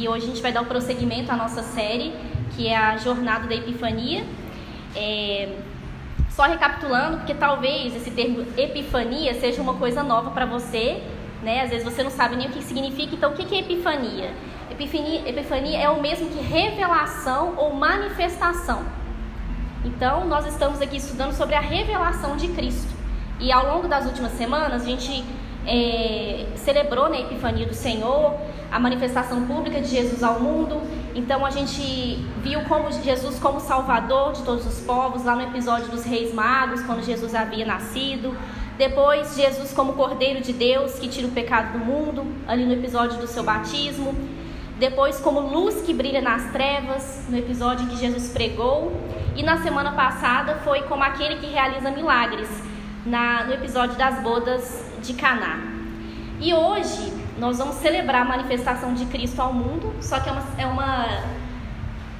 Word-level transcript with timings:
e 0.00 0.08
hoje 0.08 0.24
a 0.24 0.28
gente 0.28 0.40
vai 0.40 0.50
dar 0.50 0.62
o 0.62 0.64
prosseguimento 0.64 1.30
à 1.30 1.36
nossa 1.36 1.62
série, 1.62 2.14
que 2.56 2.66
é 2.66 2.74
a 2.74 2.96
Jornada 2.96 3.46
da 3.46 3.54
Epifania. 3.54 4.24
É... 4.96 5.56
Só 6.30 6.44
recapitulando, 6.44 7.18
porque 7.18 7.34
talvez 7.34 7.94
esse 7.94 8.10
termo 8.10 8.46
epifania 8.56 9.34
seja 9.34 9.60
uma 9.60 9.74
coisa 9.74 10.02
nova 10.02 10.30
para 10.30 10.46
você, 10.46 11.02
né? 11.42 11.62
Às 11.62 11.70
vezes 11.70 11.84
você 11.84 12.02
não 12.02 12.10
sabe 12.10 12.36
nem 12.36 12.46
o 12.46 12.50
que 12.50 12.62
significa, 12.62 13.14
então 13.14 13.32
o 13.32 13.34
que 13.34 13.54
é 13.54 13.58
epifania? 13.58 14.32
Epifania, 14.70 15.28
epifania 15.28 15.78
é 15.78 15.90
o 15.90 16.00
mesmo 16.00 16.30
que 16.30 16.40
revelação 16.40 17.54
ou 17.58 17.74
manifestação. 17.74 18.82
Então, 19.84 20.26
nós 20.26 20.46
estamos 20.46 20.80
aqui 20.80 20.96
estudando 20.96 21.32
sobre 21.32 21.54
a 21.56 21.60
revelação 21.60 22.36
de 22.36 22.48
Cristo. 22.48 22.94
E 23.38 23.52
ao 23.52 23.66
longo 23.66 23.86
das 23.86 24.06
últimas 24.06 24.32
semanas, 24.32 24.82
a 24.82 24.86
gente 24.86 25.24
é, 25.66 26.46
celebrou 26.56 27.04
na 27.04 27.10
né, 27.10 27.20
Epifania 27.22 27.66
do 27.66 27.74
Senhor, 27.74 28.38
a 28.70 28.78
manifestação 28.78 29.46
pública 29.46 29.80
de 29.80 29.88
Jesus 29.88 30.22
ao 30.22 30.40
mundo. 30.40 30.80
Então 31.14 31.44
a 31.44 31.50
gente 31.50 32.24
viu 32.42 32.60
como 32.62 32.90
Jesus 32.92 33.38
como 33.38 33.60
Salvador 33.60 34.32
de 34.32 34.42
todos 34.42 34.66
os 34.66 34.80
povos, 34.80 35.24
lá 35.24 35.34
no 35.34 35.42
episódio 35.42 35.88
dos 35.88 36.04
Reis 36.04 36.32
Magos, 36.32 36.82
quando 36.82 37.04
Jesus 37.04 37.34
havia 37.34 37.66
nascido. 37.66 38.36
Depois, 38.78 39.36
Jesus 39.36 39.72
como 39.72 39.92
Cordeiro 39.92 40.40
de 40.40 40.52
Deus 40.52 40.98
que 40.98 41.08
tira 41.08 41.26
o 41.26 41.30
pecado 41.32 41.78
do 41.78 41.84
mundo, 41.84 42.24
ali 42.48 42.64
no 42.64 42.72
episódio 42.72 43.18
do 43.18 43.26
seu 43.26 43.42
batismo. 43.42 44.14
Depois, 44.78 45.20
como 45.20 45.40
luz 45.40 45.82
que 45.82 45.92
brilha 45.92 46.22
nas 46.22 46.50
trevas, 46.52 47.26
no 47.28 47.36
episódio 47.36 47.84
em 47.84 47.88
que 47.88 47.96
Jesus 47.96 48.30
pregou. 48.30 48.92
E 49.36 49.42
na 49.42 49.58
semana 49.62 49.92
passada 49.92 50.56
foi 50.64 50.82
como 50.82 51.02
aquele 51.02 51.36
que 51.36 51.46
realiza 51.46 51.90
milagres, 51.90 52.48
na, 53.04 53.44
no 53.44 53.52
episódio 53.52 53.96
das 53.96 54.22
bodas 54.22 54.82
de 55.02 55.12
Caná. 55.12 55.58
E 56.40 56.54
hoje 56.54 57.19
nós 57.40 57.56
vamos 57.56 57.76
celebrar 57.76 58.20
a 58.20 58.24
manifestação 58.26 58.92
de 58.92 59.06
Cristo 59.06 59.40
ao 59.40 59.50
mundo, 59.50 59.94
só 60.02 60.20
que 60.20 60.28
é 60.28 60.32
uma, 60.32 60.44
é 60.58 60.66
uma, 60.66 61.06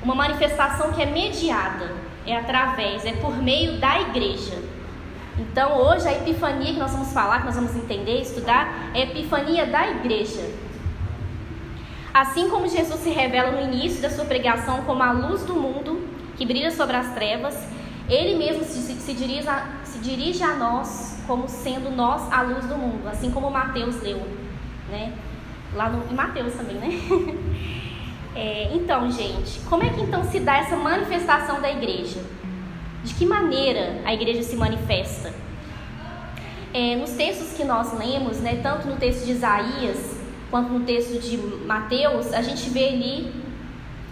uma 0.02 0.14
manifestação 0.14 0.92
que 0.92 1.02
é 1.02 1.06
mediada, 1.06 1.94
é 2.26 2.34
através, 2.34 3.04
é 3.04 3.12
por 3.12 3.36
meio 3.36 3.78
da 3.78 4.00
igreja. 4.00 4.58
Então 5.38 5.76
hoje 5.76 6.08
a 6.08 6.12
epifania 6.12 6.72
que 6.72 6.78
nós 6.78 6.92
vamos 6.92 7.12
falar, 7.12 7.40
que 7.40 7.44
nós 7.44 7.54
vamos 7.54 7.76
entender, 7.76 8.22
estudar, 8.22 8.90
é 8.94 9.00
a 9.00 9.04
epifania 9.04 9.66
da 9.66 9.90
igreja. 9.90 10.50
Assim 12.14 12.48
como 12.48 12.66
Jesus 12.66 13.00
se 13.00 13.10
revela 13.10 13.50
no 13.50 13.60
início 13.60 14.00
da 14.00 14.08
sua 14.08 14.24
pregação 14.24 14.84
como 14.84 15.02
a 15.02 15.12
luz 15.12 15.44
do 15.44 15.54
mundo 15.54 16.02
que 16.38 16.46
brilha 16.46 16.70
sobre 16.70 16.96
as 16.96 17.12
trevas, 17.12 17.62
ele 18.08 18.36
mesmo 18.36 18.64
se, 18.64 18.80
se, 18.94 19.12
dirige, 19.12 19.46
a, 19.46 19.66
se 19.84 19.98
dirige 19.98 20.42
a 20.42 20.54
nós 20.54 21.22
como 21.26 21.46
sendo 21.46 21.94
nós 21.94 22.22
a 22.32 22.40
luz 22.40 22.64
do 22.64 22.74
mundo, 22.74 23.06
assim 23.06 23.30
como 23.30 23.50
Mateus 23.50 24.00
leu, 24.02 24.20
né? 24.90 25.12
Lá 25.74 25.88
no, 25.88 26.10
em 26.10 26.14
Mateus 26.14 26.54
também, 26.54 26.76
né? 26.76 26.88
é, 28.34 28.70
então, 28.74 29.10
gente, 29.10 29.60
como 29.68 29.84
é 29.84 29.90
que 29.90 30.00
então 30.00 30.24
se 30.24 30.40
dá 30.40 30.58
essa 30.58 30.76
manifestação 30.76 31.60
da 31.60 31.70
igreja? 31.70 32.20
De 33.04 33.14
que 33.14 33.24
maneira 33.24 34.02
a 34.04 34.12
igreja 34.12 34.42
se 34.42 34.56
manifesta? 34.56 35.32
É, 36.72 36.96
nos 36.96 37.10
textos 37.10 37.56
que 37.56 37.64
nós 37.64 37.96
lemos, 37.98 38.38
né, 38.38 38.60
tanto 38.62 38.86
no 38.86 38.96
texto 38.96 39.24
de 39.24 39.32
Isaías 39.32 40.20
quanto 40.50 40.72
no 40.72 40.80
texto 40.80 41.20
de 41.20 41.36
Mateus, 41.36 42.32
a 42.32 42.42
gente 42.42 42.68
vê 42.70 42.88
ali 42.88 43.32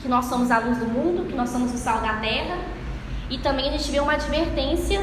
que 0.00 0.08
nós 0.08 0.26
somos 0.26 0.50
a 0.50 0.58
luz 0.58 0.78
do 0.78 0.86
mundo, 0.86 1.26
que 1.28 1.34
nós 1.34 1.50
somos 1.50 1.74
o 1.74 1.76
sal 1.76 2.00
da 2.00 2.14
terra, 2.14 2.56
e 3.28 3.38
também 3.38 3.68
a 3.68 3.72
gente 3.72 3.90
vê 3.90 4.00
uma 4.00 4.12
advertência 4.12 5.00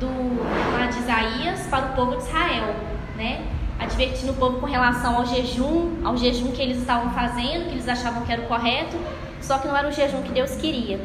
do 0.00 0.42
lá 0.76 0.86
de 0.86 0.98
Isaías 0.98 1.66
para 1.68 1.86
o 1.86 1.94
povo 1.94 2.16
de 2.16 2.24
Israel, 2.24 2.74
né? 3.16 3.46
Advertindo 3.82 4.32
o 4.32 4.34
povo 4.36 4.60
com 4.60 4.66
relação 4.66 5.16
ao 5.16 5.26
jejum, 5.26 6.00
ao 6.04 6.16
jejum 6.16 6.52
que 6.52 6.62
eles 6.62 6.78
estavam 6.78 7.12
fazendo, 7.12 7.68
que 7.68 7.72
eles 7.72 7.88
achavam 7.88 8.22
que 8.22 8.32
era 8.32 8.42
o 8.42 8.46
correto, 8.46 8.96
só 9.40 9.58
que 9.58 9.66
não 9.66 9.76
era 9.76 9.88
o 9.88 9.92
jejum 9.92 10.22
que 10.22 10.32
Deus 10.32 10.52
queria. 10.52 11.00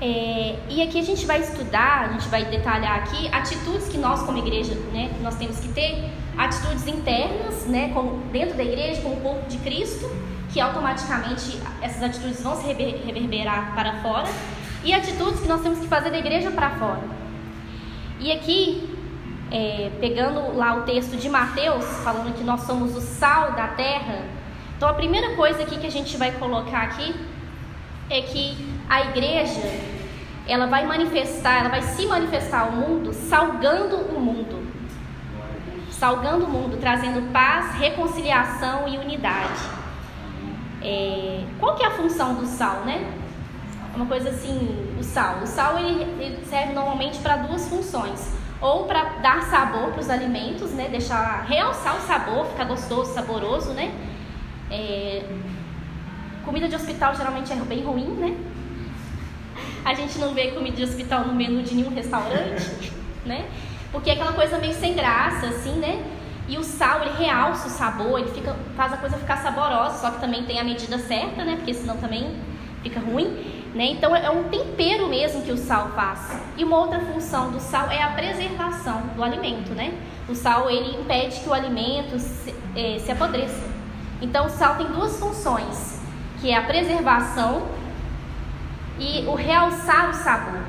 É, 0.00 0.56
e 0.68 0.80
aqui 0.80 0.98
a 0.98 1.02
gente 1.02 1.26
vai 1.26 1.40
estudar, 1.40 2.08
a 2.08 2.12
gente 2.12 2.26
vai 2.28 2.46
detalhar 2.46 3.00
aqui 3.00 3.28
atitudes 3.28 3.86
que 3.88 3.98
nós 3.98 4.22
como 4.22 4.38
igreja, 4.38 4.74
né, 4.92 5.10
nós 5.22 5.36
temos 5.36 5.60
que 5.60 5.68
ter, 5.68 6.10
atitudes 6.38 6.86
internas, 6.86 7.66
né, 7.66 7.90
como 7.92 8.16
dentro 8.32 8.56
da 8.56 8.64
igreja, 8.64 9.02
como 9.02 9.16
corpo 9.16 9.46
de 9.46 9.58
Cristo, 9.58 10.10
que 10.52 10.58
automaticamente 10.58 11.60
essas 11.82 12.02
atitudes 12.02 12.42
vão 12.42 12.56
se 12.56 12.66
reverberar 12.66 13.74
para 13.74 14.00
fora, 14.00 14.28
e 14.82 14.94
atitudes 14.94 15.40
que 15.40 15.48
nós 15.48 15.60
temos 15.60 15.78
que 15.78 15.86
fazer 15.86 16.10
da 16.10 16.18
igreja 16.18 16.50
para 16.50 16.70
fora. 16.70 17.02
E 18.18 18.32
aqui, 18.32 18.89
é, 19.50 19.90
pegando 20.00 20.56
lá 20.56 20.76
o 20.76 20.82
texto 20.82 21.16
de 21.16 21.28
Mateus, 21.28 21.84
falando 22.04 22.34
que 22.34 22.44
nós 22.44 22.62
somos 22.62 22.96
o 22.96 23.00
sal 23.00 23.52
da 23.52 23.68
terra, 23.68 24.24
então 24.76 24.88
a 24.88 24.94
primeira 24.94 25.36
coisa 25.36 25.62
aqui 25.62 25.78
que 25.78 25.86
a 25.86 25.90
gente 25.90 26.16
vai 26.16 26.32
colocar 26.32 26.82
aqui 26.82 27.14
é 28.08 28.22
que 28.22 28.56
a 28.88 29.02
igreja 29.02 29.60
ela 30.48 30.66
vai 30.66 30.86
manifestar, 30.86 31.60
ela 31.60 31.68
vai 31.68 31.82
se 31.82 32.06
manifestar 32.06 32.60
ao 32.60 32.72
mundo 32.72 33.12
salgando 33.12 33.96
o 33.96 34.18
mundo. 34.18 34.66
Salgando 35.90 36.46
o 36.46 36.48
mundo, 36.48 36.78
trazendo 36.80 37.30
paz, 37.30 37.74
reconciliação 37.74 38.88
e 38.88 38.96
unidade. 38.96 39.60
É, 40.82 41.44
qual 41.58 41.76
que 41.76 41.84
é 41.84 41.86
a 41.86 41.90
função 41.90 42.34
do 42.34 42.46
sal, 42.46 42.84
né? 42.86 43.20
uma 43.94 44.06
coisa 44.06 44.30
assim, 44.30 44.94
o 44.98 45.02
sal. 45.02 45.42
O 45.42 45.46
sal 45.46 45.78
ele, 45.78 46.02
ele 46.18 46.44
serve 46.46 46.72
normalmente 46.72 47.18
para 47.18 47.36
duas 47.36 47.68
funções. 47.68 48.39
Ou 48.60 48.84
para 48.84 49.04
dar 49.20 49.42
sabor 49.44 49.90
para 49.92 50.00
os 50.00 50.10
alimentos, 50.10 50.70
né? 50.72 50.88
Deixar, 50.90 51.44
realçar 51.46 51.96
o 51.96 52.00
sabor, 52.00 52.46
ficar 52.46 52.64
gostoso, 52.64 53.12
saboroso, 53.14 53.72
né? 53.72 53.92
É, 54.70 55.24
comida 56.44 56.68
de 56.68 56.76
hospital 56.76 57.14
geralmente 57.14 57.52
é 57.52 57.56
bem 57.56 57.82
ruim, 57.82 58.08
né? 58.08 58.36
A 59.84 59.94
gente 59.94 60.18
não 60.18 60.34
vê 60.34 60.48
comida 60.48 60.76
de 60.76 60.84
hospital 60.84 61.26
no 61.26 61.34
menu 61.34 61.62
de 61.62 61.74
nenhum 61.74 61.94
restaurante, 61.94 62.92
né? 63.24 63.48
Porque 63.90 64.10
é 64.10 64.12
aquela 64.12 64.32
coisa 64.32 64.58
meio 64.58 64.74
sem 64.74 64.94
graça, 64.94 65.46
assim, 65.46 65.76
né? 65.76 66.04
E 66.46 66.58
o 66.58 66.64
sal, 66.64 67.02
ele 67.02 67.16
realça 67.16 67.68
o 67.68 67.70
sabor, 67.70 68.18
ele 68.18 68.30
fica, 68.30 68.54
faz 68.76 68.92
a 68.92 68.96
coisa 68.96 69.16
ficar 69.16 69.38
saborosa, 69.38 69.98
só 69.98 70.10
que 70.10 70.20
também 70.20 70.44
tem 70.44 70.58
a 70.58 70.64
medida 70.64 70.98
certa, 70.98 71.44
né? 71.44 71.56
Porque 71.56 71.72
senão 71.72 71.96
também 71.96 72.36
fica 72.82 73.00
ruim. 73.00 73.59
Né? 73.74 73.92
Então 73.92 74.14
é 74.16 74.28
um 74.30 74.44
tempero 74.44 75.08
mesmo 75.08 75.42
que 75.42 75.52
o 75.52 75.56
sal 75.56 75.90
faz. 75.90 76.36
E 76.56 76.64
uma 76.64 76.76
outra 76.76 77.00
função 77.00 77.52
do 77.52 77.60
sal 77.60 77.88
é 77.90 78.02
a 78.02 78.08
preservação 78.08 79.02
do 79.14 79.22
alimento. 79.22 79.72
Né? 79.72 79.94
O 80.28 80.34
sal 80.34 80.68
ele 80.68 81.00
impede 81.00 81.40
que 81.40 81.48
o 81.48 81.54
alimento 81.54 82.18
se, 82.18 82.54
é, 82.74 82.98
se 82.98 83.12
apodreça. 83.12 83.68
Então 84.20 84.46
o 84.46 84.50
sal 84.50 84.76
tem 84.76 84.86
duas 84.86 85.18
funções, 85.18 86.00
que 86.40 86.50
é 86.50 86.56
a 86.56 86.62
preservação 86.62 87.68
e 88.98 89.24
o 89.26 89.34
realçar 89.34 90.10
o 90.10 90.14
sabor. 90.14 90.60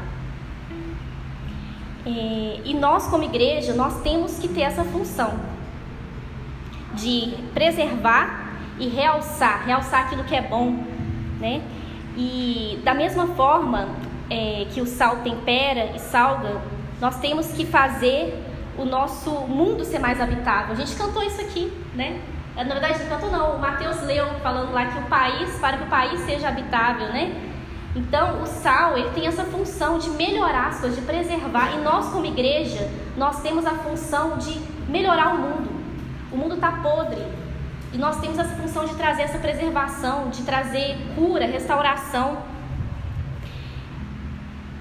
É, 2.06 2.62
e 2.64 2.74
nós 2.74 3.08
como 3.08 3.24
igreja 3.24 3.74
nós 3.74 4.02
temos 4.02 4.40
que 4.40 4.48
ter 4.48 4.62
essa 4.62 4.84
função 4.84 5.40
de 6.94 7.34
preservar 7.54 8.52
e 8.80 8.88
realçar, 8.88 9.66
realçar 9.66 10.06
aquilo 10.06 10.24
que 10.24 10.36
é 10.36 10.42
bom, 10.42 10.84
né? 11.40 11.62
E 12.18 12.80
da 12.84 12.94
mesma 12.94 13.28
forma 13.28 13.88
é, 14.30 14.66
que 14.72 14.82
o 14.82 14.86
sal 14.86 15.18
tempera 15.18 15.92
e 15.96 16.00
salga, 16.00 16.62
nós 17.00 17.20
temos 17.20 17.48
que 17.54 17.66
fazer 17.66 18.44
o 18.78 18.86
nosso 18.86 19.30
mundo 19.30 19.84
ser 19.84 20.00
mais 20.00 20.20
habitável. 20.22 20.74
A 20.74 20.76
gente 20.76 20.96
cantou 20.96 21.24
isso 21.24 21.42
aqui, 21.42 21.72
né? 21.96 22.22
Na 22.56 22.64
verdade, 22.64 23.00
não 23.00 23.10
cantou 23.10 23.32
não, 23.32 23.56
o 23.56 23.60
Mateus 23.60 24.02
leu 24.04 24.28
falando 24.44 24.74
lá 24.74 24.86
que 24.86 25.00
o 25.00 25.04
país, 25.04 25.58
para 25.60 25.78
que 25.78 25.84
o 25.84 25.88
país 25.88 26.20
seja 26.22 26.50
habitável, 26.50 27.08
né? 27.08 27.34
Então, 27.96 28.42
o 28.42 28.46
sal, 28.46 28.98
ele 28.98 29.10
tem 29.10 29.28
essa 29.28 29.44
função 29.44 29.98
de 29.98 30.10
melhorar 30.12 30.68
as 30.68 30.80
coisas, 30.80 30.98
de 31.00 31.06
preservar. 31.06 31.74
E 31.76 31.82
nós, 31.82 32.08
como 32.10 32.26
igreja, 32.26 32.90
nós 33.18 33.42
temos 33.42 33.66
a 33.66 33.72
função 33.72 34.38
de 34.38 34.60
melhorar 34.88 35.36
o 35.36 35.38
mundo. 35.38 35.70
O 36.32 36.38
mundo 36.38 36.56
está 36.56 36.72
podre, 36.72 37.22
e 37.94 37.98
nós 37.98 38.20
temos 38.22 38.40
essa 38.40 38.56
função 38.56 38.86
de 38.86 38.96
trazer 38.96 39.24
essa 39.24 39.38
preservação, 39.38 40.30
de 40.30 40.44
trazer 40.44 40.98
cura, 41.16 41.46
restauração. 41.46 42.38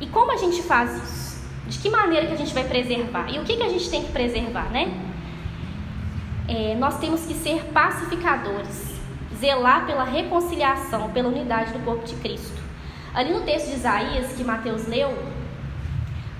E 0.01 0.07
como 0.07 0.31
a 0.31 0.37
gente 0.37 0.63
faz 0.63 0.97
isso? 0.97 1.51
De 1.67 1.79
que 1.79 1.91
maneira 1.91 2.27
que 2.27 2.33
a 2.33 2.37
gente 2.37 2.55
vai 2.55 2.65
preservar? 2.65 3.29
E 3.29 3.39
o 3.39 3.45
que, 3.45 3.57
que 3.57 3.63
a 3.63 3.69
gente 3.69 3.91
tem 3.91 4.05
que 4.05 4.13
preservar, 4.13 4.71
né? 4.71 4.93
É, 6.49 6.75
nós 6.77 6.99
temos 6.99 7.27
que 7.27 7.35
ser 7.35 7.65
pacificadores, 7.73 8.97
zelar 9.37 9.87
pela 9.87 10.05
reconciliação, 10.05 11.11
pela 11.11 11.29
unidade 11.29 11.73
do 11.73 11.85
corpo 11.85 12.05
de 12.05 12.15
Cristo. 12.17 12.61
Ali 13.13 13.33
no 13.33 13.41
texto 13.41 13.71
de 13.71 13.75
Isaías 13.75 14.33
que 14.33 14.45
Mateus 14.45 14.87
leu, 14.87 15.17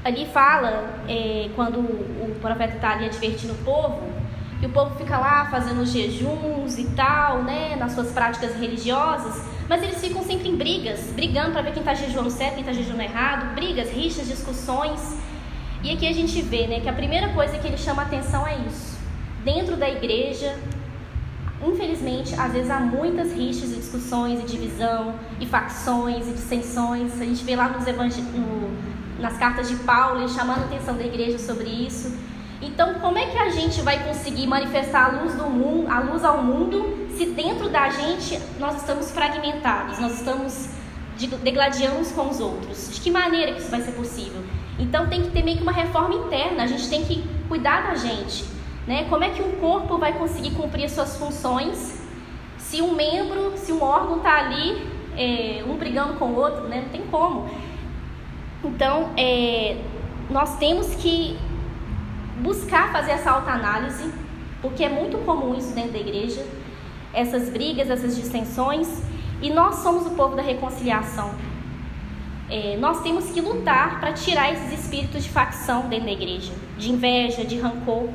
ali 0.05 0.27
fala, 0.27 1.01
é, 1.09 1.51
quando 1.57 1.81
o 1.81 2.37
profeta 2.41 2.77
está 2.77 2.93
ali 2.93 3.07
advertindo 3.07 3.55
o 3.55 3.59
povo, 3.59 4.20
e 4.61 4.67
o 4.67 4.69
povo 4.69 4.95
fica 4.97 5.19
lá 5.19 5.47
fazendo 5.51 5.85
jejuns 5.87 6.79
e 6.79 6.85
tal, 6.91 7.43
né, 7.43 7.77
nas 7.77 7.93
suas 7.93 8.13
práticas 8.13 8.55
religiosas, 8.57 9.43
mas 9.69 9.83
eles 9.83 10.01
ficam 10.01 10.23
sempre 10.23 10.49
em 10.49 10.57
brigas, 10.57 11.01
brigando 11.15 11.53
para 11.53 11.63
ver 11.63 11.73
quem 11.73 11.81
está 11.81 11.95
jejuando 11.95 12.31
certo, 12.31 12.55
quem 12.55 12.61
está 12.61 12.73
jejuando 12.73 13.03
errado, 13.03 13.55
brigas, 13.55 13.91
rixas, 13.91 14.29
discussões. 14.29 15.17
E 15.83 15.91
aqui 15.91 16.07
a 16.07 16.13
gente 16.13 16.43
vê, 16.43 16.67
né, 16.67 16.81
que 16.81 16.89
a 16.89 16.93
primeira 16.93 17.31
coisa 17.31 17.57
que 17.57 17.67
ele 17.67 17.79
chama 17.79 18.03
atenção 18.03 18.47
é 18.47 18.59
isso. 18.67 18.99
Dentro 19.43 19.77
da 19.77 19.89
igreja, 19.89 20.55
infelizmente, 21.67 22.35
às 22.35 22.53
vezes 22.53 22.71
há 22.71 22.81
muitas 22.81 23.33
rixas 23.33 23.73
e 23.73 23.77
discussões 23.77 24.41
e 24.41 24.43
divisão 24.43 25.15
e 25.41 25.47
facções 25.47 26.29
e 26.29 26.33
dissensões. 26.33 27.19
A 27.19 27.25
gente 27.25 27.43
vê 27.45 27.57
lá 27.57 27.69
nos 27.69 27.87
no, 27.87 28.71
nas 29.19 29.39
cartas 29.39 29.69
de 29.69 29.77
Paulo, 29.77 30.21
ele 30.21 30.29
chamando 30.29 30.63
a 30.63 30.65
atenção 30.65 30.97
da 30.97 31.05
igreja 31.05 31.39
sobre 31.39 31.69
isso. 31.69 32.15
Então, 32.63 32.95
como 32.95 33.17
é 33.17 33.27
que 33.27 33.39
a 33.39 33.49
gente 33.49 33.81
vai 33.81 34.05
conseguir 34.05 34.47
manifestar 34.47 35.07
a 35.07 35.23
luz 35.23 35.35
do 35.35 35.45
mundo, 35.45 35.91
a 35.91 36.01
luz 36.01 36.23
ao 36.23 36.43
mundo, 36.43 37.09
se 37.17 37.27
dentro 37.27 37.71
da 37.71 37.89
gente 37.89 38.39
nós 38.59 38.77
estamos 38.77 39.11
fragmentados, 39.11 39.99
nós 39.99 40.19
estamos 40.19 40.69
degladiando 41.43 41.99
uns 41.99 42.13
com 42.13 42.29
os 42.29 42.39
outros? 42.39 42.93
De 42.93 43.01
que 43.01 43.11
maneira 43.11 43.53
que 43.53 43.61
isso 43.61 43.71
vai 43.71 43.81
ser 43.81 43.93
possível? 43.93 44.43
Então, 44.79 45.09
tem 45.09 45.23
que 45.23 45.31
ter 45.31 45.43
meio 45.43 45.57
que 45.57 45.63
uma 45.63 45.73
reforma 45.73 46.15
interna. 46.15 46.63
A 46.65 46.67
gente 46.67 46.89
tem 46.89 47.05
que 47.05 47.25
cuidar 47.49 47.89
da 47.89 47.95
gente, 47.95 48.45
né? 48.87 49.07
Como 49.09 49.25
é 49.25 49.31
que 49.31 49.43
um 49.43 49.53
corpo 49.53 49.97
vai 49.97 50.13
conseguir 50.13 50.51
cumprir 50.53 50.85
as 50.85 50.93
suas 50.93 51.17
funções 51.17 51.99
se 52.59 52.81
um 52.83 52.95
membro, 52.95 53.55
se 53.57 53.73
um 53.73 53.83
órgão 53.83 54.19
está 54.19 54.39
ali, 54.39 54.87
é, 55.17 55.65
um 55.67 55.77
brigando 55.77 56.15
com 56.15 56.27
o 56.27 56.37
outro, 56.37 56.69
né? 56.69 56.83
Não 56.83 56.89
tem 56.91 57.03
como. 57.11 57.51
Então, 58.63 59.11
é, 59.17 59.77
nós 60.31 60.57
temos 60.59 60.95
que 60.95 61.37
buscar 62.41 62.93
fazer 62.93 63.13
essa 63.13 63.31
autoanálise, 63.31 64.11
porque 64.61 64.85
é 64.85 64.89
muito 64.89 65.19
comum 65.19 65.57
isso 65.57 65.73
dentro 65.75 65.93
da 65.93 65.99
igreja, 65.99 66.45
essas 67.13 67.49
brigas, 67.49 67.91
essas 67.91 68.17
distensões, 68.17 68.89
e 69.43 69.51
nós 69.51 69.77
somos 69.77 70.07
o 70.07 70.11
povo 70.11 70.37
da 70.37 70.43
reconciliação. 70.43 71.31
É, 72.51 72.77
nós 72.79 73.01
temos 73.03 73.31
que 73.31 73.41
lutar 73.41 74.01
para 74.01 74.13
tirar 74.13 74.53
esses 74.53 74.81
espíritos 74.81 75.23
de 75.23 75.31
facção 75.31 75.89
dentro 75.89 76.07
da 76.07 76.13
igreja, 76.13 76.53
de 76.77 76.91
inveja, 76.91 77.45
de 77.45 77.59
rancor. 77.59 78.09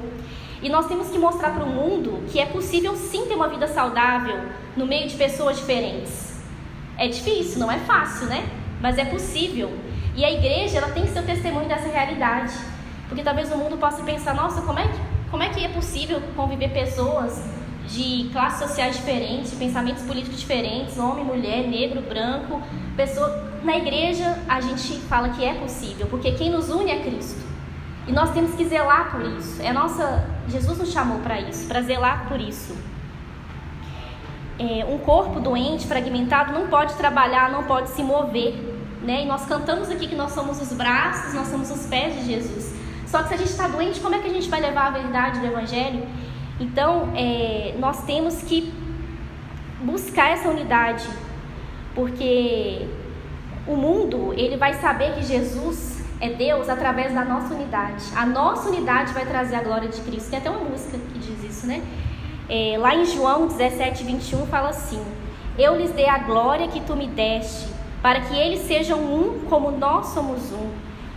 E 0.62 0.70
nós 0.70 0.88
temos 0.88 1.10
que 1.10 1.18
mostrar 1.18 1.52
para 1.52 1.64
o 1.64 1.70
mundo 1.70 2.24
que 2.30 2.40
é 2.40 2.46
possível 2.46 2.96
sim 2.96 3.26
ter 3.28 3.36
uma 3.36 3.48
vida 3.48 3.68
saudável 3.68 4.38
no 4.76 4.86
meio 4.86 5.08
de 5.08 5.16
pessoas 5.16 5.58
diferentes. 5.58 6.42
É 6.98 7.08
difícil, 7.08 7.60
não 7.60 7.72
é 7.72 7.78
fácil, 7.80 8.28
né? 8.28 8.48
Mas 8.82 8.98
é 8.98 9.06
possível. 9.06 9.72
E 10.16 10.24
a 10.24 10.32
igreja 10.32 10.78
ela 10.78 10.90
tem 10.90 11.04
que 11.06 11.12
ser 11.12 11.20
o 11.20 11.26
testemunho 11.26 11.68
dessa 11.68 11.88
realidade. 11.88 12.54
Porque 13.16 13.24
talvez 13.24 13.50
o 13.50 13.56
mundo 13.56 13.78
possa 13.78 14.04
pensar, 14.04 14.36
nossa, 14.36 14.62
como 14.64 14.78
é 14.78 14.90
que, 14.90 15.00
como 15.32 15.42
é, 15.42 15.48
que 15.48 15.64
é 15.64 15.70
possível 15.70 16.22
conviver 16.36 16.68
pessoas 16.74 17.42
de 17.88 18.30
classes 18.34 18.68
sociais 18.68 18.98
diferentes, 18.98 19.54
pensamentos 19.54 20.04
políticos 20.04 20.38
diferentes, 20.38 20.98
homem, 20.98 21.24
mulher, 21.24 21.66
negro, 21.66 22.02
branco, 22.02 22.62
pessoa. 22.98 23.54
Na 23.64 23.78
igreja 23.78 24.38
a 24.50 24.60
gente 24.60 25.00
fala 25.08 25.30
que 25.30 25.46
é 25.46 25.54
possível, 25.54 26.08
porque 26.08 26.34
quem 26.34 26.52
nos 26.52 26.70
une 26.70 26.92
é 26.92 27.04
Cristo. 27.04 27.42
E 28.06 28.12
nós 28.12 28.32
temos 28.32 28.54
que 28.54 28.66
zelar 28.66 29.10
por 29.12 29.22
isso. 29.22 29.62
É 29.62 29.72
nossa, 29.72 30.28
Jesus 30.50 30.78
nos 30.78 30.92
chamou 30.92 31.20
para 31.20 31.40
isso, 31.40 31.70
para 31.70 31.82
zelar 31.84 32.28
por 32.28 32.38
isso. 32.38 32.76
É, 34.60 34.84
um 34.84 34.98
corpo 34.98 35.40
doente, 35.40 35.88
fragmentado, 35.88 36.52
não 36.52 36.68
pode 36.68 36.96
trabalhar, 36.96 37.50
não 37.50 37.64
pode 37.64 37.92
se 37.92 38.04
mover. 38.04 38.56
Né? 39.02 39.24
E 39.24 39.26
nós 39.26 39.46
cantamos 39.46 39.90
aqui 39.90 40.06
que 40.06 40.16
nós 40.16 40.34
somos 40.34 40.62
os 40.62 40.74
braços, 40.74 41.34
nós 41.34 41.48
somos 41.48 41.72
os 41.72 41.86
pés 41.86 42.14
de 42.16 42.26
Jesus. 42.26 42.75
Só 43.06 43.22
que 43.22 43.30
se 43.30 43.34
a 43.36 43.38
gente 43.38 43.50
está 43.50 43.68
doente, 43.68 44.00
como 44.00 44.16
é 44.16 44.20
que 44.20 44.28
a 44.28 44.34
gente 44.34 44.50
vai 44.50 44.60
levar 44.60 44.88
a 44.88 44.92
verdade 44.92 45.40
do 45.40 45.46
Evangelho? 45.46 46.06
Então, 46.60 47.12
é, 47.16 47.76
nós 47.80 48.04
temos 48.04 48.42
que 48.42 48.74
buscar 49.82 50.30
essa 50.32 50.50
unidade, 50.50 51.08
porque 51.94 52.88
o 53.68 53.76
mundo 53.76 54.34
ele 54.36 54.58
vai 54.58 54.74
saber 54.76 55.14
que 55.14 55.24
Jesus 55.24 56.04
é 56.20 56.30
Deus 56.30 56.70
através 56.70 57.14
da 57.14 57.26
nossa 57.26 57.54
unidade. 57.54 58.06
A 58.16 58.26
nossa 58.26 58.70
unidade 58.70 59.14
vai 59.14 59.26
trazer 59.26 59.56
a 59.56 59.64
glória 59.64 59.90
de 59.90 60.00
Cristo. 60.02 60.30
Tem 60.30 60.40
até 60.40 60.50
uma 60.50 60.62
música 60.62 60.98
que 60.98 61.20
diz 61.20 61.44
isso, 61.44 61.68
né? 61.68 61.84
É, 62.48 62.78
lá 62.78 62.96
em 62.96 63.06
João 63.06 63.48
17, 63.48 64.04
21 64.04 64.46
fala 64.48 64.70
assim: 64.70 65.04
Eu 65.58 65.76
lhes 65.76 65.92
dei 65.92 66.08
a 66.08 66.20
glória 66.20 66.68
que 66.68 66.80
tu 66.82 66.96
me 66.96 67.08
deste, 67.08 67.68
para 68.02 68.22
que 68.22 68.36
eles 68.36 68.62
sejam 68.62 69.00
um 69.00 69.42
como 69.50 69.72
nós 69.72 70.08
somos 70.08 70.52
um, 70.54 70.70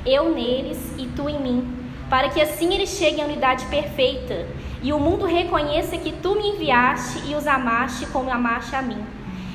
eu 0.04 0.34
neles 0.34 0.78
e 0.98 1.06
tu 1.06 1.28
em 1.28 1.40
mim 1.40 1.77
para 2.08 2.28
que 2.30 2.40
assim 2.40 2.72
eles 2.74 2.90
cheguem 2.90 3.22
à 3.22 3.26
unidade 3.26 3.66
perfeita 3.66 4.46
e 4.82 4.92
o 4.92 4.98
mundo 4.98 5.26
reconheça 5.26 5.98
que 5.98 6.12
tu 6.12 6.34
me 6.34 6.50
enviaste 6.50 7.22
e 7.28 7.34
os 7.34 7.46
amaste 7.46 8.06
como 8.06 8.30
amaste 8.30 8.74
a 8.74 8.82
mim. 8.82 9.02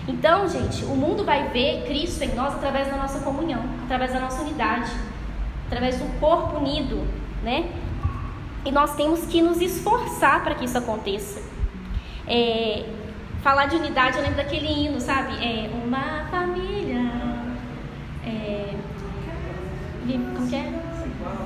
Então, 0.08 0.48
gente, 0.50 0.84
o 0.84 0.96
mundo 0.96 1.24
vai 1.24 1.48
ver 1.50 1.86
Cristo 1.86 2.24
em 2.24 2.36
nós 2.36 2.54
através 2.56 2.90
da 2.90 2.98
nossa 2.98 3.20
comunhão, 3.20 3.64
através 3.86 4.12
da 4.12 4.20
nossa 4.20 4.42
unidade, 4.42 4.92
através 5.68 5.98
do 5.98 6.20
corpo 6.20 6.58
unido, 6.58 7.08
né? 7.42 7.70
E 8.66 8.72
nós 8.72 8.96
temos 8.96 9.26
que 9.26 9.42
nos 9.42 9.62
esforçar 9.62 10.44
para 10.44 10.56
que 10.56 10.66
isso 10.66 10.78
aconteça. 10.78 11.42
É, 12.28 12.86
falar 13.42 13.66
de 13.66 13.78
unidade, 13.78 14.18
eu 14.18 14.24
lembro 14.24 14.38
daquele 14.38 14.68
hino, 14.68 15.00
sabe? 15.00 15.34
É 15.42 15.70
uma 15.86 16.26
família. 16.30 17.00
É, 18.26 18.74
como 20.36 20.50
que 20.50 20.56
é? 20.56 20.83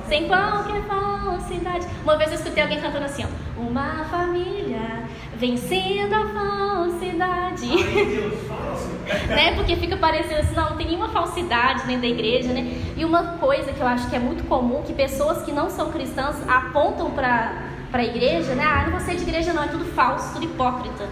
Sem 0.08 0.26
qualquer 0.26 0.82
falsidade. 0.84 1.86
Uma 2.02 2.16
vez 2.16 2.30
eu 2.30 2.36
escutei 2.36 2.62
alguém 2.62 2.80
cantando 2.80 3.04
assim, 3.04 3.24
ó. 3.24 3.60
Uma 3.60 4.04
família 4.04 5.04
vencendo 5.36 6.14
a 6.14 6.26
falsidade. 6.26 7.70
Ai, 7.70 8.04
Deus, 8.04 9.28
né? 9.28 9.54
Porque 9.54 9.76
fica 9.76 9.96
parecendo 9.96 10.40
assim, 10.40 10.54
não, 10.54 10.70
não 10.70 10.76
tem 10.76 10.86
nenhuma 10.86 11.08
falsidade 11.08 11.86
dentro 11.86 12.02
da 12.02 12.08
igreja, 12.08 12.52
né? 12.52 12.92
E 12.96 13.04
uma 13.04 13.22
coisa 13.38 13.72
que 13.72 13.80
eu 13.80 13.86
acho 13.86 14.08
que 14.08 14.16
é 14.16 14.18
muito 14.18 14.44
comum, 14.44 14.82
que 14.82 14.92
pessoas 14.92 15.42
que 15.42 15.52
não 15.52 15.68
são 15.68 15.92
cristãs 15.92 16.36
apontam 16.48 17.10
para 17.10 17.52
a 17.92 18.04
igreja, 18.04 18.54
né? 18.54 18.64
Ah, 18.64 18.84
não 18.84 18.92
vou 18.92 19.00
ser 19.00 19.16
de 19.16 19.22
igreja 19.22 19.52
não, 19.52 19.64
é 19.64 19.68
tudo 19.68 19.84
falso, 19.84 20.32
tudo 20.32 20.44
hipócrita. 20.44 21.08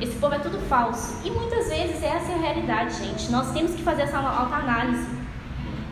Esse 0.00 0.16
povo 0.16 0.34
é 0.34 0.38
tudo 0.38 0.58
falso. 0.66 1.20
E 1.24 1.30
muitas 1.30 1.68
vezes 1.68 2.02
essa 2.02 2.32
é 2.32 2.34
a 2.34 2.38
realidade, 2.38 2.94
gente. 2.94 3.30
Nós 3.30 3.52
temos 3.52 3.74
que 3.74 3.82
fazer 3.82 4.02
essa 4.02 4.18
autoanálise. 4.18 5.06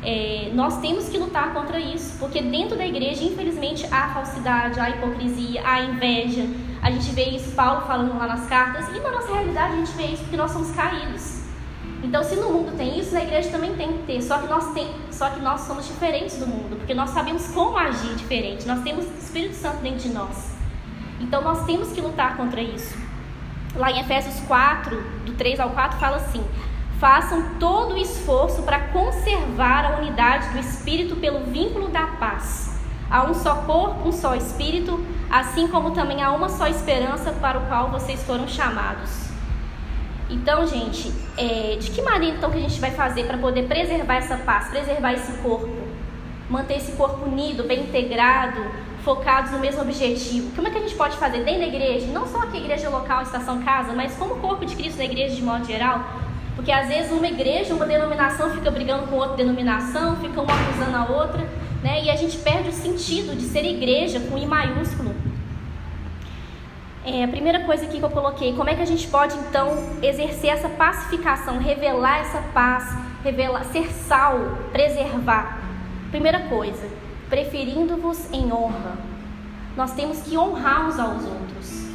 É, 0.02 0.50
nós 0.54 0.80
temos 0.80 1.08
que 1.08 1.18
lutar 1.18 1.52
contra 1.52 1.80
isso, 1.80 2.16
porque 2.18 2.40
dentro 2.40 2.76
da 2.76 2.86
igreja, 2.86 3.24
infelizmente, 3.24 3.86
há 3.90 4.08
falsidade, 4.14 4.78
há 4.78 4.90
hipocrisia, 4.90 5.60
há 5.64 5.80
inveja. 5.82 6.46
A 6.80 6.90
gente 6.90 7.10
vê 7.10 7.24
isso, 7.30 7.50
Paulo 7.52 7.86
falando 7.86 8.16
lá 8.16 8.26
nas 8.26 8.46
cartas, 8.46 8.88
e 8.96 9.00
na 9.00 9.10
nossa 9.10 9.32
realidade 9.32 9.74
a 9.74 9.76
gente 9.76 9.92
vê 9.92 10.04
isso 10.04 10.22
porque 10.22 10.36
nós 10.36 10.50
somos 10.50 10.70
caídos. 10.70 11.38
Então, 12.02 12.22
se 12.22 12.36
no 12.36 12.50
mundo 12.52 12.76
tem 12.76 12.98
isso, 12.98 13.12
na 13.12 13.22
igreja 13.22 13.50
também 13.50 13.74
tem 13.74 13.92
que 13.92 14.04
ter. 14.04 14.22
Só 14.22 14.38
que 14.38 14.46
nós, 14.46 14.72
tem, 14.72 14.88
só 15.10 15.30
que 15.30 15.40
nós 15.40 15.62
somos 15.62 15.86
diferentes 15.86 16.38
do 16.38 16.46
mundo, 16.46 16.76
porque 16.76 16.94
nós 16.94 17.10
sabemos 17.10 17.48
como 17.48 17.76
agir 17.76 18.14
diferente. 18.14 18.66
Nós 18.66 18.82
temos 18.82 19.04
o 19.04 19.18
Espírito 19.18 19.54
Santo 19.54 19.78
dentro 19.78 20.00
de 20.00 20.10
nós. 20.10 20.54
Então, 21.20 21.42
nós 21.42 21.66
temos 21.66 21.90
que 21.92 22.00
lutar 22.00 22.36
contra 22.36 22.62
isso. 22.62 22.96
Lá 23.74 23.90
em 23.90 23.98
Efésios 23.98 24.38
4, 24.46 24.96
do 25.26 25.32
3 25.34 25.58
ao 25.58 25.70
4, 25.70 25.98
fala 25.98 26.16
assim: 26.18 26.42
façam 26.98 27.54
todo 27.60 27.94
o 27.94 27.96
esforço 27.96 28.62
para 28.62 28.80
conservar 28.88 29.84
a 29.84 29.98
unidade 29.98 30.48
do 30.50 30.58
Espírito 30.58 31.16
pelo 31.16 31.44
vínculo 31.44 31.88
da 31.88 32.06
paz. 32.06 32.76
Há 33.10 33.24
um 33.24 33.34
só 33.34 33.56
corpo, 33.62 34.08
um 34.08 34.12
só 34.12 34.34
Espírito, 34.34 35.00
assim 35.30 35.68
como 35.68 35.92
também 35.92 36.22
há 36.22 36.32
uma 36.32 36.48
só 36.48 36.66
esperança 36.66 37.32
para 37.32 37.58
o 37.58 37.66
qual 37.66 37.90
vocês 37.90 38.22
foram 38.24 38.46
chamados. 38.48 39.28
Então, 40.28 40.66
gente, 40.66 41.10
é, 41.38 41.76
de 41.76 41.90
que 41.90 42.02
maneira 42.02 42.36
então 42.36 42.50
que 42.50 42.58
a 42.58 42.60
gente 42.60 42.78
vai 42.80 42.90
fazer 42.90 43.26
para 43.26 43.38
poder 43.38 43.66
preservar 43.66 44.16
essa 44.16 44.36
paz, 44.36 44.68
preservar 44.68 45.12
esse 45.14 45.32
corpo, 45.38 45.70
manter 46.50 46.76
esse 46.76 46.92
corpo 46.92 47.24
unido, 47.24 47.64
bem 47.64 47.84
integrado, 47.84 48.60
focados 49.04 49.52
no 49.52 49.58
mesmo 49.58 49.80
objetivo? 49.80 50.54
Como 50.54 50.68
é 50.68 50.70
que 50.70 50.76
a 50.76 50.80
gente 50.80 50.96
pode 50.96 51.16
fazer 51.16 51.44
dentro 51.44 51.60
da 51.60 51.66
igreja, 51.68 52.06
não 52.08 52.26
só 52.26 52.42
aqui 52.42 52.58
a 52.58 52.60
igreja 52.60 52.90
local, 52.90 53.22
estação 53.22 53.62
casa, 53.62 53.94
mas 53.94 54.14
como 54.16 54.36
corpo 54.36 54.66
de 54.66 54.76
Cristo 54.76 54.98
na 54.98 55.04
igreja 55.04 55.34
de 55.34 55.42
modo 55.42 55.64
geral? 55.64 56.04
Porque 56.58 56.72
às 56.72 56.88
vezes 56.88 57.12
uma 57.12 57.28
igreja, 57.28 57.72
uma 57.72 57.86
denominação 57.86 58.50
fica 58.50 58.68
brigando 58.68 59.06
com 59.06 59.14
outra 59.14 59.36
denominação, 59.36 60.16
fica 60.16 60.40
uma 60.40 60.52
acusando 60.52 60.96
a 60.96 61.04
outra, 61.04 61.48
né? 61.84 62.02
E 62.02 62.10
a 62.10 62.16
gente 62.16 62.36
perde 62.38 62.70
o 62.70 62.72
sentido 62.72 63.36
de 63.36 63.44
ser 63.44 63.64
igreja 63.64 64.18
com 64.18 64.36
I 64.36 64.44
maiúsculo. 64.44 65.14
É, 67.06 67.22
a 67.22 67.28
primeira 67.28 67.60
coisa 67.60 67.84
aqui 67.84 68.00
que 68.00 68.04
eu 68.04 68.10
coloquei, 68.10 68.54
como 68.54 68.68
é 68.68 68.74
que 68.74 68.82
a 68.82 68.84
gente 68.84 69.06
pode 69.06 69.36
então 69.38 69.68
exercer 70.02 70.50
essa 70.50 70.68
pacificação, 70.68 71.58
revelar 71.58 72.22
essa 72.22 72.40
paz, 72.52 72.92
revelar, 73.22 73.64
ser 73.66 73.88
sal, 73.92 74.58
preservar? 74.72 75.60
Primeira 76.10 76.40
coisa, 76.40 76.88
preferindo-vos 77.30 78.32
em 78.32 78.52
honra. 78.52 78.98
Nós 79.76 79.92
temos 79.92 80.22
que 80.22 80.36
honrar 80.36 80.88
uns 80.88 80.98
aos 80.98 81.22
outros. 81.22 81.86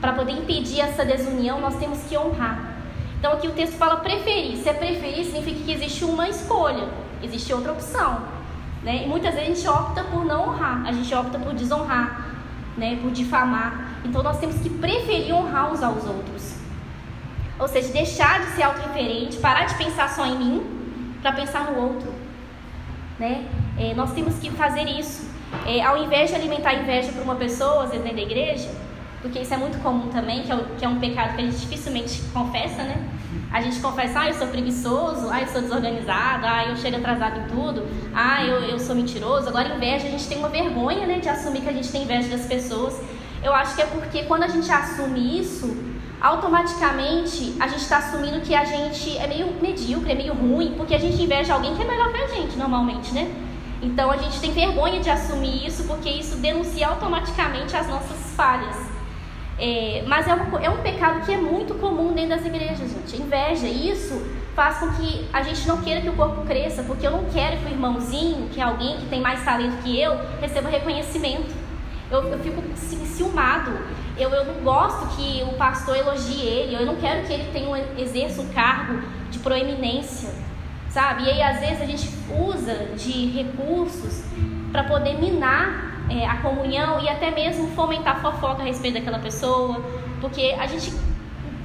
Para 0.00 0.12
poder 0.12 0.32
impedir 0.32 0.80
essa 0.80 1.04
desunião, 1.04 1.60
nós 1.60 1.76
temos 1.76 2.00
que 2.08 2.18
honrar. 2.18 2.77
Então 3.18 3.32
aqui 3.32 3.48
o 3.48 3.52
texto 3.52 3.76
fala 3.76 3.96
preferir. 3.96 4.56
Se 4.58 4.68
é 4.68 4.72
preferir, 4.72 5.24
significa 5.24 5.64
que 5.64 5.72
existe 5.72 6.04
uma 6.04 6.28
escolha, 6.28 6.88
existe 7.22 7.52
outra 7.52 7.72
opção. 7.72 8.22
Né? 8.82 9.04
E 9.04 9.08
muitas 9.08 9.34
vezes 9.34 9.50
a 9.50 9.54
gente 9.54 9.68
opta 9.68 10.04
por 10.04 10.24
não 10.24 10.48
honrar, 10.48 10.86
a 10.86 10.92
gente 10.92 11.12
opta 11.12 11.38
por 11.38 11.52
desonrar, 11.52 12.36
né? 12.76 12.96
por 13.02 13.10
difamar. 13.10 13.98
Então 14.04 14.22
nós 14.22 14.38
temos 14.38 14.60
que 14.60 14.70
preferir 14.70 15.34
honrar 15.34 15.72
uns 15.72 15.82
aos 15.82 16.04
outros. 16.04 16.54
Ou 17.58 17.66
seja, 17.66 17.92
deixar 17.92 18.40
de 18.40 18.52
ser 18.52 18.62
auto-referente, 18.62 19.36
parar 19.38 19.64
de 19.64 19.74
pensar 19.74 20.08
só 20.08 20.24
em 20.24 20.38
mim, 20.38 20.66
para 21.20 21.32
pensar 21.32 21.72
no 21.72 21.80
outro. 21.80 22.14
Né? 23.18 23.48
É, 23.76 23.94
nós 23.94 24.12
temos 24.12 24.38
que 24.38 24.48
fazer 24.52 24.84
isso. 24.84 25.28
É, 25.66 25.82
ao 25.82 25.96
invés 25.96 26.30
de 26.30 26.36
alimentar 26.36 26.74
inveja 26.74 27.10
por 27.10 27.22
uma 27.22 27.34
pessoa, 27.34 27.82
às 27.82 27.90
vezes 27.90 28.04
dentro 28.04 28.18
da 28.18 28.22
igreja, 28.22 28.70
porque 29.20 29.40
isso 29.40 29.52
é 29.52 29.56
muito 29.56 29.78
comum 29.82 30.08
também, 30.08 30.42
que 30.42 30.52
é, 30.52 30.64
que 30.78 30.84
é 30.84 30.88
um 30.88 30.98
pecado 30.98 31.34
que 31.34 31.42
a 31.42 31.44
gente 31.44 31.58
dificilmente 31.58 32.22
confessa, 32.32 32.82
né? 32.82 33.08
A 33.50 33.60
gente 33.60 33.80
confessa, 33.80 34.20
ah, 34.20 34.28
eu 34.28 34.34
sou 34.34 34.46
preguiçoso, 34.48 35.28
ah, 35.30 35.40
eu 35.40 35.48
sou 35.48 35.60
desorganizado, 35.60 36.46
ah, 36.46 36.66
eu 36.66 36.76
chego 36.76 36.98
atrasado 36.98 37.40
em 37.40 37.44
tudo, 37.44 37.86
ah, 38.14 38.44
eu, 38.44 38.62
eu 38.64 38.78
sou 38.78 38.94
mentiroso. 38.94 39.48
Agora, 39.48 39.74
inveja, 39.74 40.06
a 40.06 40.10
gente 40.10 40.26
tem 40.28 40.38
uma 40.38 40.48
vergonha, 40.48 41.06
né, 41.06 41.18
de 41.18 41.28
assumir 41.28 41.62
que 41.62 41.68
a 41.68 41.72
gente 41.72 41.90
tem 41.90 42.02
inveja 42.02 42.28
das 42.28 42.46
pessoas. 42.46 43.00
Eu 43.42 43.54
acho 43.54 43.74
que 43.74 43.82
é 43.82 43.86
porque 43.86 44.24
quando 44.24 44.42
a 44.42 44.48
gente 44.48 44.70
assume 44.70 45.40
isso, 45.40 45.76
automaticamente 46.20 47.54
a 47.60 47.68
gente 47.68 47.82
está 47.82 47.98
assumindo 47.98 48.40
que 48.40 48.54
a 48.54 48.64
gente 48.64 49.16
é 49.16 49.26
meio 49.26 49.46
medíocre, 49.60 50.12
é 50.12 50.14
meio 50.14 50.34
ruim, 50.34 50.74
porque 50.76 50.94
a 50.94 50.98
gente 50.98 51.20
inveja 51.22 51.54
alguém 51.54 51.74
que 51.74 51.82
é 51.82 51.86
melhor 51.86 52.12
que 52.12 52.20
a 52.20 52.26
gente, 52.26 52.56
normalmente, 52.56 53.12
né? 53.14 53.32
Então 53.80 54.10
a 54.10 54.16
gente 54.16 54.40
tem 54.40 54.52
vergonha 54.52 55.00
de 55.00 55.08
assumir 55.08 55.66
isso, 55.66 55.84
porque 55.84 56.10
isso 56.10 56.36
denuncia 56.36 56.88
automaticamente 56.88 57.76
as 57.76 57.86
nossas 57.88 58.18
falhas. 58.34 58.97
É, 59.58 60.04
mas 60.06 60.28
é, 60.28 60.34
uma, 60.34 60.64
é 60.64 60.70
um 60.70 60.78
pecado 60.78 61.24
que 61.26 61.32
é 61.32 61.36
muito 61.36 61.74
comum 61.74 62.12
dentro 62.12 62.30
das 62.30 62.46
igrejas, 62.46 62.90
gente. 62.90 63.20
Inveja, 63.20 63.66
isso 63.66 64.24
faz 64.54 64.78
com 64.78 64.90
que 64.92 65.28
a 65.32 65.42
gente 65.42 65.66
não 65.66 65.82
queira 65.82 66.00
que 66.00 66.08
o 66.08 66.14
corpo 66.14 66.42
cresça, 66.42 66.82
porque 66.84 67.06
eu 67.06 67.10
não 67.10 67.24
quero 67.24 67.56
que 67.58 67.66
o 67.66 67.68
irmãozinho, 67.68 68.48
que 68.50 68.60
é 68.60 68.64
alguém 68.64 68.96
que 68.98 69.06
tem 69.06 69.20
mais 69.20 69.44
talento 69.44 69.82
que 69.82 70.00
eu, 70.00 70.16
receba 70.40 70.68
reconhecimento. 70.68 71.52
Eu, 72.10 72.22
eu 72.22 72.38
fico 72.38 72.62
ciumado. 73.04 73.72
Eu, 74.16 74.30
eu 74.30 74.44
não 74.44 74.62
gosto 74.62 75.16
que 75.16 75.42
o 75.42 75.52
pastor 75.54 75.96
elogie 75.96 76.40
ele. 76.40 76.74
Eu 76.74 76.86
não 76.86 76.96
quero 76.96 77.26
que 77.26 77.32
ele 77.32 77.50
tenha 77.52 77.68
um, 77.68 78.00
exerça 78.00 78.40
um 78.40 78.48
cargo 78.48 79.00
de 79.30 79.38
proeminência, 79.40 80.30
sabe? 80.88 81.24
E 81.24 81.30
aí, 81.30 81.42
às 81.42 81.60
vezes, 81.60 81.82
a 81.82 81.84
gente 81.84 82.08
usa 82.30 82.74
de 82.96 83.26
recursos 83.26 84.24
para 84.72 84.84
poder 84.84 85.18
minar 85.18 85.97
é, 86.10 86.26
a 86.26 86.36
comunhão 86.38 87.00
e 87.00 87.08
até 87.08 87.30
mesmo 87.30 87.68
fomentar 87.68 88.20
fofoca 88.20 88.62
a 88.62 88.64
respeito 88.64 88.94
daquela 88.94 89.18
pessoa, 89.18 89.84
porque 90.20 90.56
a 90.58 90.66
gente 90.66 90.90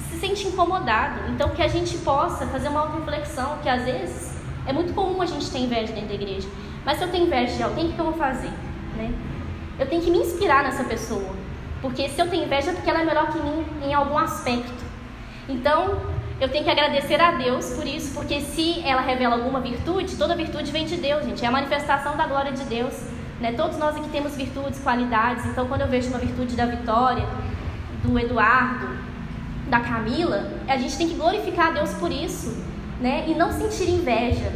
se 0.09 0.19
sente 0.19 0.47
incomodado. 0.47 1.29
Então, 1.29 1.49
que 1.49 1.61
a 1.61 1.67
gente 1.67 1.97
possa 1.99 2.45
fazer 2.47 2.67
uma 2.69 2.81
auto-reflexão, 2.81 3.57
que 3.61 3.69
às 3.69 3.83
vezes 3.83 4.33
é 4.65 4.73
muito 4.73 4.93
comum 4.93 5.21
a 5.21 5.25
gente 5.25 5.49
ter 5.49 5.59
inveja 5.59 5.93
dentro 5.93 6.09
da 6.09 6.15
igreja. 6.15 6.47
Mas 6.85 6.97
se 6.97 7.03
eu 7.03 7.11
tenho 7.11 7.25
inveja 7.25 7.55
de 7.55 7.63
alguém, 7.63 7.89
o 7.89 7.93
que 7.93 7.99
eu 7.99 8.05
vou 8.05 8.13
fazer? 8.13 8.51
Né? 8.95 9.13
Eu 9.79 9.87
tenho 9.87 10.01
que 10.01 10.11
me 10.11 10.19
inspirar 10.19 10.63
nessa 10.63 10.83
pessoa. 10.83 11.33
Porque 11.81 12.07
se 12.09 12.21
eu 12.21 12.29
tenho 12.29 12.45
inveja 12.45 12.71
é 12.71 12.73
porque 12.73 12.89
ela 12.89 13.01
é 13.01 13.05
melhor 13.05 13.31
que 13.31 13.39
mim 13.39 13.65
em 13.83 13.93
algum 13.93 14.17
aspecto. 14.17 14.83
Então, 15.49 16.01
eu 16.39 16.49
tenho 16.49 16.63
que 16.63 16.69
agradecer 16.69 17.19
a 17.19 17.31
Deus 17.31 17.71
por 17.71 17.85
isso, 17.85 18.13
porque 18.13 18.41
se 18.41 18.81
ela 18.85 19.01
revela 19.01 19.35
alguma 19.35 19.59
virtude, 19.59 20.15
toda 20.15 20.35
virtude 20.35 20.71
vem 20.71 20.85
de 20.85 20.97
Deus, 20.97 21.25
gente. 21.25 21.43
É 21.43 21.47
a 21.47 21.51
manifestação 21.51 22.15
da 22.15 22.25
glória 22.25 22.51
de 22.51 22.63
Deus. 22.63 22.93
Né? 23.39 23.53
Todos 23.53 23.77
nós 23.77 23.95
aqui 23.95 24.09
temos 24.09 24.35
virtudes, 24.35 24.79
qualidades. 24.79 25.45
Então, 25.45 25.67
quando 25.67 25.81
eu 25.81 25.87
vejo 25.87 26.09
uma 26.09 26.19
virtude 26.19 26.55
da 26.55 26.65
Vitória, 26.65 27.25
do 28.03 28.17
Eduardo, 28.19 28.87
da 29.69 29.79
Camila, 29.79 30.51
a 30.67 30.77
gente 30.77 30.97
tem 30.97 31.07
que 31.07 31.15
glorificar 31.15 31.67
a 31.67 31.71
Deus 31.71 31.93
por 31.93 32.11
isso, 32.11 32.63
né? 32.99 33.25
E 33.27 33.33
não 33.33 33.51
sentir 33.51 33.89
inveja. 33.89 34.51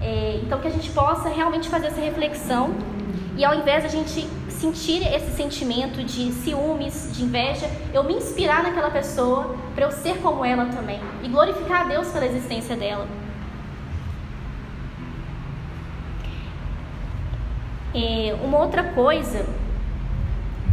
É, 0.00 0.40
então, 0.42 0.60
que 0.60 0.68
a 0.68 0.70
gente 0.70 0.90
possa 0.90 1.28
realmente 1.28 1.68
fazer 1.68 1.88
essa 1.88 2.00
reflexão 2.00 2.74
e 3.36 3.44
ao 3.44 3.54
invés 3.54 3.84
a 3.84 3.88
gente 3.88 4.28
sentir 4.48 5.02
esse 5.14 5.30
sentimento 5.36 6.02
de 6.02 6.32
ciúmes, 6.32 7.10
de 7.12 7.22
inveja, 7.22 7.70
eu 7.94 8.02
me 8.02 8.14
inspirar 8.14 8.64
naquela 8.64 8.90
pessoa 8.90 9.56
para 9.74 9.84
eu 9.84 9.92
ser 9.92 10.18
como 10.18 10.44
ela 10.44 10.66
também 10.66 11.00
e 11.22 11.28
glorificar 11.28 11.82
a 11.82 11.84
Deus 11.84 12.08
pela 12.08 12.26
existência 12.26 12.76
dela. 12.76 13.06
É, 17.98 18.36
uma 18.44 18.58
outra 18.58 18.84
coisa 18.84 19.44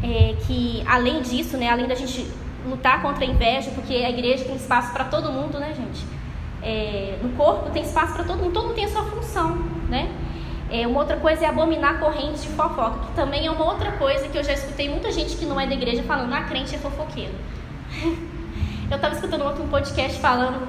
é 0.04 0.36
que, 0.46 0.84
além 0.86 1.24
disso, 1.24 1.58
né, 1.58 1.68
além 1.72 1.88
da 1.88 1.96
gente 1.96 2.30
lutar 2.68 3.02
contra 3.02 3.26
a 3.26 3.28
inveja, 3.28 3.72
porque 3.72 3.96
a 3.96 4.10
igreja 4.12 4.46
tem 4.46 4.56
espaço 4.56 4.94
para 4.94 5.06
todo 5.06 5.32
mundo, 5.32 5.60
né, 5.60 5.74
gente? 5.76 6.06
É, 6.62 7.18
no 7.24 7.30
corpo 7.30 7.72
tem 7.72 7.82
espaço 7.82 8.14
para 8.14 8.24
todo 8.24 8.38
mundo, 8.38 8.54
todo 8.54 8.68
mundo 8.68 8.76
tem 8.76 8.86
a 8.86 8.90
sua 8.90 9.04
função, 9.06 9.58
né? 9.90 10.12
É, 10.70 10.86
uma 10.86 11.00
outra 11.00 11.18
coisa 11.18 11.46
é 11.46 11.48
abominar 11.48 12.00
correntes 12.00 12.44
de 12.44 12.50
fofoca, 12.50 13.08
que 13.08 13.14
também 13.16 13.48
é 13.48 13.52
uma 13.52 13.66
outra 13.66 13.92
coisa 13.94 14.28
que 14.28 14.38
eu 14.38 14.44
já 14.44 14.54
escutei 14.54 14.90
muita 14.90 15.12
gente 15.12 15.36
que 15.36 15.46
não 15.46 15.60
é 15.60 15.66
da 15.66 15.74
igreja 15.74 16.04
falando, 16.04 16.34
ah, 16.34 16.44
crente 16.44 16.76
é 16.76 16.78
fofoqueiro. 16.78 17.34
eu 18.90 18.96
estava 18.96 19.16
escutando 19.16 19.44
outro 19.44 19.64
podcast 19.66 20.20
falando 20.20 20.68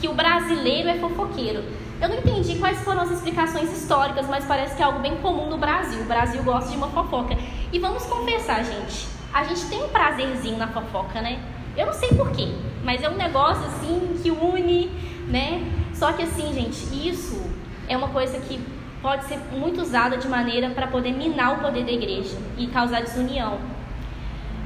que 0.00 0.08
o 0.08 0.14
brasileiro 0.14 0.88
é 0.88 0.94
fofoqueiro. 0.94 1.62
Eu 2.02 2.08
não 2.08 2.16
entendi 2.16 2.58
quais 2.58 2.80
foram 2.80 3.02
as 3.02 3.12
explicações 3.12 3.70
históricas, 3.72 4.26
mas 4.26 4.44
parece 4.44 4.74
que 4.74 4.82
é 4.82 4.84
algo 4.84 4.98
bem 4.98 5.18
comum 5.18 5.48
no 5.48 5.56
Brasil. 5.56 6.00
O 6.00 6.04
Brasil 6.04 6.42
gosta 6.42 6.68
de 6.68 6.76
uma 6.76 6.88
fofoca. 6.88 7.38
E 7.72 7.78
vamos 7.78 8.04
confessar, 8.06 8.64
gente, 8.64 9.06
a 9.32 9.44
gente 9.44 9.64
tem 9.66 9.84
um 9.84 9.88
prazerzinho 9.88 10.58
na 10.58 10.66
fofoca, 10.66 11.20
né? 11.20 11.38
Eu 11.76 11.86
não 11.86 11.92
sei 11.92 12.08
porquê, 12.08 12.48
mas 12.82 13.04
é 13.04 13.08
um 13.08 13.14
negócio 13.14 13.64
assim 13.66 14.18
que 14.20 14.32
une, 14.32 14.90
né? 15.28 15.64
Só 15.94 16.12
que 16.12 16.24
assim, 16.24 16.52
gente, 16.52 17.08
isso 17.08 17.40
é 17.88 17.96
uma 17.96 18.08
coisa 18.08 18.36
que 18.40 18.60
pode 19.00 19.24
ser 19.26 19.38
muito 19.52 19.80
usada 19.80 20.16
de 20.16 20.26
maneira 20.26 20.70
para 20.70 20.88
poder 20.88 21.12
minar 21.12 21.52
o 21.52 21.60
poder 21.60 21.84
da 21.84 21.92
igreja 21.92 22.36
e 22.58 22.66
causar 22.66 23.02
desunião. 23.02 23.60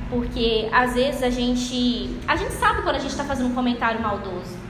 Porque 0.09 0.71
às 0.73 0.95
vezes 0.95 1.23
a 1.23 1.29
gente. 1.29 2.17
A 2.27 2.35
gente 2.35 2.53
sabe 2.53 2.81
quando 2.81 2.97
a 2.97 2.99
gente 2.99 3.11
está 3.11 3.25
fazendo 3.25 3.51
um 3.51 3.55
comentário 3.55 4.01
maldoso. 4.01 4.66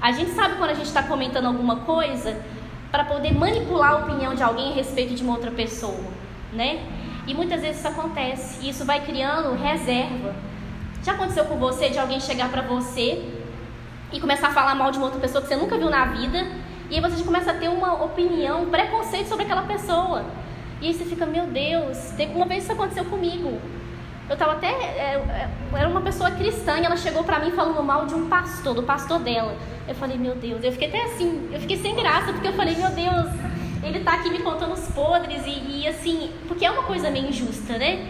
A 0.00 0.12
gente 0.12 0.30
sabe 0.30 0.56
quando 0.56 0.70
a 0.70 0.74
gente 0.74 0.86
está 0.86 1.02
comentando 1.02 1.46
alguma 1.46 1.76
coisa 1.76 2.40
para 2.90 3.04
poder 3.04 3.34
manipular 3.34 3.92
a 3.92 3.96
opinião 3.98 4.34
de 4.34 4.42
alguém 4.42 4.72
a 4.72 4.74
respeito 4.74 5.14
de 5.14 5.22
uma 5.22 5.34
outra 5.34 5.50
pessoa, 5.50 6.04
né? 6.52 6.82
E 7.26 7.34
muitas 7.34 7.60
vezes 7.60 7.78
isso 7.78 7.88
acontece. 7.88 8.64
E 8.64 8.70
isso 8.70 8.84
vai 8.84 9.00
criando 9.04 9.54
reserva. 9.54 10.34
Já 11.02 11.12
aconteceu 11.12 11.44
com 11.44 11.56
você 11.56 11.90
de 11.90 11.98
alguém 11.98 12.18
chegar 12.18 12.50
para 12.50 12.62
você 12.62 13.24
e 14.12 14.18
começar 14.18 14.48
a 14.48 14.52
falar 14.52 14.74
mal 14.74 14.90
de 14.90 14.98
uma 14.98 15.06
outra 15.06 15.20
pessoa 15.20 15.42
que 15.42 15.48
você 15.48 15.56
nunca 15.56 15.78
viu 15.78 15.90
na 15.90 16.06
vida 16.06 16.46
e 16.90 16.96
aí 16.96 17.00
você 17.00 17.22
começa 17.22 17.52
a 17.52 17.54
ter 17.54 17.68
uma 17.68 18.02
opinião, 18.02 18.62
um 18.62 18.70
preconceito 18.70 19.28
sobre 19.28 19.44
aquela 19.44 19.62
pessoa. 19.62 20.24
E 20.80 20.88
aí 20.88 20.94
você 20.94 21.04
fica, 21.04 21.24
meu 21.24 21.46
Deus, 21.46 22.12
uma 22.34 22.46
vez 22.46 22.64
isso 22.64 22.72
aconteceu 22.72 23.04
comigo. 23.04 23.60
Eu 24.28 24.34
estava 24.34 24.52
até. 24.52 24.68
É, 24.68 25.22
é, 25.28 25.48
era 25.78 25.88
uma 25.88 26.00
pessoa 26.00 26.30
cristã 26.30 26.78
e 26.78 26.84
ela 26.84 26.96
chegou 26.96 27.22
para 27.22 27.38
mim 27.38 27.50
falando 27.52 27.82
mal 27.82 28.06
de 28.06 28.14
um 28.14 28.28
pastor, 28.28 28.74
do 28.74 28.82
pastor 28.82 29.20
dela. 29.20 29.56
Eu 29.90 29.96
falei, 29.96 30.16
meu 30.16 30.36
Deus, 30.36 30.62
eu 30.62 30.70
fiquei 30.70 30.88
até 30.88 31.02
assim, 31.02 31.50
eu 31.52 31.60
fiquei 31.60 31.76
sem 31.76 31.94
graça, 31.96 32.32
porque 32.32 32.46
eu 32.48 32.52
falei, 32.52 32.76
meu 32.76 32.90
Deus, 32.90 33.26
ele 33.82 33.98
está 33.98 34.14
aqui 34.14 34.30
me 34.30 34.38
contando 34.38 34.72
os 34.72 34.86
podres 34.88 35.42
e, 35.44 35.80
e 35.80 35.88
assim, 35.88 36.30
porque 36.46 36.64
é 36.64 36.70
uma 36.70 36.84
coisa 36.84 37.10
meio 37.10 37.28
injusta, 37.28 37.76
né? 37.76 38.06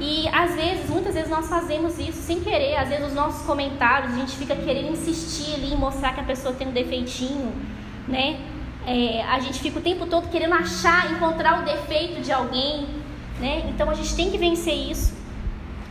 E 0.00 0.28
às 0.28 0.54
vezes, 0.54 0.90
muitas 0.90 1.14
vezes 1.14 1.30
nós 1.30 1.48
fazemos 1.48 1.98
isso 1.98 2.20
sem 2.20 2.40
querer, 2.40 2.76
às 2.76 2.88
vezes 2.88 3.06
os 3.06 3.14
nossos 3.14 3.46
comentários, 3.46 4.14
a 4.14 4.16
gente 4.16 4.32
fica 4.32 4.56
querendo 4.56 4.90
insistir 4.90 5.54
ali 5.54 5.72
em 5.72 5.76
mostrar 5.76 6.12
que 6.12 6.20
a 6.20 6.24
pessoa 6.24 6.52
tem 6.52 6.66
um 6.66 6.72
defeitinho 6.72 7.52
né? 8.08 8.38
É, 8.86 9.24
a 9.24 9.40
gente 9.40 9.58
fica 9.60 9.78
o 9.78 9.82
tempo 9.82 10.06
todo 10.06 10.28
querendo 10.28 10.54
achar, 10.54 11.10
encontrar 11.12 11.60
o 11.60 11.64
defeito 11.64 12.20
de 12.20 12.32
alguém, 12.32 12.86
né? 13.40 13.64
Então 13.68 13.90
a 13.90 13.94
gente 13.94 14.14
tem 14.14 14.30
que 14.30 14.38
vencer 14.38 14.74
isso. 14.74 15.14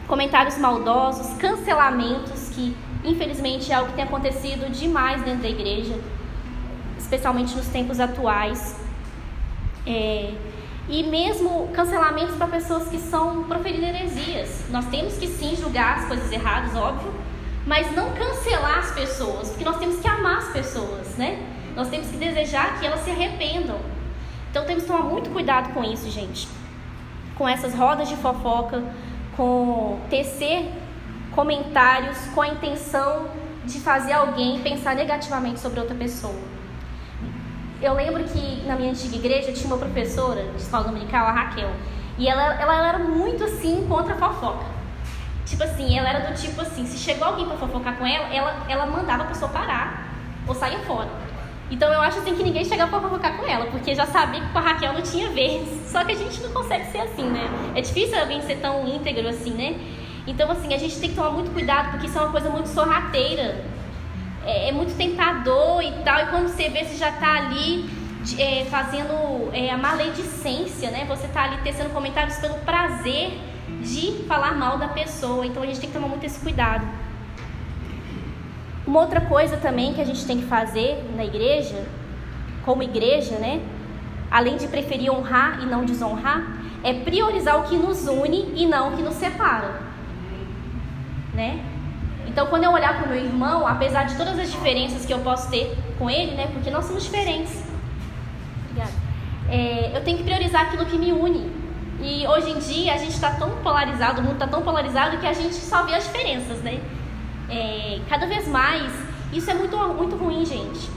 Comentários 0.07 0.57
maldosos, 0.57 1.35
cancelamentos, 1.37 2.49
que 2.49 2.75
infelizmente 3.05 3.71
é 3.71 3.75
algo 3.75 3.89
que 3.89 3.95
tem 3.95 4.03
acontecido 4.03 4.71
demais 4.71 5.21
dentro 5.23 5.41
da 5.41 5.49
igreja, 5.49 5.97
especialmente 6.97 7.55
nos 7.55 7.67
tempos 7.67 7.99
atuais. 7.99 8.75
É, 9.85 10.33
e 10.87 11.03
mesmo 11.03 11.67
cancelamentos 11.73 12.35
para 12.35 12.47
pessoas 12.47 12.87
que 12.87 12.97
são 12.97 13.43
proferindo 13.43 13.85
heresias. 13.85 14.65
Nós 14.69 14.85
temos 14.85 15.17
que 15.17 15.27
sim 15.27 15.55
julgar 15.55 15.99
as 15.99 16.05
coisas 16.05 16.31
erradas, 16.31 16.75
óbvio, 16.75 17.11
mas 17.65 17.91
não 17.95 18.11
cancelar 18.13 18.79
as 18.79 18.91
pessoas, 18.91 19.49
porque 19.49 19.65
nós 19.65 19.77
temos 19.77 19.99
que 19.99 20.07
amar 20.07 20.37
as 20.37 20.49
pessoas, 20.49 21.15
né? 21.17 21.39
Nós 21.75 21.87
temos 21.89 22.07
que 22.07 22.17
desejar 22.17 22.79
que 22.79 22.85
elas 22.85 22.99
se 23.01 23.09
arrependam. 23.09 23.79
Então 24.51 24.65
temos 24.65 24.83
que 24.83 24.89
tomar 24.89 25.03
muito 25.03 25.29
cuidado 25.31 25.73
com 25.73 25.83
isso, 25.83 26.09
gente. 26.09 26.47
Com 27.35 27.49
essas 27.49 27.73
rodas 27.73 28.07
de 28.07 28.15
fofoca, 28.15 28.83
com 29.35 29.99
tecer 30.09 30.71
comentários 31.35 32.17
com 32.33 32.41
a 32.41 32.47
intenção 32.47 33.27
de 33.65 33.79
fazer 33.79 34.13
alguém 34.13 34.61
pensar 34.61 34.95
negativamente 34.95 35.59
sobre 35.59 35.79
outra 35.79 35.95
pessoa. 35.95 36.35
Eu 37.81 37.93
lembro 37.93 38.23
que 38.23 38.63
na 38.65 38.75
minha 38.75 38.91
antiga 38.91 39.15
igreja 39.15 39.51
tinha 39.51 39.67
uma 39.67 39.77
professora 39.77 40.43
de 40.43 40.61
escola 40.61 40.85
dominical, 40.85 41.27
a 41.27 41.31
Raquel, 41.31 41.69
e 42.17 42.27
ela, 42.27 42.59
ela 42.61 42.87
era 42.87 42.99
muito 42.99 43.43
assim 43.43 43.85
contra 43.87 44.15
a 44.15 44.17
fofoca. 44.17 44.65
Tipo 45.45 45.63
assim, 45.63 45.97
ela 45.97 46.09
era 46.09 46.31
do 46.31 46.33
tipo 46.33 46.59
assim, 46.61 46.85
se 46.85 46.97
chegou 46.97 47.27
alguém 47.27 47.45
para 47.45 47.57
fofocar 47.57 47.97
com 47.97 48.07
ela, 48.07 48.33
ela, 48.33 48.65
ela 48.67 48.85
mandava 48.85 49.23
a 49.23 49.25
pessoa 49.27 49.51
parar 49.51 50.09
ou 50.47 50.55
sair 50.55 50.79
fora. 50.85 51.09
Então 51.69 51.91
eu 51.91 51.99
acho 52.01 52.19
assim 52.19 52.35
que 52.35 52.43
ninguém 52.43 52.63
chegava 52.63 52.91
pra 52.91 53.09
fofocar 53.09 53.37
com 53.37 53.45
ela, 53.45 53.65
porque 53.65 53.93
já 53.93 54.05
sabia 54.05 54.39
que 54.39 54.49
com 54.51 54.57
a 54.57 54.61
Raquel 54.61 54.93
não 54.93 55.01
tinha 55.01 55.29
vez. 55.29 55.67
Só 55.91 56.03
que 56.03 56.13
a 56.13 56.15
gente 56.15 56.41
não 56.41 56.51
consegue 56.51 56.85
ser 56.91 56.99
assim, 56.99 57.23
né? 57.23 57.43
É 57.75 57.81
difícil 57.81 58.19
alguém 58.19 58.41
ser 58.41 58.55
tão 58.57 58.87
íntegro 58.87 59.27
assim, 59.27 59.51
né? 59.51 59.75
Então, 60.27 60.49
assim, 60.51 60.73
a 60.73 60.77
gente 60.77 60.99
tem 60.99 61.09
que 61.09 61.15
tomar 61.15 61.31
muito 61.31 61.51
cuidado, 61.51 61.91
porque 61.91 62.07
isso 62.07 62.17
é 62.17 62.21
uma 62.21 62.31
coisa 62.31 62.49
muito 62.49 62.67
sorrateira. 62.67 63.63
É, 64.45 64.69
é 64.69 64.71
muito 64.71 64.95
tentador 64.95 65.81
e 65.81 65.91
tal. 66.03 66.19
E 66.19 66.25
quando 66.27 66.47
você 66.47 66.69
vê, 66.69 66.83
você 66.83 66.95
já 66.95 67.11
tá 67.11 67.33
ali 67.35 67.89
é, 68.39 68.65
fazendo 68.65 69.49
é, 69.53 69.69
a 69.69 69.77
maledicência, 69.77 70.89
né? 70.89 71.05
Você 71.07 71.27
tá 71.27 71.43
ali 71.43 71.57
tecendo 71.63 71.91
comentários 71.91 72.37
pelo 72.37 72.55
prazer 72.59 73.39
de 73.81 74.23
falar 74.27 74.55
mal 74.55 74.77
da 74.77 74.87
pessoa. 74.87 75.45
Então 75.45 75.61
a 75.61 75.65
gente 75.65 75.79
tem 75.79 75.89
que 75.89 75.95
tomar 75.95 76.07
muito 76.07 76.25
esse 76.25 76.39
cuidado. 76.39 76.85
Uma 78.85 79.01
outra 79.01 79.21
coisa 79.21 79.57
também 79.57 79.93
que 79.93 80.01
a 80.01 80.05
gente 80.05 80.25
tem 80.25 80.37
que 80.37 80.45
fazer 80.45 81.03
na 81.15 81.25
igreja, 81.25 81.83
como 82.63 82.83
igreja, 82.83 83.37
né? 83.37 83.61
Além 84.29 84.57
de 84.57 84.67
preferir 84.67 85.11
honrar 85.11 85.61
e 85.61 85.65
não 85.65 85.85
desonrar, 85.85 86.43
é 86.83 86.93
priorizar 86.93 87.59
o 87.59 87.63
que 87.63 87.75
nos 87.75 88.07
une 88.07 88.53
e 88.55 88.67
não 88.67 88.93
o 88.93 88.95
que 88.95 89.01
nos 89.01 89.15
separa. 89.15 89.84
Né? 91.35 91.63
Então, 92.27 92.47
quando 92.47 92.63
eu 92.63 92.71
olhar 92.71 92.97
para 92.97 93.05
o 93.05 93.09
meu 93.09 93.17
irmão, 93.17 93.67
apesar 93.67 94.03
de 94.03 94.15
todas 94.15 94.39
as 94.39 94.51
diferenças 94.51 95.05
que 95.05 95.13
eu 95.13 95.19
posso 95.19 95.49
ter 95.49 95.77
com 95.97 96.09
ele, 96.09 96.35
né? 96.35 96.47
Porque 96.51 96.71
nós 96.71 96.85
somos 96.85 97.03
diferentes. 97.03 97.63
Obrigada. 98.69 98.91
É, 99.49 99.91
eu 99.95 100.03
tenho 100.03 100.17
que 100.17 100.23
priorizar 100.23 100.63
aquilo 100.63 100.85
que 100.85 100.97
me 100.97 101.11
une. 101.11 101.51
E 102.01 102.27
hoje 102.27 102.51
em 102.51 102.59
dia 102.59 102.93
a 102.93 102.97
gente 102.97 103.13
está 103.13 103.31
tão 103.31 103.49
polarizado, 103.63 104.21
o 104.21 104.23
mundo 104.23 104.33
está 104.33 104.47
tão 104.47 104.61
polarizado 104.61 105.17
que 105.17 105.27
a 105.27 105.33
gente 105.33 105.55
só 105.55 105.83
vê 105.83 105.95
as 105.95 106.03
diferenças, 106.03 106.61
né? 106.61 106.81
É, 107.49 107.99
cada 108.09 108.25
vez 108.25 108.47
mais, 108.47 108.91
isso 109.31 109.49
é 109.49 109.53
muito, 109.53 109.77
muito 109.93 110.15
ruim, 110.15 110.45
gente. 110.45 110.89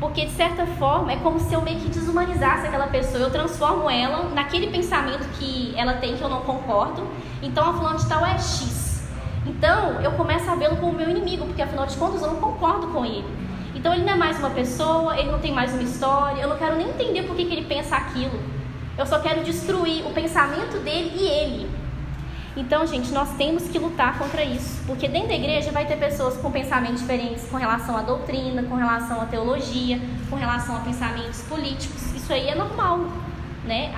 Porque 0.00 0.24
de 0.24 0.32
certa 0.32 0.66
forma 0.66 1.12
é 1.12 1.16
como 1.16 1.38
se 1.38 1.54
eu 1.54 1.60
meio 1.62 1.78
que 1.78 1.88
desumanizasse 1.88 2.66
aquela 2.66 2.88
pessoa. 2.88 3.22
Eu 3.22 3.30
transformo 3.30 3.88
ela 3.88 4.30
naquele 4.30 4.66
pensamento 4.66 5.28
que 5.38 5.72
ela 5.76 5.94
tem 5.94 6.16
que 6.16 6.22
eu 6.22 6.28
não 6.28 6.40
concordo. 6.40 7.06
Então 7.40 7.70
a 7.70 7.72
fulano 7.72 7.98
de 7.98 8.08
tal 8.08 8.26
é 8.26 8.36
X. 8.36 8.91
Então 9.46 10.00
eu 10.00 10.12
começo 10.12 10.50
a 10.50 10.54
vê-lo 10.54 10.76
como 10.76 10.92
meu 10.92 11.10
inimigo, 11.10 11.46
porque 11.46 11.62
afinal 11.62 11.86
de 11.86 11.96
contas 11.96 12.22
eu 12.22 12.28
não 12.28 12.40
concordo 12.40 12.88
com 12.88 13.04
ele. 13.04 13.24
Então 13.74 13.92
ele 13.92 14.04
não 14.04 14.12
é 14.12 14.16
mais 14.16 14.38
uma 14.38 14.50
pessoa, 14.50 15.18
ele 15.18 15.30
não 15.30 15.38
tem 15.38 15.52
mais 15.52 15.72
uma 15.72 15.82
história, 15.82 16.40
eu 16.40 16.48
não 16.48 16.56
quero 16.56 16.76
nem 16.76 16.88
entender 16.88 17.22
por 17.22 17.34
que, 17.34 17.44
que 17.44 17.52
ele 17.52 17.66
pensa 17.66 17.96
aquilo. 17.96 18.38
Eu 18.96 19.06
só 19.06 19.18
quero 19.18 19.42
destruir 19.42 20.06
o 20.06 20.10
pensamento 20.10 20.78
dele 20.84 21.12
e 21.16 21.26
ele. 21.26 21.70
Então, 22.54 22.86
gente, 22.86 23.10
nós 23.12 23.30
temos 23.36 23.66
que 23.68 23.78
lutar 23.78 24.18
contra 24.18 24.44
isso, 24.44 24.82
porque 24.86 25.08
dentro 25.08 25.28
da 25.28 25.34
igreja 25.34 25.72
vai 25.72 25.86
ter 25.86 25.96
pessoas 25.96 26.36
com 26.36 26.50
pensamentos 26.50 27.00
diferentes 27.00 27.48
com 27.50 27.56
relação 27.56 27.96
à 27.96 28.02
doutrina, 28.02 28.62
com 28.64 28.74
relação 28.74 29.22
à 29.22 29.24
teologia, 29.24 29.98
com 30.28 30.36
relação 30.36 30.76
a 30.76 30.80
pensamentos 30.80 31.40
políticos. 31.42 32.14
Isso 32.14 32.30
aí 32.30 32.48
é 32.48 32.54
normal, 32.54 33.06
né? 33.64 33.90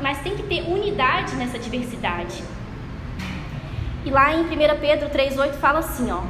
Mas 0.00 0.18
tem 0.18 0.36
que 0.36 0.42
ter 0.42 0.62
unidade 0.62 1.36
nessa 1.36 1.60
diversidade. 1.60 2.42
E 4.04 4.10
lá 4.10 4.34
em 4.34 4.42
1 4.42 4.48
Pedro 4.80 5.10
3,8 5.10 5.52
fala 5.54 5.78
assim: 5.78 6.10
ó, 6.10 6.20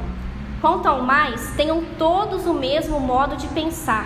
quanto 0.61 0.87
ao 0.87 1.01
mais, 1.01 1.53
tenham 1.55 1.83
todos 1.97 2.45
o 2.45 2.53
mesmo 2.53 2.99
modo 2.99 3.35
de 3.35 3.47
pensar, 3.47 4.05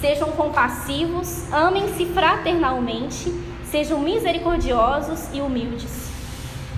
sejam 0.00 0.32
compassivos, 0.32 1.52
amem-se 1.52 2.06
fraternalmente, 2.06 3.32
sejam 3.64 4.00
misericordiosos 4.00 5.28
e 5.32 5.40
humildes. 5.40 6.10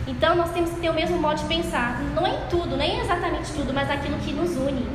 Então 0.06 0.35
nós 0.35 0.50
temos 0.50 0.70
que 0.70 0.80
ter 0.80 0.90
o 0.90 0.94
mesmo 0.94 1.18
modo 1.18 1.38
de 1.38 1.44
pensar, 1.47 2.00
não 2.14 2.26
em 2.26 2.38
tudo, 2.50 2.76
nem 2.76 3.00
exatamente 3.00 3.52
tudo, 3.52 3.73
mas 3.73 3.90
aquilo 3.90 4.16
que 4.18 4.32
nos 4.32 4.56
une. 4.56 4.87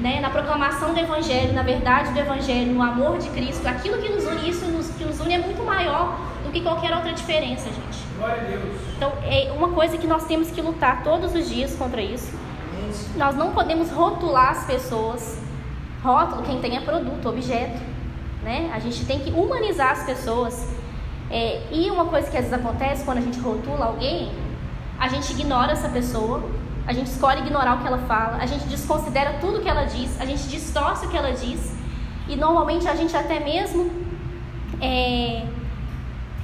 Né? 0.00 0.20
Na 0.20 0.30
proclamação 0.30 0.94
do 0.94 1.00
Evangelho, 1.00 1.52
na 1.52 1.62
verdade 1.62 2.12
do 2.12 2.18
Evangelho, 2.18 2.72
no 2.72 2.82
amor 2.82 3.18
de 3.18 3.28
Cristo, 3.30 3.66
aquilo 3.66 3.98
que 3.98 4.08
nos 4.08 4.24
une, 4.24 4.48
isso 4.48 4.64
nos, 4.66 4.88
que 4.90 5.04
nos 5.04 5.20
une 5.20 5.34
é 5.34 5.38
muito 5.38 5.62
maior 5.62 6.18
do 6.44 6.50
que 6.50 6.62
qualquer 6.62 6.94
outra 6.94 7.12
diferença, 7.12 7.68
gente. 7.68 8.09
Glória 8.20 8.36
a 8.36 8.44
Deus. 8.44 8.76
Então 8.96 9.12
é 9.22 9.50
uma 9.50 9.70
coisa 9.70 9.96
que 9.96 10.06
nós 10.06 10.26
temos 10.26 10.50
que 10.50 10.60
lutar 10.60 11.02
todos 11.02 11.34
os 11.34 11.48
dias 11.48 11.74
contra 11.74 12.02
isso. 12.02 12.30
Nós 13.16 13.34
não 13.34 13.52
podemos 13.52 13.90
rotular 13.90 14.50
as 14.50 14.66
pessoas. 14.66 15.38
Rótulo, 16.02 16.42
quem 16.42 16.60
tem 16.60 16.76
é 16.76 16.80
produto, 16.80 17.30
objeto. 17.30 17.80
Né? 18.42 18.70
A 18.74 18.78
gente 18.78 19.06
tem 19.06 19.20
que 19.20 19.30
humanizar 19.30 19.92
as 19.92 20.04
pessoas. 20.04 20.68
É, 21.30 21.62
e 21.72 21.90
uma 21.90 22.06
coisa 22.06 22.30
que 22.30 22.36
às 22.36 22.44
vezes 22.44 22.52
acontece 22.52 23.04
quando 23.04 23.18
a 23.18 23.22
gente 23.22 23.40
rotula 23.40 23.86
alguém, 23.86 24.30
a 24.98 25.08
gente 25.08 25.32
ignora 25.32 25.72
essa 25.72 25.88
pessoa, 25.88 26.42
a 26.86 26.92
gente 26.92 27.06
escolhe 27.06 27.40
ignorar 27.40 27.76
o 27.76 27.80
que 27.80 27.86
ela 27.86 27.98
fala, 27.98 28.36
a 28.36 28.46
gente 28.46 28.64
desconsidera 28.64 29.38
tudo 29.40 29.60
que 29.62 29.68
ela 29.68 29.84
diz, 29.84 30.20
a 30.20 30.26
gente 30.26 30.42
distorce 30.48 31.06
o 31.06 31.08
que 31.08 31.16
ela 31.16 31.32
diz, 31.32 31.72
e 32.28 32.34
normalmente 32.34 32.88
a 32.88 32.96
gente 32.96 33.16
até 33.16 33.38
mesmo 33.38 33.92
é, 34.80 35.46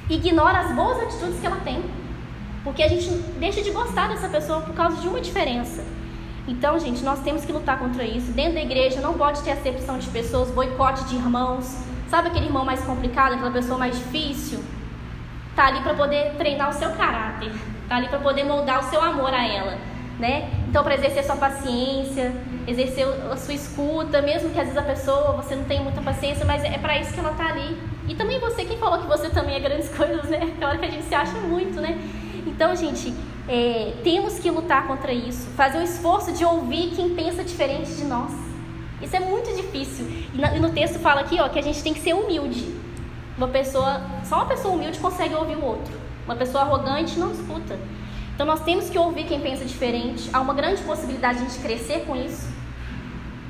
ignora 0.09 0.61
as 0.61 0.73
boas 0.75 1.03
atitudes 1.03 1.41
que 1.41 1.47
ela 1.47 1.61
tem, 1.65 1.83
porque 2.63 2.83
a 2.83 2.89
gente 2.89 3.09
deixa 3.39 3.63
de 3.63 3.71
gostar 3.71 4.09
dessa 4.09 4.29
pessoa 4.29 4.61
por 4.61 4.75
causa 4.75 5.01
de 5.01 5.09
uma 5.09 5.21
diferença. 5.21 5.85
Então, 6.49 6.79
gente, 6.79 7.03
nós 7.03 7.21
temos 7.21 7.45
que 7.45 7.53
lutar 7.53 7.79
contra 7.79 8.05
isso. 8.05 8.31
Dentro 8.33 8.55
da 8.55 8.63
igreja 8.63 9.01
não 9.01 9.15
pode 9.15 9.43
ter 9.43 9.51
acepção 9.51 9.99
de 9.99 10.09
pessoas, 10.09 10.51
boicote 10.51 11.05
de 11.05 11.17
irmãos. 11.17 11.77
Sabe 12.09 12.29
aquele 12.29 12.47
irmão 12.47 12.65
mais 12.65 12.81
complicado, 12.85 13.35
aquela 13.35 13.51
pessoa 13.51 13.79
mais 13.79 13.97
difícil? 13.99 14.63
tá 15.57 15.69
ali 15.69 15.81
para 15.81 15.95
poder 15.95 16.35
treinar 16.37 16.69
o 16.69 16.73
seu 16.75 16.91
caráter, 16.91 17.51
tá 17.89 17.97
ali 17.97 18.09
para 18.09 18.19
poder 18.19 18.45
moldar 18.45 18.81
o 18.81 18.91
seu 18.91 19.01
amor 19.01 19.33
a 19.33 19.45
ela, 19.49 19.79
né? 20.19 20.51
Então, 20.69 20.85
para 20.85 20.95
exercer 20.95 21.25
sua 21.25 21.37
paciência, 21.37 22.35
exercer 22.67 23.07
a 23.33 23.37
sua 23.37 23.55
escuta, 23.55 24.21
mesmo 24.21 24.51
que 24.51 24.61
às 24.61 24.67
vezes 24.67 24.79
a 24.79 24.83
pessoa 24.83 25.33
você 25.33 25.57
não 25.57 25.65
tem 25.65 25.83
muita 25.83 26.03
paciência, 26.03 26.45
mas 26.45 26.63
é 26.63 26.77
para 26.77 26.99
isso 26.99 27.15
que 27.15 27.19
ela 27.19 27.33
tá 27.33 27.47
ali. 27.47 27.77
E 28.07 28.15
também 28.15 28.39
você, 28.39 28.66
falou 28.87 29.01
que 29.01 29.07
você 29.09 29.29
também 29.29 29.57
é 29.57 29.61
grandes 29.61 29.89
coisas, 29.95 30.25
né? 30.31 30.55
É 30.61 30.65
hora 30.65 30.79
que 30.79 30.87
a 30.87 30.91
gente 30.91 31.05
se 31.05 31.15
acha 31.15 31.33
muito, 31.41 31.81
né? 31.81 31.99
Então, 32.47 32.75
gente, 32.77 33.13
é, 33.49 33.95
temos 34.05 34.39
que 34.39 34.49
lutar 34.49 34.87
contra 34.87 35.13
isso, 35.13 35.49
fazer 35.57 35.79
o 35.79 35.83
esforço 35.83 36.33
de 36.33 36.45
ouvir 36.45 36.93
quem 36.95 37.15
pensa 37.15 37.43
diferente 37.43 37.91
de 37.93 38.05
nós. 38.05 38.33
Isso 39.03 39.15
é 39.15 39.21
muito 39.21 39.55
difícil. 39.57 40.07
E 40.33 40.61
no 40.61 40.71
texto 40.71 41.01
fala 41.01 41.21
aqui, 41.21 41.39
ó, 41.41 41.49
que 41.49 41.59
a 41.59 41.63
gente 41.63 41.83
tem 41.83 41.93
que 41.93 42.01
ser 42.01 42.15
humilde. 42.15 42.75
Uma 43.37 43.49
pessoa, 43.49 44.01
só 44.25 44.37
uma 44.37 44.47
pessoa 44.47 44.73
humilde 44.75 44.99
consegue 44.99 45.35
ouvir 45.35 45.57
o 45.57 45.65
outro. 45.65 45.93
Uma 46.25 46.37
pessoa 46.37 46.63
arrogante 46.63 47.19
não 47.19 47.33
escuta. 47.33 47.79
Então 48.35 48.47
nós 48.47 48.63
temos 48.63 48.89
que 48.89 48.99
ouvir 48.99 49.25
quem 49.25 49.41
pensa 49.41 49.65
diferente. 49.65 50.31
Há 50.33 50.41
uma 50.41 50.55
grande 50.55 50.81
possibilidade 50.83 51.39
de 51.39 51.45
a 51.45 51.49
gente 51.49 51.61
crescer 51.61 52.05
com 52.07 52.17
isso. 52.17 52.49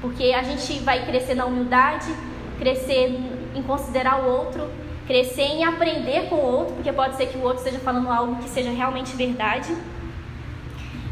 Porque 0.01 0.33
a 0.33 0.43
gente 0.43 0.81
vai 0.81 1.05
crescer 1.05 1.35
na 1.35 1.45
humildade, 1.45 2.13
crescer 2.59 3.21
em 3.55 3.63
considerar 3.63 4.21
o 4.23 4.29
outro, 4.29 4.69
crescer 5.07 5.43
em 5.43 5.65
aprender 5.65 6.29
com 6.29 6.37
o 6.37 6.45
outro, 6.45 6.75
porque 6.75 6.93
pode 6.93 7.17
ser 7.17 7.27
que 7.27 7.39
o 7.39 7.43
outro 7.43 7.59
esteja 7.59 7.79
falando 7.79 8.11
algo 8.11 8.37
que 8.43 8.49
seja 8.49 8.71
realmente 8.71 9.15
verdade. 9.17 9.77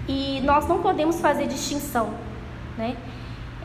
E 0.08 0.40
nós 0.44 0.68
não 0.68 0.82
podemos 0.82 1.20
fazer 1.20 1.46
distinção, 1.46 2.14
né? 2.76 2.96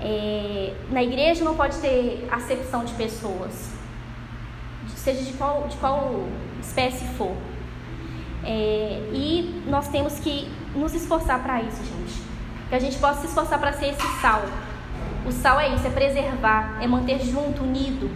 É, 0.02 0.74
na 0.92 1.04
igreja 1.04 1.44
não 1.44 1.56
pode 1.56 1.78
ter 1.80 2.28
acepção 2.32 2.86
de 2.86 2.94
pessoas 2.94 3.80
seja 5.00 5.24
de 5.24 5.34
qual, 5.34 5.68
de 5.68 5.78
qual 5.78 6.26
espécie 6.62 7.06
for. 7.18 7.36
É, 8.44 9.10
e 9.14 9.64
nós 9.68 9.88
temos 9.88 10.20
que 10.20 10.50
nos 10.76 10.94
esforçar 10.94 11.42
para 11.42 11.62
isso, 11.62 11.84
gente. 11.84 12.22
Que 12.70 12.76
a 12.76 12.80
gente 12.80 12.98
possa 12.98 13.22
se 13.22 13.28
esforçar 13.28 13.60
para 13.60 13.74
ser 13.74 13.88
esse 13.88 14.22
sal. 14.22 14.44
O 15.26 15.32
sal 15.32 15.60
é 15.60 15.74
isso, 15.74 15.88
é 15.88 15.90
preservar, 15.90 16.78
é 16.82 16.88
manter 16.88 17.20
junto, 17.20 17.64
unido. 17.64 18.10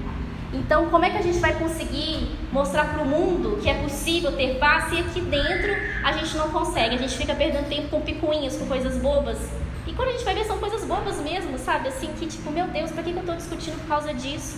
Então, 0.54 0.88
como 0.90 1.04
é 1.04 1.10
que 1.10 1.18
a 1.18 1.22
gente 1.22 1.40
vai 1.40 1.54
conseguir 1.56 2.30
mostrar 2.52 2.86
para 2.94 3.02
o 3.02 3.06
mundo 3.06 3.60
que 3.62 3.68
é 3.68 3.74
possível 3.74 4.32
ter 4.34 4.60
paz 4.60 4.90
se 4.90 5.00
aqui 5.00 5.20
dentro 5.20 5.74
a 6.04 6.12
gente 6.12 6.38
não 6.38 6.50
consegue? 6.50 6.94
A 6.94 6.98
gente 6.98 7.18
fica 7.18 7.34
perdendo 7.34 7.68
tempo 7.68 7.90
com 7.90 8.02
picuinhas, 8.02 8.56
com 8.56 8.68
coisas 8.68 9.02
bobas. 9.02 9.40
E 9.88 9.94
quando 9.94 10.10
a 10.10 10.12
gente 10.12 10.24
vai 10.24 10.36
ver, 10.36 10.46
são 10.46 10.60
coisas 10.60 10.86
bobas 10.86 11.20
mesmo, 11.20 11.58
sabe? 11.58 11.88
Assim, 11.88 12.08
que 12.20 12.28
tipo, 12.28 12.52
meu 12.52 12.68
Deus, 12.68 12.92
para 12.92 13.02
que, 13.02 13.12
que 13.12 13.18
eu 13.18 13.22
estou 13.22 13.36
discutindo 13.36 13.80
por 13.82 13.88
causa 13.88 14.14
disso? 14.14 14.58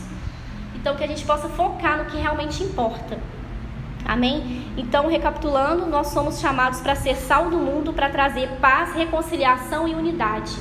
Então, 0.75 0.95
que 0.95 1.03
a 1.03 1.07
gente 1.07 1.25
possa 1.25 1.47
focar 1.47 1.97
no 1.97 2.05
que 2.05 2.17
realmente 2.17 2.61
importa. 2.61 3.17
Amém? 4.05 4.67
Então, 4.77 5.07
recapitulando, 5.07 5.87
nós 5.87 6.07
somos 6.07 6.39
chamados 6.39 6.79
para 6.81 6.93
ser 6.93 7.15
sal 7.15 7.49
do 7.49 7.57
mundo, 7.57 7.91
para 7.91 8.09
trazer 8.09 8.49
paz, 8.61 8.93
reconciliação 8.93 9.87
e 9.87 9.95
unidade. 9.95 10.51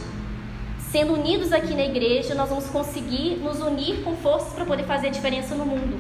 Sendo 0.95 1.15
unidos 1.15 1.53
aqui 1.53 1.75
na 1.75 1.83
igreja, 1.83 2.37
nós 2.37 2.49
vamos 2.49 2.67
conseguir 2.67 3.39
nos 3.43 3.61
unir 3.61 4.05
com 4.05 4.15
forças 4.15 4.53
para 4.53 4.65
poder 4.65 4.85
fazer 4.85 5.09
a 5.09 5.11
diferença 5.11 5.53
no 5.57 5.67
mundo. 5.67 5.99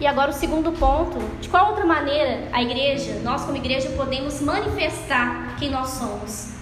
E 0.00 0.06
agora 0.06 0.30
o 0.30 0.32
segundo 0.32 0.72
ponto, 0.72 1.18
de 1.38 1.50
qual 1.50 1.68
outra 1.68 1.84
maneira 1.84 2.48
a 2.50 2.62
igreja, 2.62 3.20
nós 3.22 3.44
como 3.44 3.58
igreja 3.58 3.90
podemos 3.90 4.40
manifestar 4.40 5.54
quem 5.58 5.70
nós 5.70 5.90
somos? 5.90 6.54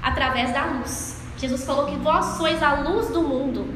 Através 0.00 0.52
da 0.52 0.64
luz. 0.64 1.22
Jesus 1.36 1.64
falou 1.64 1.86
que 1.86 1.96
vós 1.96 2.36
sois 2.36 2.62
a 2.62 2.74
luz 2.74 3.08
do 3.08 3.22
mundo. 3.22 3.66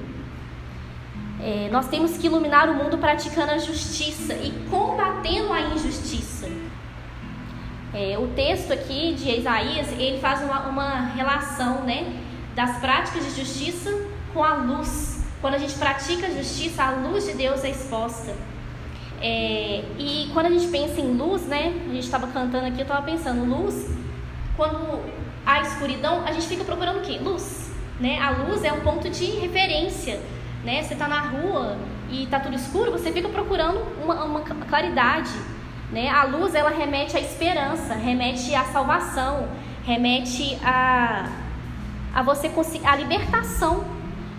É, 1.40 1.68
nós 1.72 1.88
temos 1.88 2.16
que 2.16 2.28
iluminar 2.28 2.68
o 2.68 2.76
mundo 2.76 2.96
praticando 2.96 3.50
a 3.50 3.58
justiça 3.58 4.34
e 4.34 4.52
combatendo 4.70 5.52
a 5.52 5.60
injustiça. 5.62 6.31
É, 7.94 8.18
o 8.18 8.28
texto 8.28 8.72
aqui 8.72 9.14
de 9.14 9.30
Isaías 9.30 9.88
ele 9.92 10.18
faz 10.18 10.42
uma, 10.42 10.66
uma 10.68 11.00
relação, 11.14 11.82
né, 11.82 12.20
das 12.54 12.78
práticas 12.78 13.24
de 13.24 13.40
justiça 13.40 13.90
com 14.32 14.42
a 14.42 14.54
luz. 14.54 15.22
Quando 15.40 15.54
a 15.54 15.58
gente 15.58 15.74
pratica 15.74 16.30
justiça, 16.30 16.82
a 16.84 16.90
luz 16.90 17.26
de 17.26 17.34
Deus 17.34 17.64
é 17.64 17.70
exposta. 17.70 18.34
É, 19.20 19.84
e 19.98 20.30
quando 20.32 20.46
a 20.46 20.50
gente 20.50 20.68
pensa 20.68 21.00
em 21.00 21.16
luz, 21.16 21.42
né, 21.42 21.74
a 21.88 21.92
gente 21.92 22.04
estava 22.04 22.26
cantando 22.28 22.66
aqui, 22.66 22.78
eu 22.78 22.82
estava 22.82 23.02
pensando 23.02 23.44
luz. 23.44 23.88
Quando 24.56 25.02
há 25.44 25.60
escuridão, 25.60 26.24
a 26.24 26.32
gente 26.32 26.46
fica 26.46 26.64
procurando 26.64 26.98
o 26.98 27.02
quê? 27.02 27.18
Luz, 27.22 27.72
né? 27.98 28.18
A 28.20 28.30
luz 28.30 28.64
é 28.64 28.72
um 28.72 28.80
ponto 28.80 29.08
de 29.08 29.24
referência 29.24 30.20
né? 30.64 30.82
Você 30.82 30.94
está 30.94 31.08
na 31.08 31.20
rua 31.20 31.76
e 32.10 32.24
está 32.24 32.38
tudo 32.40 32.54
escuro, 32.54 32.92
você 32.92 33.12
fica 33.12 33.28
procurando 33.28 33.80
uma, 34.02 34.24
uma 34.24 34.40
claridade. 34.40 35.30
Né? 35.92 36.08
A 36.08 36.24
luz 36.24 36.54
ela 36.54 36.70
remete 36.70 37.16
à 37.16 37.20
esperança, 37.20 37.94
remete 37.94 38.54
à 38.54 38.64
salvação, 38.64 39.46
remete 39.84 40.58
a, 40.64 41.28
a 42.14 42.22
você 42.22 42.50
a 42.84 42.96
libertação. 42.96 43.84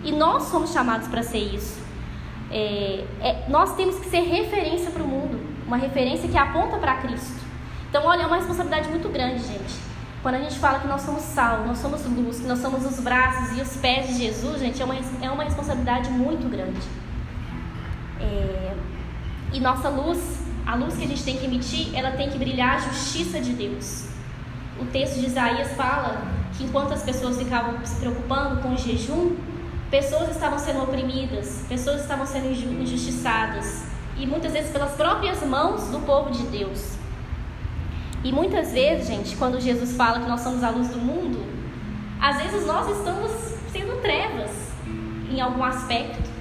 E 0.03 0.11
nós 0.11 0.43
somos 0.43 0.73
chamados 0.73 1.07
para 1.07 1.23
ser 1.23 1.37
isso. 1.37 1.81
É, 2.51 3.05
é, 3.21 3.45
nós 3.47 3.75
temos 3.75 3.97
que 3.99 4.09
ser 4.09 4.21
referência 4.21 4.91
para 4.91 5.01
o 5.01 5.07
mundo, 5.07 5.39
uma 5.65 5.77
referência 5.77 6.27
que 6.27 6.37
aponta 6.37 6.77
para 6.77 6.95
Cristo. 6.97 7.41
Então, 7.89 8.05
olha, 8.05 8.23
é 8.23 8.25
uma 8.25 8.35
responsabilidade 8.35 8.89
muito 8.89 9.07
grande, 9.09 9.43
gente. 9.43 9.75
Quando 10.21 10.35
a 10.35 10.39
gente 10.39 10.57
fala 10.57 10.79
que 10.79 10.87
nós 10.87 11.01
somos 11.01 11.21
sal, 11.21 11.65
nós 11.65 11.77
somos 11.77 12.05
luz, 12.05 12.39
que 12.39 12.47
nós 12.47 12.59
somos 12.59 12.85
os 12.85 12.99
braços 12.99 13.57
e 13.57 13.61
os 13.61 13.75
pés 13.77 14.07
de 14.07 14.15
Jesus, 14.15 14.59
gente, 14.59 14.81
é 14.81 14.85
uma, 14.85 14.95
é 15.21 15.29
uma 15.29 15.43
responsabilidade 15.43 16.09
muito 16.09 16.49
grande. 16.49 16.81
É, 18.19 18.73
e 19.51 19.59
nossa 19.59 19.89
luz, 19.89 20.43
a 20.65 20.75
luz 20.75 20.95
que 20.95 21.03
a 21.03 21.07
gente 21.07 21.23
tem 21.23 21.37
que 21.37 21.45
emitir, 21.45 21.89
ela 21.93 22.11
tem 22.11 22.29
que 22.29 22.37
brilhar 22.37 22.75
a 22.75 22.79
justiça 22.79 23.39
de 23.39 23.53
Deus. 23.53 24.05
O 24.79 24.85
texto 24.85 25.19
de 25.19 25.27
Isaías 25.27 25.73
fala 25.73 26.21
que 26.57 26.63
enquanto 26.63 26.93
as 26.93 27.03
pessoas 27.03 27.37
ficavam 27.37 27.85
se 27.85 27.95
preocupando 27.95 28.61
com 28.61 28.73
o 28.73 28.77
jejum, 28.77 29.35
pessoas 29.91 30.31
estavam 30.31 30.57
sendo 30.57 30.83
oprimidas, 30.83 31.63
pessoas 31.67 32.01
estavam 32.01 32.25
sendo 32.25 32.51
injustiçadas, 32.81 33.83
e 34.17 34.25
muitas 34.25 34.53
vezes 34.53 34.71
pelas 34.71 34.91
próprias 34.93 35.43
mãos 35.43 35.83
do 35.89 35.99
povo 35.99 36.31
de 36.31 36.43
Deus. 36.47 36.93
E 38.23 38.31
muitas 38.31 38.71
vezes, 38.71 39.07
gente, 39.07 39.35
quando 39.35 39.59
Jesus 39.59 39.95
fala 39.95 40.19
que 40.19 40.29
nós 40.29 40.41
somos 40.41 40.63
a 40.63 40.69
luz 40.69 40.89
do 40.89 40.97
mundo, 40.97 41.43
às 42.21 42.37
vezes 42.37 42.65
nós 42.65 42.97
estamos 42.97 43.31
sendo 43.71 44.01
trevas 44.01 44.49
em 45.29 45.41
algum 45.41 45.63
aspecto. 45.63 46.32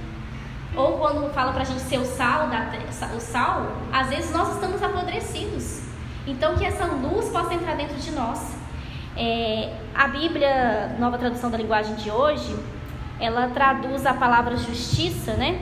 Ou 0.75 0.99
quando 0.99 1.33
fala 1.33 1.53
para 1.53 1.63
a 1.63 1.65
gente 1.65 1.81
ser 1.81 1.99
o 1.99 2.05
sal, 2.05 2.49
da, 2.49 2.71
o 3.15 3.21
sal, 3.21 3.67
às 3.93 4.09
vezes 4.09 4.33
nós 4.33 4.55
estamos 4.55 4.83
apodrecidos. 4.83 5.83
Então 6.27 6.57
que 6.57 6.65
essa 6.65 6.85
luz 6.85 7.29
possa 7.29 7.55
entrar 7.55 7.77
dentro 7.77 7.97
de 7.97 8.11
nós. 8.13 8.57
É, 9.17 9.75
a 9.95 10.09
Bíblia, 10.09 10.97
nova 10.99 11.19
tradução 11.19 11.51
da 11.51 11.59
linguagem 11.59 11.95
de 11.97 12.11
hoje, 12.11 12.57
ela 13.21 13.49
traduz 13.49 14.07
a 14.07 14.15
palavra 14.15 14.57
justiça, 14.57 15.35
né, 15.35 15.61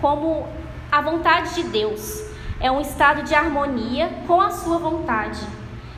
como 0.00 0.46
a 0.90 1.00
vontade 1.00 1.54
de 1.54 1.62
Deus 1.64 2.32
é 2.62 2.70
um 2.70 2.80
estado 2.80 3.24
de 3.24 3.34
harmonia 3.34 4.08
com 4.26 4.40
a 4.40 4.50
sua 4.50 4.78
vontade. 4.78 5.40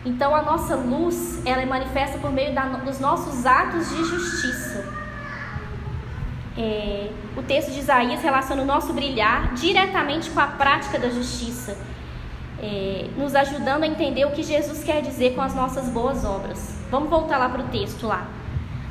Então 0.04 0.34
a 0.34 0.42
nossa 0.42 0.74
luz, 0.74 1.42
ela 1.44 1.60
é 1.60 1.66
manifesta 1.66 2.18
por 2.18 2.32
meio 2.32 2.54
da, 2.54 2.64
dos 2.64 2.98
nossos 2.98 3.44
atos 3.44 3.90
de 3.90 4.02
justiça. 4.02 5.03
É, 6.56 7.10
o 7.36 7.42
texto 7.42 7.72
de 7.72 7.80
Isaías 7.80 8.22
relaciona 8.22 8.62
o 8.62 8.64
nosso 8.64 8.92
brilhar 8.92 9.54
diretamente 9.54 10.30
com 10.30 10.38
a 10.38 10.46
prática 10.46 10.98
da 10.98 11.08
justiça, 11.08 11.76
é, 12.62 13.06
nos 13.16 13.34
ajudando 13.34 13.82
a 13.82 13.86
entender 13.86 14.24
o 14.24 14.30
que 14.30 14.42
Jesus 14.42 14.84
quer 14.84 15.02
dizer 15.02 15.34
com 15.34 15.42
as 15.42 15.54
nossas 15.54 15.88
boas 15.88 16.24
obras. 16.24 16.78
Vamos 16.90 17.10
voltar 17.10 17.38
lá 17.38 17.48
para 17.48 17.62
o 17.62 17.68
texto 17.68 18.06
lá. 18.06 18.28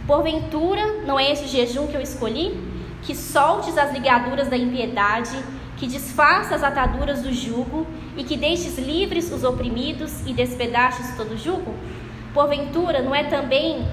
Porventura, 0.05 1.03
não 1.05 1.17
é 1.17 1.31
esse 1.31 1.45
o 1.45 1.47
jejum 1.47 1.87
que 1.87 1.95
eu 1.95 2.01
escolhi? 2.01 2.59
Que 3.01 3.15
soltes 3.15 3.77
as 3.77 3.93
ligaduras 3.93 4.49
da 4.49 4.57
impiedade 4.57 5.37
que 5.77 5.87
desfaça 5.87 6.55
as 6.55 6.63
ataduras 6.63 7.21
do 7.21 7.33
jugo 7.33 7.87
e 8.15 8.23
que 8.23 8.37
deixes 8.37 8.77
livres 8.77 9.31
os 9.31 9.43
oprimidos 9.43 10.25
e 10.27 10.33
despedaches 10.33 11.15
todo 11.15 11.33
o 11.33 11.37
jugo? 11.37 11.73
Porventura, 12.33 13.01
não 13.01 13.13
é 13.13 13.23
também, 13.23 13.85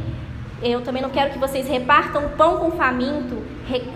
eu 0.62 0.83
também 0.83 1.03
não 1.03 1.11
quero 1.11 1.33
que 1.33 1.38
vocês 1.38 1.66
repartam 1.66 2.31
pão 2.37 2.59
com 2.59 2.70
faminto, 2.73 3.42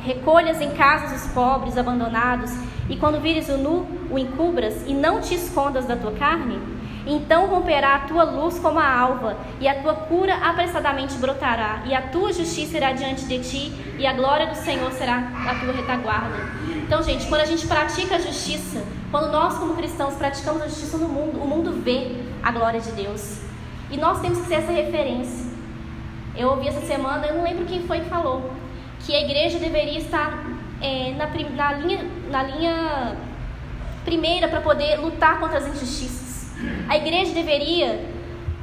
recolhas 0.03 0.61
em 0.61 0.71
casas 0.71 1.25
os 1.25 1.33
pobres 1.33 1.77
abandonados, 1.77 2.51
e 2.89 2.97
quando 2.97 3.21
vires 3.21 3.49
o 3.49 3.59
nu, 3.59 3.87
o 4.11 4.19
encubras 4.19 4.85
e 4.87 4.95
não 4.95 5.21
te 5.21 5.35
escondas 5.35 5.87
da 5.87 5.97
tua 5.97 6.13
carne? 6.13 6.59
Então 7.07 7.47
romperá 7.47 7.97
a 7.97 7.99
tua 8.01 8.25
luz 8.25 8.59
como 8.59 8.79
a 8.79 8.91
alva, 8.91 9.37
e 9.61 9.69
a 9.69 9.83
tua 9.83 9.95
cura 9.95 10.37
apressadamente 10.37 11.15
brotará, 11.19 11.83
e 11.85 11.95
a 11.95 12.01
tua 12.01 12.33
justiça 12.33 12.79
irá 12.79 12.93
diante 12.93 13.27
de 13.27 13.39
ti, 13.41 13.73
e 13.99 14.07
a 14.07 14.15
glória 14.15 14.47
do 14.47 14.55
Senhor 14.55 14.91
será 14.93 15.19
a 15.19 15.55
tua 15.57 15.73
retaguarda. 15.73 16.37
Então, 16.87 17.03
gente, 17.03 17.27
quando 17.27 17.43
a 17.43 17.47
gente 17.47 17.67
pratica 17.67 18.17
a 18.17 18.19
justiça, 18.19 18.83
quando 19.11 19.31
nós, 19.31 19.55
como 19.59 19.75
cristãos, 19.75 20.15
praticamos 20.15 20.63
a 20.63 20.67
justiça 20.67 20.97
no 20.97 21.09
mundo, 21.09 21.39
o 21.43 21.47
mundo 21.47 21.73
vê 21.83 22.23
a 22.43 22.51
glória 22.51 22.81
de 22.81 22.91
Deus. 22.93 23.39
E 23.91 23.99
nós 23.99 24.21
temos 24.21 24.41
que 24.41 24.47
ser 24.47 24.55
essa 24.55 24.73
referência. 24.73 25.44
Eu 26.37 26.51
ouvi 26.51 26.69
essa 26.69 26.81
semana, 26.81 27.27
eu 27.27 27.35
não 27.37 27.45
lembro 27.45 27.65
quem 27.65 27.83
foi 27.87 28.01
que 28.01 28.09
falou, 28.09 28.51
que 29.01 29.15
a 29.15 29.21
igreja 29.21 29.59
deveria 29.59 29.99
estar 29.99 30.45
é, 30.81 31.13
na, 31.13 31.27
na, 31.27 31.73
linha, 31.75 32.11
na 32.31 32.43
linha 32.43 33.17
primeira 34.05 34.49
para 34.49 34.61
poder 34.61 34.97
lutar 34.97 35.39
contra 35.39 35.59
as 35.59 35.67
injustiças. 35.67 36.53
A 36.89 36.97
igreja 36.97 37.33
deveria 37.33 38.01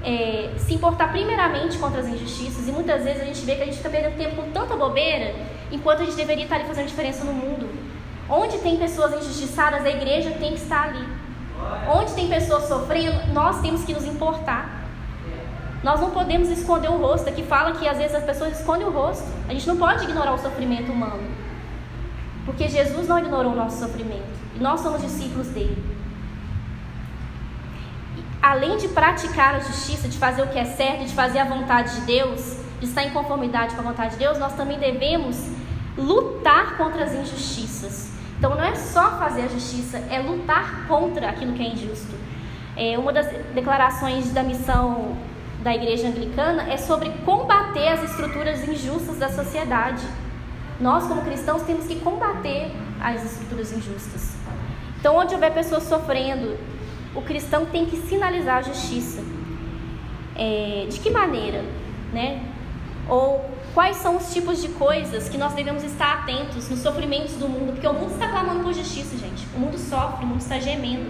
é, 0.04 0.50
se 0.58 0.74
importar 0.74 1.12
primeiramente 1.12 1.78
contra 1.78 2.02
as 2.02 2.08
injustiças 2.08 2.68
e 2.68 2.72
muitas 2.72 3.04
vezes 3.04 3.22
a 3.22 3.26
gente 3.26 3.42
vê 3.42 3.56
que 3.56 3.62
a 3.62 3.66
gente 3.66 3.78
fica 3.78 3.90
perdendo 3.90 4.18
tempo 4.18 4.36
com 4.36 4.52
tanta 4.52 4.76
bobeira 4.76 5.36
enquanto 5.72 6.02
a 6.02 6.06
gente 6.06 6.16
deveria 6.16 6.44
estar 6.44 6.56
ali 6.56 6.66
fazendo 6.66 6.88
diferença 6.88 7.24
no 7.24 7.34
mundo. 7.34 7.70
Onde 8.30 8.58
tem 8.60 8.78
pessoas 8.78 9.14
injustiçadas, 9.14 9.86
a 9.86 9.90
igreja 9.90 10.32
tem 10.32 10.52
que 10.52 10.60
estar 10.60 10.90
ali. 10.90 11.06
Onde 11.94 12.14
tem 12.14 12.28
pessoas 12.28 12.64
sofrendo, 12.64 13.34
nós 13.34 13.62
temos 13.62 13.84
que 13.84 13.94
nos 13.94 14.06
importar. 14.06 14.81
Nós 15.84 16.00
não 16.00 16.12
podemos 16.12 16.50
esconder 16.50 16.90
o 16.90 16.98
rosto. 16.98 17.30
Aqui 17.30 17.44
fala 17.44 17.74
que 17.74 17.88
às 17.88 17.98
vezes 17.98 18.16
as 18.16 18.24
pessoas 18.24 18.60
escondem 18.60 18.88
o 18.88 18.92
rosto. 18.92 19.26
A 19.48 19.54
gente 19.54 19.68
não 19.68 19.78
pode 19.78 20.04
ignorar 20.04 20.34
o 20.34 20.38
sofrimento 20.38 20.92
humano. 20.92 21.24
Porque 22.46 22.68
Jesus 22.68 23.08
não 23.08 23.20
ignorou 23.20 23.54
o 23.54 23.56
nosso 23.56 23.80
sofrimento. 23.80 24.40
E 24.56 24.60
nós 24.60 24.80
somos 24.82 25.02
discípulos 25.02 25.48
dele 25.48 25.92
além 28.42 28.78
de 28.78 28.88
praticar 28.88 29.56
a 29.56 29.60
justiça, 29.60 30.08
de 30.08 30.18
fazer 30.18 30.42
o 30.42 30.48
que 30.48 30.58
é 30.58 30.66
certo, 30.66 31.06
de 31.06 31.14
fazer 31.14 31.40
a 31.40 31.46
vontade 31.46 31.96
de 31.96 32.02
Deus, 32.02 32.58
de 32.80 32.88
estar 32.88 33.04
em 33.04 33.12
conformidade 33.12 33.76
com 33.76 33.82
a 33.82 33.84
vontade 33.84 34.14
de 34.14 34.18
Deus, 34.18 34.40
nós 34.40 34.54
também 34.54 34.80
devemos 34.80 35.48
lutar 35.98 36.78
contra 36.78 37.04
as 37.04 37.14
injustiças. 37.14 38.12
Então 38.40 38.56
não 38.56 38.64
é 38.64 38.76
só 38.76 39.20
fazer 39.20 39.44
a 39.44 39.48
justiça, 39.48 40.00
é 40.10 40.20
lutar 40.20 40.88
contra 40.88 41.30
aquilo 41.30 41.54
que 41.54 41.62
é 41.62 41.68
injusto. 41.68 42.16
É, 42.76 42.98
uma 42.98 43.14
das 43.14 43.28
declarações 43.54 44.32
da 44.32 44.42
missão 44.42 45.16
da 45.62 45.76
igreja 45.76 46.08
anglicana 46.08 46.64
é 46.64 46.78
sobre 46.78 47.10
combater 47.24 47.88
as 47.88 48.04
estruturas 48.04 48.68
injustas 48.68 49.18
da 49.18 49.30
sociedade. 49.30 50.06
Nós, 50.80 51.06
como 51.06 51.22
cristãos, 51.22 51.62
temos 51.64 51.86
que 51.86 51.96
combater 52.00 52.72
as 53.00 53.24
estruturas 53.24 53.72
injustas. 53.72 54.36
Então, 55.00 55.16
onde 55.16 55.34
houver 55.34 55.54
pessoas 55.54 55.84
sofrendo, 55.84 56.58
o 57.16 57.22
cristão 57.22 57.66
tem 57.66 57.86
que 57.86 57.98
sinalizar 57.98 58.58
a 58.58 58.62
justiça. 58.62 59.24
É, 60.36 60.88
de 60.90 61.00
que 61.00 61.12
maneira, 61.12 61.64
né? 62.12 62.42
Ou 63.08 63.46
quais 63.74 63.98
são 63.98 64.18
os 64.18 64.34
tipos 64.34 64.62
de 64.62 64.70
coisas 64.70 65.30
que 65.30 65.38
nós 65.38 65.54
devemos 65.54 65.84
estar 65.84 66.20
atentos 66.20 66.70
nos 66.70 66.80
sofrimentos 66.80 67.36
do 67.36 67.48
mundo? 67.48 67.74
Porque 67.74 67.88
o 67.88 67.94
mundo 67.94 68.14
está 68.14 68.30
clamando 68.30 68.64
por 68.64 68.74
justiça, 68.74 69.18
gente. 69.18 69.46
O 69.56 69.60
mundo 69.60 69.78
sofre, 69.78 70.24
o 70.24 70.28
mundo 70.28 70.40
está 70.40 70.60
gemendo. 70.60 71.06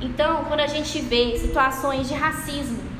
Então, 0.00 0.44
quando 0.44 0.60
a 0.60 0.66
gente 0.66 1.00
vê 1.00 1.38
situações 1.38 2.08
de 2.08 2.14
racismo, 2.14 2.91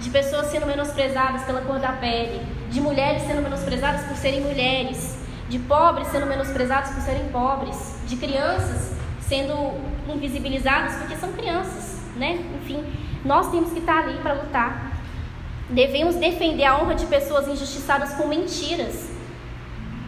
de 0.00 0.10
pessoas 0.10 0.46
sendo 0.46 0.66
menosprezadas 0.66 1.42
pela 1.44 1.60
cor 1.60 1.78
da 1.78 1.92
pele, 1.92 2.40
de 2.70 2.80
mulheres 2.80 3.22
sendo 3.22 3.42
menosprezadas 3.42 4.02
por 4.06 4.16
serem 4.16 4.40
mulheres, 4.40 5.18
de 5.48 5.58
pobres 5.58 6.08
sendo 6.08 6.26
menosprezados 6.26 6.90
por 6.90 7.02
serem 7.02 7.28
pobres, 7.28 8.00
de 8.06 8.16
crianças 8.16 8.98
sendo 9.20 9.74
invisibilizadas 10.12 10.96
porque 10.96 11.16
são 11.16 11.32
crianças, 11.32 12.00
né? 12.16 12.44
Enfim, 12.60 12.84
nós 13.24 13.48
temos 13.50 13.72
que 13.72 13.78
estar 13.78 13.98
ali 13.98 14.18
para 14.18 14.32
lutar. 14.32 14.90
Devemos 15.68 16.16
defender 16.16 16.64
a 16.64 16.76
honra 16.76 16.96
de 16.96 17.06
pessoas 17.06 17.46
injustiçadas 17.46 18.14
com 18.14 18.26
mentiras. 18.26 19.08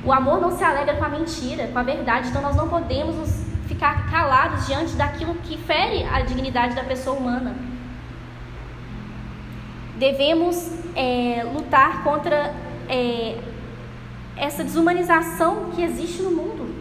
O 0.04 0.12
amor 0.12 0.40
não 0.40 0.56
se 0.56 0.64
alegra 0.64 0.94
com 0.96 1.04
a 1.04 1.08
mentira, 1.08 1.68
com 1.68 1.78
a 1.78 1.84
verdade, 1.84 2.28
então 2.28 2.42
nós 2.42 2.56
não 2.56 2.68
podemos 2.68 3.44
ficar 3.68 4.10
calados 4.10 4.66
diante 4.66 4.94
daquilo 4.94 5.34
que 5.36 5.56
fere 5.56 6.04
a 6.04 6.22
dignidade 6.22 6.74
da 6.74 6.82
pessoa 6.82 7.16
humana. 7.16 7.54
Devemos 10.02 10.68
é, 10.96 11.44
lutar 11.44 12.02
contra 12.02 12.52
é, 12.88 13.38
essa 14.36 14.64
desumanização 14.64 15.70
que 15.70 15.80
existe 15.80 16.22
no 16.22 16.32
mundo. 16.32 16.74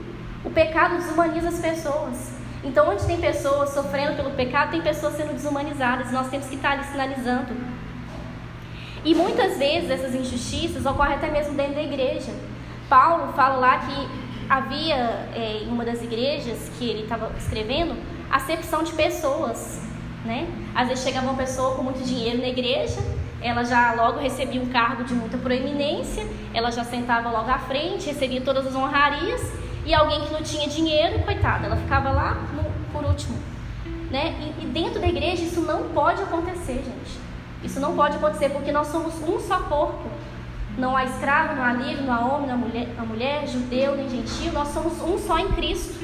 O 0.43 0.49
pecado 0.49 0.95
desumaniza 0.95 1.49
as 1.49 1.60
pessoas. 1.60 2.31
Então, 2.63 2.89
onde 2.89 3.05
tem 3.05 3.21
pessoas 3.21 3.75
sofrendo 3.75 4.15
pelo 4.15 4.31
pecado, 4.31 4.71
tem 4.71 4.81
pessoas 4.81 5.17
sendo 5.17 5.34
desumanizadas. 5.34 6.12
Nós 6.12 6.29
temos 6.29 6.47
que 6.47 6.55
estar 6.55 6.71
ali 6.71 6.84
sinalizando. 6.86 7.53
E 9.05 9.13
muitas 9.13 9.55
vezes 9.60 9.91
essas 9.91 10.15
injustiças 10.15 10.84
ocorrem 10.84 11.13
até 11.13 11.29
mesmo 11.29 11.53
dentro 11.53 11.75
da 11.75 11.84
igreja. 11.84 12.34
Paulo 12.89 13.34
fala 13.34 13.57
lá 13.57 13.77
que 13.86 14.10
havia 14.49 14.95
é, 15.36 15.60
em 15.62 15.67
uma 15.67 15.86
das 15.86 16.01
igrejas 16.01 16.71
que 16.79 16.89
ele 16.89 17.03
estava 17.03 17.31
escrevendo 17.38 17.95
acepção 18.31 18.81
de 18.81 18.93
pessoas, 18.93 19.79
né? 20.25 20.47
Às 20.75 20.88
vezes 20.88 21.03
chegava 21.03 21.27
uma 21.27 21.38
pessoa 21.38 21.75
com 21.75 21.84
muito 21.84 22.03
dinheiro 22.03 22.39
na 22.39 22.47
igreja, 22.47 22.99
ela 23.41 23.63
já 23.63 23.93
logo 23.93 24.19
recebia 24.19 24.62
um 24.62 24.67
cargo 24.67 25.03
de 25.03 25.13
muita 25.13 25.38
proeminência, 25.38 26.25
ela 26.53 26.71
já 26.71 26.84
sentava 26.84 27.29
logo 27.29 27.49
à 27.49 27.57
frente, 27.57 28.07
recebia 28.07 28.41
todas 28.41 28.67
as 28.67 28.75
honrarias 28.75 29.41
e 29.86 29.93
alguém 29.93 30.21
que 30.21 30.31
não 30.31 30.43
tinha 30.43 30.67
dinheiro, 30.67 31.19
coitada, 31.23 31.65
ela 31.65 31.75
ficava 31.75 32.12
lá 32.12 32.36
no, 32.53 32.63
por 32.91 33.03
último. 33.03 33.38
né? 34.12 34.36
E, 34.60 34.63
e 34.63 34.67
dentro 34.67 34.99
da 34.99 35.07
igreja 35.07 35.43
isso 35.43 35.62
não 35.62 35.89
pode 35.89 36.21
acontecer, 36.21 36.84
gente. 36.84 37.19
Isso 37.63 37.79
não 37.79 37.95
pode 37.95 38.17
acontecer 38.17 38.49
porque 38.49 38.71
nós 38.71 38.88
somos 38.88 39.15
um 39.27 39.39
só 39.39 39.60
corpo. 39.62 40.10
Não 40.77 40.95
há 40.95 41.03
escravo, 41.03 41.55
não 41.55 41.63
há 41.63 41.73
livre, 41.73 42.03
não 42.03 42.13
há 42.13 42.19
homem, 42.19 42.47
não 42.47 42.55
há 42.55 42.57
mulher, 42.57 42.88
não 42.95 43.03
há 43.03 43.05
mulher 43.05 43.47
judeu 43.47 43.95
nem 43.95 44.10
gentil. 44.10 44.51
Nós 44.53 44.69
somos 44.69 45.01
um 45.01 45.17
só 45.17 45.38
em 45.38 45.51
Cristo. 45.51 45.99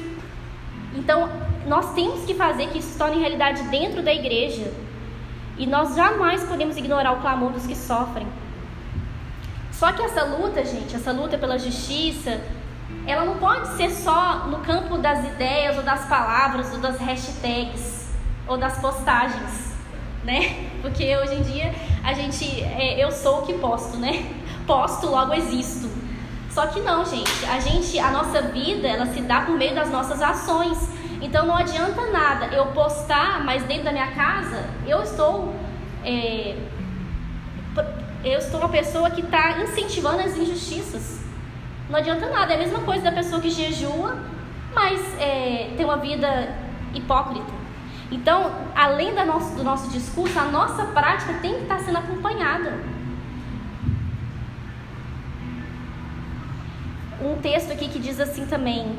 Então, 0.94 1.28
nós 1.68 1.92
temos 1.94 2.24
que 2.24 2.34
fazer 2.34 2.68
que 2.68 2.78
isso 2.78 2.92
se 2.92 2.98
torne 2.98 3.18
realidade 3.18 3.62
dentro 3.64 4.02
da 4.02 4.12
igreja. 4.12 4.72
E 5.56 5.66
nós 5.66 5.94
jamais 5.94 6.44
podemos 6.44 6.76
ignorar 6.76 7.12
o 7.12 7.20
clamor 7.20 7.52
dos 7.52 7.66
que 7.66 7.76
sofrem. 7.76 8.26
Só 9.72 9.92
que 9.92 10.02
essa 10.02 10.24
luta, 10.24 10.64
gente, 10.64 10.96
essa 10.96 11.12
luta 11.12 11.38
pela 11.38 11.58
justiça, 11.58 12.40
ela 13.06 13.24
não 13.24 13.36
pode 13.36 13.68
ser 13.76 13.90
só 13.90 14.46
no 14.46 14.58
campo 14.58 14.98
das 14.98 15.24
ideias 15.24 15.76
ou 15.76 15.82
das 15.82 16.06
palavras 16.06 16.72
ou 16.72 16.78
das 16.78 16.98
hashtags 16.98 18.08
ou 18.46 18.56
das 18.56 18.78
postagens, 18.78 19.72
né? 20.24 20.68
Porque 20.82 21.16
hoje 21.16 21.34
em 21.34 21.42
dia 21.42 21.74
a 22.02 22.12
gente, 22.12 22.62
é, 22.62 23.02
eu 23.02 23.10
sou 23.12 23.40
o 23.40 23.42
que 23.46 23.54
posto, 23.54 23.96
né? 23.98 24.26
Posto, 24.66 25.06
logo 25.06 25.32
existo. 25.34 25.88
Só 26.50 26.66
que 26.66 26.80
não, 26.80 27.04
gente. 27.04 27.44
A 27.46 27.60
gente, 27.60 27.98
a 27.98 28.10
nossa 28.10 28.42
vida, 28.42 28.88
ela 28.88 29.06
se 29.06 29.20
dá 29.20 29.42
por 29.42 29.56
meio 29.56 29.74
das 29.74 29.90
nossas 29.90 30.20
ações. 30.20 30.97
Então 31.20 31.46
não 31.46 31.56
adianta 31.56 32.06
nada 32.10 32.46
eu 32.46 32.66
postar, 32.66 33.44
mas 33.44 33.62
dentro 33.64 33.84
da 33.84 33.92
minha 33.92 34.12
casa 34.12 34.64
eu 34.86 35.02
estou 35.02 35.54
é, 36.04 36.56
eu 38.24 38.38
estou 38.38 38.60
uma 38.60 38.68
pessoa 38.68 39.10
que 39.10 39.20
está 39.20 39.60
incentivando 39.62 40.20
as 40.22 40.36
injustiças. 40.36 41.20
Não 41.88 41.98
adianta 41.98 42.28
nada, 42.28 42.52
é 42.52 42.56
a 42.56 42.58
mesma 42.58 42.80
coisa 42.80 43.02
da 43.02 43.12
pessoa 43.12 43.40
que 43.40 43.50
jejua, 43.50 44.16
mas 44.74 45.00
é, 45.20 45.72
tem 45.76 45.84
uma 45.84 45.96
vida 45.96 46.54
hipócrita. 46.94 47.58
Então, 48.10 48.50
além 48.74 49.14
da 49.14 49.24
nosso, 49.24 49.54
do 49.54 49.62
nosso 49.62 49.90
discurso, 49.90 50.38
a 50.38 50.44
nossa 50.44 50.84
prática 50.86 51.34
tem 51.34 51.54
que 51.54 51.62
estar 51.62 51.78
sendo 51.80 51.98
acompanhada. 51.98 52.72
Um 57.20 57.36
texto 57.40 57.72
aqui 57.72 57.88
que 57.88 57.98
diz 57.98 58.20
assim 58.20 58.46
também: 58.46 58.98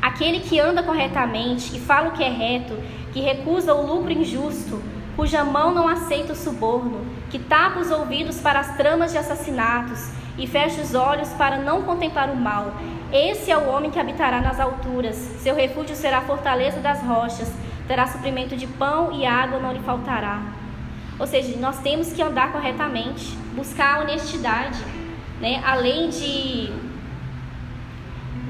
Aquele 0.00 0.40
que 0.40 0.60
anda 0.60 0.82
corretamente, 0.82 1.70
que 1.70 1.80
fala 1.80 2.08
o 2.08 2.12
que 2.12 2.22
é 2.22 2.30
reto, 2.30 2.74
que 3.12 3.20
recusa 3.20 3.74
o 3.74 3.86
lucro 3.86 4.12
injusto, 4.12 4.82
cuja 5.16 5.42
mão 5.42 5.74
não 5.74 5.88
aceita 5.88 6.32
o 6.32 6.36
suborno, 6.36 7.04
que 7.30 7.38
tapa 7.38 7.80
os 7.80 7.90
ouvidos 7.90 8.40
para 8.40 8.60
as 8.60 8.76
tramas 8.76 9.10
de 9.10 9.18
assassinatos 9.18 10.10
e 10.38 10.46
fecha 10.46 10.80
os 10.80 10.94
olhos 10.94 11.28
para 11.30 11.58
não 11.58 11.82
contemplar 11.82 12.30
o 12.30 12.36
mal. 12.36 12.72
Esse 13.12 13.50
é 13.50 13.58
o 13.58 13.68
homem 13.68 13.90
que 13.90 13.98
habitará 13.98 14.40
nas 14.40 14.60
alturas. 14.60 15.16
Seu 15.16 15.54
refúgio 15.54 15.96
será 15.96 16.18
a 16.18 16.22
fortaleza 16.22 16.78
das 16.80 17.02
rochas. 17.02 17.50
Terá 17.88 18.06
suprimento 18.06 18.54
de 18.54 18.66
pão 18.66 19.12
e 19.12 19.26
água 19.26 19.58
não 19.58 19.72
lhe 19.72 19.80
faltará. 19.80 20.40
Ou 21.18 21.26
seja, 21.26 21.58
nós 21.58 21.78
temos 21.80 22.12
que 22.12 22.22
andar 22.22 22.52
corretamente, 22.52 23.36
buscar 23.56 23.96
a 23.96 24.00
honestidade, 24.02 24.78
né? 25.40 25.60
Além 25.66 26.10
de 26.10 26.70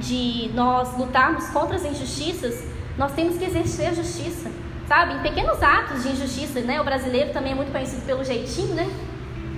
de 0.01 0.51
nós 0.55 0.97
lutarmos 0.97 1.49
contra 1.49 1.77
as 1.77 1.85
injustiças, 1.85 2.65
nós 2.97 3.13
temos 3.13 3.37
que 3.37 3.45
exercer 3.45 3.89
a 3.89 3.95
justiça, 3.95 4.51
sabe? 4.87 5.15
Em 5.15 5.23
pequenos 5.23 5.63
atos 5.63 6.03
de 6.03 6.11
injustiça, 6.11 6.61
né? 6.61 6.81
O 6.81 6.85
brasileiro 6.85 7.33
também 7.33 7.53
é 7.53 7.55
muito 7.55 7.73
conhecido 7.73 8.05
pelo 8.05 8.25
jeitinho, 8.25 8.75
né? 8.75 8.91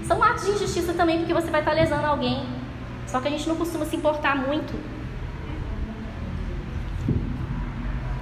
São 0.07 0.23
atos 0.23 0.45
de 0.45 0.51
injustiça 0.53 0.93
também 0.93 1.19
porque 1.19 1.33
você 1.33 1.51
vai 1.51 1.61
estar 1.61 1.73
lesando 1.73 2.07
alguém. 2.07 2.45
Só 3.07 3.21
que 3.21 3.29
a 3.29 3.31
gente 3.31 3.49
não 3.49 3.57
costuma 3.57 3.85
se 3.85 3.97
importar 3.97 4.37
muito. 4.37 4.73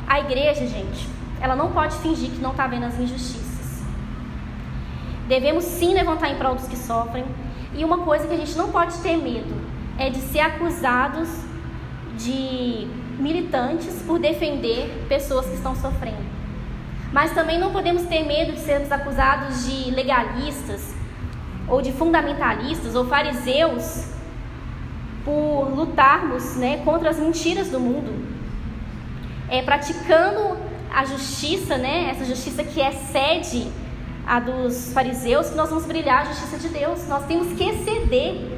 A 0.06 0.20
igreja, 0.20 0.66
gente, 0.66 1.08
ela 1.40 1.54
não 1.54 1.70
pode 1.70 1.96
fingir 1.96 2.30
que 2.30 2.40
não 2.40 2.52
está 2.52 2.66
vendo 2.66 2.84
as 2.84 2.98
injustiças. 2.98 3.82
Devemos 5.28 5.64
sim 5.64 5.92
levantar 5.92 6.30
em 6.30 6.36
prol 6.36 6.54
dos 6.54 6.66
que 6.66 6.76
sofrem. 6.76 7.24
E 7.74 7.84
uma 7.84 7.98
coisa 7.98 8.26
que 8.26 8.32
a 8.32 8.36
gente 8.36 8.56
não 8.56 8.72
pode 8.72 8.96
ter 8.98 9.16
medo 9.16 9.54
é 9.98 10.08
de 10.08 10.18
ser 10.18 10.40
acusados 10.40 11.28
de 12.18 12.86
militantes 13.18 14.02
por 14.06 14.18
defender 14.18 15.06
pessoas 15.08 15.46
que 15.46 15.54
estão 15.54 15.74
sofrendo. 15.74 16.26
Mas 17.12 17.32
também 17.32 17.58
não 17.58 17.72
podemos 17.72 18.02
ter 18.02 18.24
medo 18.24 18.52
de 18.52 18.60
sermos 18.60 18.92
acusados 18.92 19.66
de 19.66 19.90
legalistas 19.90 20.94
ou 21.66 21.80
de 21.80 21.92
fundamentalistas 21.92 22.94
ou 22.94 23.06
fariseus 23.06 24.08
por 25.24 25.70
lutarmos 25.74 26.56
né, 26.56 26.82
contra 26.84 27.10
as 27.10 27.18
mentiras 27.18 27.68
do 27.68 27.80
mundo, 27.80 28.26
é, 29.48 29.62
praticando 29.62 30.56
a 30.92 31.04
justiça, 31.04 31.76
né, 31.76 32.10
essa 32.10 32.24
justiça 32.24 32.64
que 32.64 32.80
excede 32.80 33.70
a 34.26 34.40
dos 34.40 34.92
fariseus, 34.92 35.50
que 35.50 35.56
nós 35.56 35.70
vamos 35.70 35.86
brilhar 35.86 36.22
a 36.22 36.24
justiça 36.26 36.58
de 36.58 36.68
Deus. 36.68 37.06
Nós 37.08 37.24
temos 37.26 37.52
que 37.56 37.64
exceder 37.64 38.57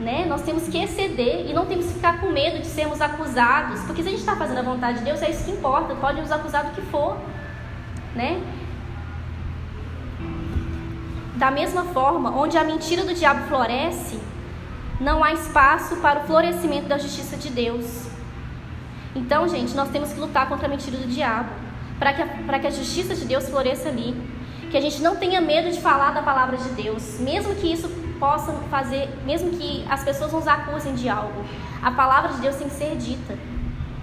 né? 0.00 0.24
Nós 0.26 0.42
temos 0.42 0.66
que 0.66 0.78
exceder 0.78 1.48
e 1.48 1.52
não 1.52 1.66
temos 1.66 1.86
que 1.86 1.92
ficar 1.92 2.20
com 2.20 2.30
medo 2.30 2.58
de 2.58 2.66
sermos 2.66 3.00
acusados, 3.02 3.80
porque 3.82 4.02
se 4.02 4.08
a 4.08 4.10
gente 4.10 4.20
está 4.20 4.34
fazendo 4.34 4.58
a 4.58 4.62
vontade 4.62 4.98
de 4.98 5.04
Deus, 5.04 5.20
é 5.20 5.30
isso 5.30 5.44
que 5.44 5.50
importa, 5.50 5.94
pode 5.94 6.20
nos 6.20 6.32
acusar 6.32 6.64
do 6.64 6.70
que 6.70 6.80
for, 6.82 7.18
né? 8.14 8.42
Da 11.36 11.50
mesma 11.50 11.84
forma, 11.84 12.30
onde 12.30 12.56
a 12.56 12.64
mentira 12.64 13.04
do 13.04 13.12
diabo 13.12 13.46
floresce, 13.46 14.18
não 14.98 15.22
há 15.22 15.32
espaço 15.32 15.96
para 15.96 16.20
o 16.20 16.22
florescimento 16.24 16.88
da 16.88 16.98
justiça 16.98 17.36
de 17.36 17.50
Deus. 17.50 18.06
Então, 19.14 19.46
gente, 19.48 19.74
nós 19.74 19.90
temos 19.90 20.12
que 20.12 20.20
lutar 20.20 20.48
contra 20.48 20.66
a 20.66 20.68
mentira 20.68 20.96
do 20.96 21.06
diabo, 21.06 21.50
para 21.98 22.14
que, 22.14 22.22
a, 22.22 22.58
que 22.58 22.66
a 22.66 22.70
justiça 22.70 23.14
de 23.14 23.26
Deus 23.26 23.48
floresça 23.48 23.88
ali. 23.88 24.16
Que 24.70 24.76
a 24.76 24.80
gente 24.80 25.02
não 25.02 25.16
tenha 25.16 25.40
medo 25.40 25.70
de 25.70 25.80
falar 25.80 26.12
da 26.12 26.22
palavra 26.22 26.56
de 26.56 26.68
Deus, 26.70 27.18
mesmo 27.18 27.54
que 27.56 27.72
isso 27.72 27.88
possa 28.20 28.52
fazer, 28.70 29.08
mesmo 29.24 29.50
que 29.50 29.84
as 29.90 30.04
pessoas 30.04 30.32
nos 30.32 30.46
acusem 30.46 30.94
de 30.94 31.08
algo. 31.08 31.44
A 31.82 31.90
palavra 31.90 32.34
de 32.34 32.40
Deus 32.42 32.54
tem 32.54 32.68
que 32.68 32.74
ser 32.74 32.96
dita, 32.96 33.36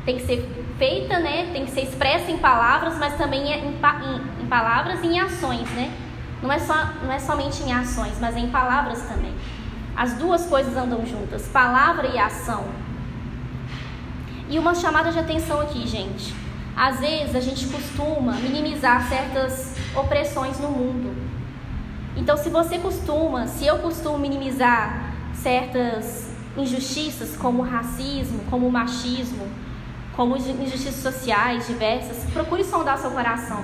tem 0.03 0.17
que 0.17 0.25
ser 0.25 0.65
feita, 0.77 1.19
né? 1.19 1.51
Tem 1.53 1.63
que 1.63 1.71
ser 1.71 1.81
expressa 1.81 2.31
em 2.31 2.39
palavras, 2.39 2.97
mas 2.97 3.15
também 3.15 3.53
em, 3.53 3.69
em, 3.69 4.41
em 4.41 4.47
palavras 4.47 5.03
e 5.03 5.07
em 5.07 5.19
ações, 5.19 5.69
né? 5.71 5.93
Não 6.41 6.51
é, 6.51 6.59
só, 6.59 6.73
não 7.03 7.11
é 7.11 7.19
somente 7.19 7.63
em 7.63 7.71
ações, 7.71 8.17
mas 8.19 8.35
é 8.35 8.39
em 8.39 8.49
palavras 8.49 9.01
também. 9.03 9.33
As 9.95 10.13
duas 10.13 10.45
coisas 10.45 10.75
andam 10.75 11.05
juntas, 11.05 11.47
palavra 11.47 12.07
e 12.07 12.19
ação. 12.19 12.65
E 14.49 14.57
uma 14.59 14.75
chamada 14.75 15.11
de 15.11 15.19
atenção 15.19 15.59
aqui, 15.61 15.87
gente. 15.87 16.33
Às 16.75 16.99
vezes 16.99 17.35
a 17.35 17.39
gente 17.39 17.67
costuma 17.67 18.33
minimizar 18.33 19.07
certas 19.09 19.75
opressões 19.95 20.59
no 20.59 20.69
mundo. 20.69 21.26
Então, 22.17 22.35
se 22.35 22.49
você 22.49 22.79
costuma, 22.79 23.47
se 23.47 23.65
eu 23.65 23.77
costumo 23.79 24.17
minimizar 24.17 25.13
certas 25.35 26.29
injustiças, 26.57 27.37
como 27.37 27.61
racismo, 27.61 28.39
como 28.49 28.69
machismo, 28.71 29.47
como 30.15 30.35
injustiças 30.35 30.95
sociais 30.95 31.67
diversas, 31.67 32.29
procure 32.33 32.63
sondar 32.63 32.97
seu 32.97 33.11
coração. 33.11 33.63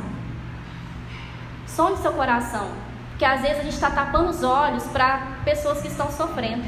Sonde 1.65 1.99
seu 1.99 2.13
coração. 2.13 2.69
Porque 3.09 3.25
às 3.25 3.41
vezes 3.41 3.59
a 3.59 3.63
gente 3.63 3.73
está 3.73 3.89
tapando 3.89 4.29
os 4.29 4.43
olhos 4.43 4.83
para 4.85 5.39
pessoas 5.43 5.81
que 5.81 5.87
estão 5.87 6.11
sofrendo. 6.11 6.63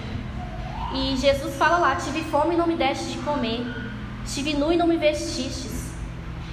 E 0.94 1.16
Jesus 1.18 1.56
fala 1.56 1.78
lá: 1.78 1.96
Tive 1.96 2.24
fome 2.24 2.56
e 2.56 2.58
não 2.58 2.66
me 2.66 2.76
deste 2.76 3.12
de 3.12 3.18
comer, 3.20 3.64
tive 4.26 4.54
nu 4.54 4.72
e 4.72 4.78
não 4.78 4.88
me 4.88 4.98
vestistes. 4.98 5.92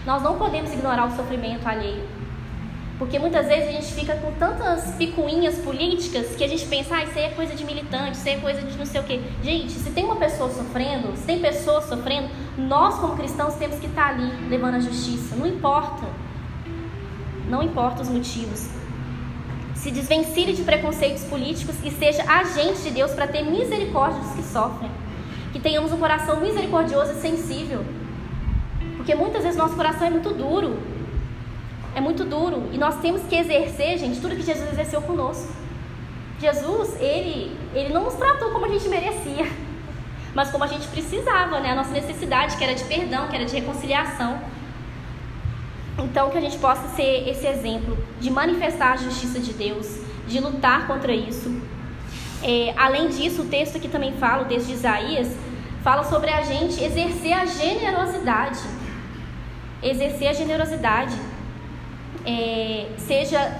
Nós 0.04 0.22
não 0.22 0.36
podemos 0.36 0.72
ignorar 0.72 1.06
o 1.06 1.16
sofrimento 1.16 1.66
alheio. 1.66 2.06
Porque 3.02 3.18
muitas 3.18 3.48
vezes 3.48 3.68
a 3.68 3.72
gente 3.72 3.92
fica 3.94 4.14
com 4.14 4.30
tantas 4.34 4.94
picuinhas 4.94 5.56
políticas 5.56 6.36
que 6.36 6.44
a 6.44 6.46
gente 6.46 6.64
pensa, 6.66 6.94
ah, 6.94 7.02
isso 7.02 7.18
aí 7.18 7.24
é 7.24 7.30
coisa 7.30 7.52
de 7.52 7.64
militante, 7.64 8.16
isso 8.16 8.28
aí 8.28 8.36
é 8.36 8.38
coisa 8.38 8.62
de 8.62 8.78
não 8.78 8.86
sei 8.86 9.00
o 9.00 9.02
quê. 9.02 9.20
Gente, 9.42 9.72
se 9.72 9.90
tem 9.90 10.04
uma 10.04 10.14
pessoa 10.14 10.48
sofrendo, 10.48 11.16
se 11.16 11.24
tem 11.24 11.40
pessoas 11.40 11.86
sofrendo, 11.86 12.28
nós 12.56 12.94
como 13.00 13.16
cristãos 13.16 13.56
temos 13.56 13.80
que 13.80 13.86
estar 13.86 14.10
ali 14.10 14.48
levando 14.48 14.76
a 14.76 14.78
justiça. 14.78 15.34
Não 15.34 15.48
importa. 15.48 16.06
Não 17.48 17.60
importa 17.60 18.02
os 18.02 18.08
motivos. 18.08 18.68
Se 19.74 19.90
desvencilhe 19.90 20.52
de 20.52 20.62
preconceitos 20.62 21.24
políticos 21.24 21.74
e 21.82 21.90
seja 21.90 22.22
agente 22.22 22.82
de 22.82 22.90
Deus 22.90 23.10
para 23.10 23.26
ter 23.26 23.42
misericórdia 23.42 24.20
dos 24.20 24.32
que 24.34 24.44
sofrem. 24.44 24.92
Que 25.52 25.58
tenhamos 25.58 25.90
um 25.90 25.98
coração 25.98 26.38
misericordioso 26.38 27.14
e 27.14 27.20
sensível. 27.20 27.84
Porque 28.96 29.12
muitas 29.16 29.42
vezes 29.42 29.58
nosso 29.58 29.74
coração 29.74 30.06
é 30.06 30.10
muito 30.10 30.32
duro, 30.32 30.78
é 31.94 32.00
muito 32.00 32.24
duro. 32.24 32.68
E 32.72 32.78
nós 32.78 33.00
temos 33.00 33.22
que 33.22 33.34
exercer, 33.34 33.98
gente, 33.98 34.20
tudo 34.20 34.36
que 34.36 34.42
Jesus 34.42 34.70
exerceu 34.72 35.02
conosco. 35.02 35.52
Jesus, 36.40 37.00
ele, 37.00 37.56
ele 37.74 37.92
não 37.92 38.04
nos 38.04 38.14
tratou 38.14 38.50
como 38.50 38.66
a 38.66 38.68
gente 38.68 38.88
merecia, 38.88 39.46
mas 40.34 40.50
como 40.50 40.64
a 40.64 40.66
gente 40.66 40.88
precisava, 40.88 41.60
né? 41.60 41.70
A 41.70 41.74
nossa 41.74 41.90
necessidade, 41.90 42.56
que 42.56 42.64
era 42.64 42.74
de 42.74 42.84
perdão, 42.84 43.28
que 43.28 43.36
era 43.36 43.44
de 43.44 43.54
reconciliação. 43.54 44.40
Então, 45.98 46.30
que 46.30 46.38
a 46.38 46.40
gente 46.40 46.58
possa 46.58 46.88
ser 46.96 47.28
esse 47.28 47.46
exemplo 47.46 47.96
de 48.18 48.30
manifestar 48.30 48.92
a 48.92 48.96
justiça 48.96 49.38
de 49.38 49.52
Deus, 49.52 50.00
de 50.26 50.40
lutar 50.40 50.86
contra 50.86 51.14
isso. 51.14 51.62
É, 52.42 52.74
além 52.76 53.08
disso, 53.08 53.42
o 53.42 53.44
texto 53.44 53.78
que 53.78 53.88
também 53.88 54.12
fala, 54.14 54.42
o 54.42 54.46
texto 54.46 54.66
de 54.66 54.72
Isaías, 54.72 55.28
fala 55.82 56.02
sobre 56.04 56.30
a 56.30 56.42
gente 56.42 56.82
exercer 56.82 57.32
a 57.34 57.44
generosidade. 57.44 58.58
Exercer 59.82 60.28
a 60.28 60.32
generosidade. 60.32 61.14
É, 62.26 62.88
seja 62.98 63.54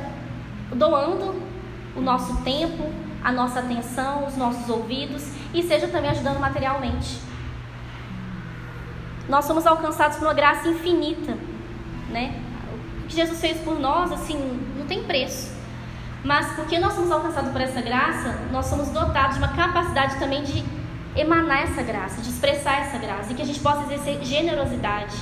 doando 0.74 1.42
o 1.94 2.00
nosso 2.00 2.42
tempo, 2.42 2.90
a 3.22 3.30
nossa 3.30 3.60
atenção, 3.60 4.26
os 4.26 4.36
nossos 4.36 4.68
ouvidos 4.68 5.24
e 5.54 5.62
seja 5.62 5.88
também 5.88 6.10
ajudando 6.10 6.38
materialmente. 6.38 7.20
Nós 9.28 9.44
somos 9.44 9.66
alcançados 9.66 10.16
por 10.16 10.26
uma 10.26 10.34
graça 10.34 10.68
infinita, 10.68 11.36
né? 12.10 12.40
O 13.04 13.06
que 13.06 13.14
Jesus 13.14 13.40
fez 13.40 13.58
por 13.58 13.78
nós, 13.78 14.10
assim, 14.10 14.36
não 14.76 14.86
tem 14.86 15.04
preço. 15.04 15.52
Mas 16.24 16.54
porque 16.54 16.78
nós 16.78 16.92
somos 16.92 17.10
alcançados 17.10 17.50
por 17.50 17.60
essa 17.60 17.80
graça, 17.80 18.38
nós 18.50 18.66
somos 18.66 18.88
dotados 18.88 19.36
de 19.36 19.44
uma 19.44 19.52
capacidade 19.54 20.16
também 20.18 20.42
de 20.42 20.64
emanar 21.16 21.64
essa 21.64 21.82
graça, 21.82 22.20
de 22.22 22.30
expressar 22.30 22.80
essa 22.80 22.98
graça, 22.98 23.32
e 23.32 23.34
que 23.34 23.42
a 23.42 23.44
gente 23.44 23.60
possa 23.60 23.82
exercer 23.82 24.22
generosidade. 24.24 25.16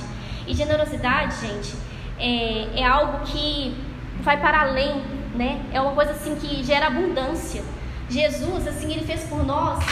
E 0.47 0.53
generosidade, 0.53 1.35
gente, 1.41 1.75
é, 2.21 2.81
é 2.81 2.85
algo 2.85 3.25
que 3.25 3.75
vai 4.21 4.39
para 4.39 4.61
além, 4.61 5.01
né? 5.35 5.65
É 5.73 5.81
uma 5.81 5.93
coisa 5.93 6.11
assim 6.11 6.35
que 6.35 6.63
gera 6.63 6.87
abundância. 6.87 7.63
Jesus, 8.07 8.67
assim, 8.67 8.91
ele 8.91 9.03
fez 9.03 9.23
por 9.23 9.43
nós 9.43 9.83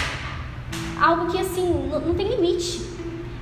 algo 1.02 1.32
que 1.32 1.40
assim 1.40 1.90
não, 1.90 2.14
tem 2.14 2.28
limite. 2.28 2.88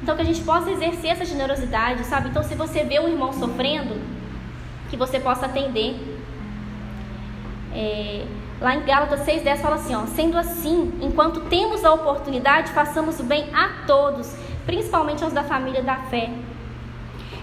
Então 0.02 0.16
que 0.16 0.22
a 0.22 0.26
gente 0.26 0.42
possa 0.42 0.72
exercer 0.72 1.12
essa 1.12 1.26
generosidade, 1.26 2.06
sabe? 2.06 2.30
Então 2.30 2.42
se 2.44 2.56
você 2.56 2.84
vê 2.84 3.00
um 3.00 3.10
irmão 3.10 3.34
sofrendo, 3.34 4.00
que 4.90 4.96
você 4.96 5.20
possa 5.20 5.48
atender. 5.48 5.96
É, 7.74 8.26
lá 8.62 8.76
em 8.76 8.86
Gálatas 8.86 9.26
6,10 9.26 9.58
fala 9.58 9.76
assim: 9.76 9.96
ó, 9.96 10.06
sendo 10.06 10.38
assim, 10.38 10.94
enquanto 11.02 11.42
temos 11.42 11.84
a 11.84 11.94
oportunidade, 11.94 12.72
façamos 12.72 13.20
o 13.20 13.24
bem 13.24 13.50
a 13.54 13.86
todos, 13.86 14.34
principalmente 14.66 15.24
aos 15.24 15.34
da 15.34 15.44
família 15.44 15.84
da 15.84 15.96
fé. 15.96 16.32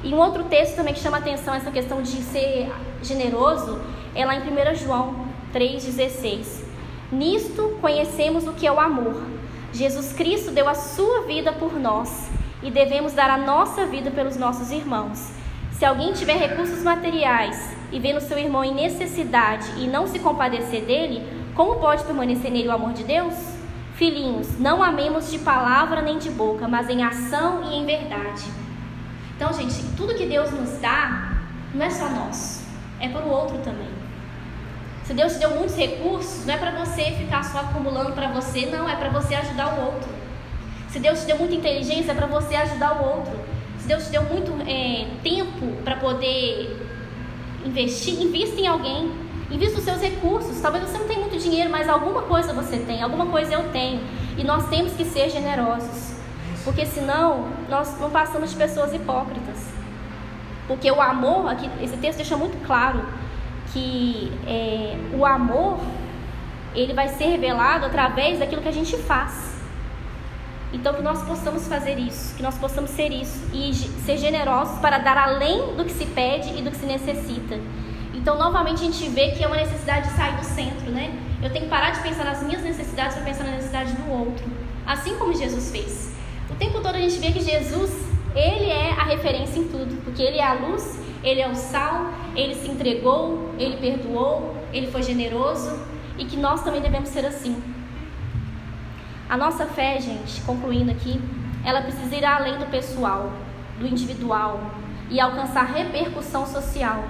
E 0.04 0.12
um 0.12 0.18
outro 0.18 0.44
texto 0.44 0.76
também 0.76 0.92
que 0.92 1.00
chama 1.00 1.16
atenção 1.16 1.54
essa 1.54 1.70
questão 1.70 2.02
de 2.02 2.22
ser 2.22 2.70
generoso 3.02 3.80
é 4.14 4.26
lá 4.26 4.34
em 4.34 4.40
1 4.40 4.74
João 4.74 5.26
3,16. 5.54 6.62
Nisto 7.10 7.78
conhecemos 7.80 8.46
o 8.46 8.52
que 8.52 8.66
é 8.66 8.72
o 8.72 8.78
amor. 8.78 9.22
Jesus 9.72 10.12
Cristo 10.12 10.50
deu 10.50 10.68
a 10.68 10.74
sua 10.74 11.22
vida 11.22 11.52
por 11.54 11.80
nós 11.80 12.28
e 12.62 12.70
devemos 12.70 13.14
dar 13.14 13.30
a 13.30 13.38
nossa 13.38 13.86
vida 13.86 14.10
pelos 14.10 14.36
nossos 14.36 14.70
irmãos. 14.70 15.32
Se 15.72 15.86
alguém 15.86 16.12
tiver 16.12 16.36
recursos 16.36 16.82
materiais 16.82 17.74
e 17.90 17.98
vê 17.98 18.12
no 18.12 18.20
seu 18.20 18.38
irmão 18.38 18.62
em 18.62 18.74
necessidade 18.74 19.66
e 19.78 19.86
não 19.86 20.06
se 20.06 20.18
compadecer 20.18 20.82
dele, 20.84 21.26
como 21.54 21.76
pode 21.76 22.04
permanecer 22.04 22.50
nele 22.50 22.68
o 22.68 22.72
amor 22.72 22.92
de 22.92 23.04
Deus? 23.04 23.34
Filhinhos, 23.94 24.58
não 24.58 24.82
amemos 24.82 25.30
de 25.30 25.38
palavra 25.38 26.02
nem 26.02 26.18
de 26.18 26.30
boca, 26.30 26.68
mas 26.68 26.90
em 26.90 27.02
ação 27.02 27.64
e 27.64 27.76
em 27.76 27.86
verdade. 27.86 28.63
Então, 29.36 29.52
gente, 29.52 29.74
tudo 29.96 30.14
que 30.14 30.26
Deus 30.26 30.50
nos 30.50 30.78
dá 30.80 31.32
não 31.74 31.84
é 31.84 31.90
só 31.90 32.08
nosso, 32.08 32.62
é 33.00 33.08
para 33.08 33.24
o 33.24 33.28
outro 33.28 33.58
também. 33.58 33.88
Se 35.04 35.12
Deus 35.12 35.34
te 35.34 35.40
deu 35.40 35.50
muitos 35.50 35.76
recursos, 35.76 36.46
não 36.46 36.54
é 36.54 36.56
para 36.56 36.70
você 36.70 37.10
ficar 37.12 37.44
só 37.44 37.58
acumulando 37.58 38.12
para 38.12 38.28
você, 38.28 38.66
não, 38.66 38.88
é 38.88 38.96
para 38.96 39.10
você 39.10 39.34
ajudar 39.34 39.74
o 39.74 39.86
outro. 39.86 40.08
Se 40.88 40.98
Deus 40.98 41.20
te 41.20 41.26
deu 41.26 41.38
muita 41.38 41.54
inteligência, 41.54 42.12
é 42.12 42.14
para 42.14 42.26
você 42.26 42.54
ajudar 42.54 43.02
o 43.02 43.16
outro. 43.16 43.38
Se 43.78 43.88
Deus 43.88 44.04
te 44.04 44.10
deu 44.10 44.22
muito 44.22 44.50
é, 44.66 45.06
tempo 45.22 45.66
para 45.84 45.96
poder 45.96 46.80
investir, 47.66 48.22
invista 48.22 48.58
em 48.60 48.66
alguém. 48.66 49.12
Invista 49.50 49.78
os 49.78 49.84
seus 49.84 50.00
recursos. 50.00 50.58
Talvez 50.60 50.84
você 50.84 50.96
não 50.96 51.06
tenha 51.06 51.20
muito 51.20 51.36
dinheiro, 51.36 51.68
mas 51.68 51.86
alguma 51.88 52.22
coisa 52.22 52.54
você 52.54 52.78
tem, 52.78 53.02
alguma 53.02 53.26
coisa 53.26 53.52
eu 53.52 53.68
tenho. 53.72 54.00
E 54.38 54.44
nós 54.44 54.68
temos 54.68 54.94
que 54.94 55.04
ser 55.04 55.28
generosos. 55.28 56.13
Porque 56.64 56.86
senão 56.86 57.48
nós 57.68 57.98
não 58.00 58.10
passamos 58.10 58.50
de 58.50 58.56
pessoas 58.56 58.92
hipócritas. 58.94 59.68
Porque 60.66 60.90
o 60.90 61.00
amor, 61.00 61.50
aqui, 61.50 61.70
esse 61.82 61.96
texto 61.98 62.16
deixa 62.16 62.36
muito 62.36 62.56
claro 62.66 63.04
que 63.72 64.32
é, 64.46 64.96
o 65.14 65.26
amor 65.26 65.78
ele 66.74 66.92
vai 66.92 67.08
ser 67.08 67.26
revelado 67.26 67.86
através 67.86 68.38
daquilo 68.38 68.62
que 68.62 68.68
a 68.68 68.72
gente 68.72 68.96
faz. 68.96 69.54
Então 70.72 70.94
que 70.94 71.02
nós 71.02 71.22
possamos 71.22 71.68
fazer 71.68 71.98
isso, 71.98 72.34
que 72.34 72.42
nós 72.42 72.58
possamos 72.58 72.90
ser 72.90 73.12
isso 73.12 73.48
e 73.52 73.72
ser 73.74 74.16
generosos 74.16 74.78
para 74.80 74.98
dar 74.98 75.16
além 75.16 75.76
do 75.76 75.84
que 75.84 75.92
se 75.92 76.06
pede 76.06 76.58
e 76.58 76.62
do 76.62 76.70
que 76.70 76.76
se 76.76 76.86
necessita. 76.86 77.58
Então 78.12 78.36
novamente 78.38 78.82
a 78.82 78.86
gente 78.86 79.08
vê 79.10 79.30
que 79.30 79.44
é 79.44 79.46
uma 79.46 79.56
necessidade 79.56 80.08
de 80.08 80.16
sair 80.16 80.36
do 80.36 80.44
centro, 80.44 80.90
né? 80.90 81.16
Eu 81.42 81.52
tenho 81.52 81.66
que 81.66 81.70
parar 81.70 81.90
de 81.90 82.00
pensar 82.00 82.24
nas 82.24 82.42
minhas 82.42 82.62
necessidades 82.62 83.14
para 83.14 83.24
pensar 83.24 83.44
na 83.44 83.52
necessidade 83.52 83.92
do 83.92 84.10
outro, 84.10 84.44
assim 84.86 85.16
como 85.16 85.32
Jesus 85.32 85.70
fez. 85.70 86.13
O 86.54 86.56
tempo 86.56 86.80
todo 86.80 86.94
a 86.94 87.00
gente 87.00 87.18
vê 87.18 87.32
que 87.32 87.40
Jesus, 87.40 87.90
ele 88.32 88.70
é 88.70 88.92
a 88.92 89.02
referência 89.02 89.58
em 89.58 89.66
tudo, 89.66 90.00
porque 90.04 90.22
ele 90.22 90.38
é 90.38 90.46
a 90.46 90.52
luz, 90.52 91.00
ele 91.24 91.40
é 91.40 91.48
o 91.48 91.54
sal, 91.56 92.12
ele 92.36 92.54
se 92.54 92.70
entregou, 92.70 93.50
ele 93.58 93.76
perdoou, 93.78 94.54
ele 94.72 94.86
foi 94.86 95.02
generoso 95.02 95.76
e 96.16 96.24
que 96.24 96.36
nós 96.36 96.62
também 96.62 96.80
devemos 96.80 97.08
ser 97.08 97.26
assim. 97.26 97.60
A 99.28 99.36
nossa 99.36 99.66
fé, 99.66 100.00
gente, 100.00 100.42
concluindo 100.42 100.92
aqui, 100.92 101.20
ela 101.64 101.82
precisa 101.82 102.14
ir 102.14 102.24
além 102.24 102.56
do 102.56 102.66
pessoal, 102.66 103.32
do 103.80 103.84
individual 103.88 104.60
e 105.10 105.18
alcançar 105.18 105.64
repercussão 105.64 106.46
social. 106.46 107.02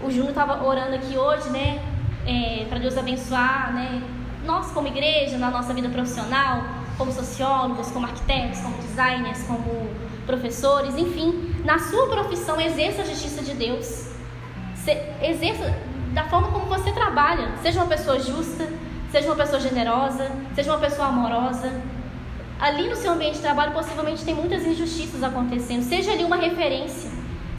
O 0.00 0.12
Júnior 0.12 0.28
estava 0.28 0.64
orando 0.64 0.94
aqui 0.94 1.18
hoje, 1.18 1.48
né, 1.50 1.82
é, 2.24 2.66
para 2.68 2.78
Deus 2.78 2.96
abençoar, 2.96 3.74
né, 3.74 4.00
nós 4.44 4.70
como 4.70 4.86
igreja, 4.86 5.38
na 5.38 5.50
nossa 5.50 5.74
vida 5.74 5.88
profissional, 5.88 6.62
como 6.96 7.12
sociólogos, 7.12 7.90
como 7.90 8.06
arquitetos, 8.06 8.60
como 8.60 8.76
designers, 8.78 9.42
como 9.44 9.88
professores, 10.26 10.96
enfim, 10.96 11.54
na 11.64 11.78
sua 11.78 12.08
profissão 12.08 12.60
exerça 12.60 13.02
a 13.02 13.04
justiça 13.04 13.42
de 13.42 13.54
Deus. 13.54 14.06
Exerça 15.22 15.74
da 16.12 16.24
forma 16.24 16.48
como 16.48 16.66
você 16.66 16.92
trabalha. 16.92 17.50
Seja 17.62 17.80
uma 17.80 17.88
pessoa 17.88 18.18
justa, 18.18 18.68
seja 19.10 19.26
uma 19.28 19.36
pessoa 19.36 19.60
generosa, 19.60 20.30
seja 20.54 20.70
uma 20.72 20.78
pessoa 20.78 21.08
amorosa. 21.08 21.72
Ali 22.58 22.88
no 22.88 22.96
seu 22.96 23.12
ambiente 23.12 23.34
de 23.34 23.42
trabalho 23.42 23.72
possivelmente 23.72 24.24
tem 24.24 24.34
muitas 24.34 24.64
injustiças 24.64 25.22
acontecendo. 25.22 25.82
Seja 25.82 26.12
ali 26.12 26.24
uma 26.24 26.36
referência. 26.36 27.10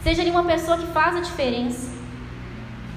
Seja 0.02 0.22
ali 0.22 0.30
uma 0.30 0.44
pessoa 0.44 0.76
que 0.76 0.86
faz 0.88 1.16
a 1.16 1.20
diferença. 1.20 1.88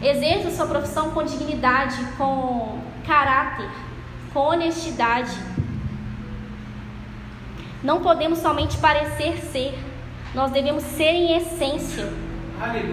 Exerça 0.02 0.48
a 0.48 0.52
sua 0.52 0.66
profissão 0.66 1.12
com 1.12 1.24
dignidade, 1.24 1.98
com 2.18 2.80
caráter, 3.06 3.70
com 4.34 4.40
honestidade. 4.40 5.32
Não 7.84 8.02
podemos 8.02 8.40
somente 8.40 8.78
parecer 8.78 9.38
ser, 9.38 9.78
nós 10.36 10.52
devemos 10.52 10.84
ser 10.84 11.12
em 11.12 11.36
essência. 11.36 12.08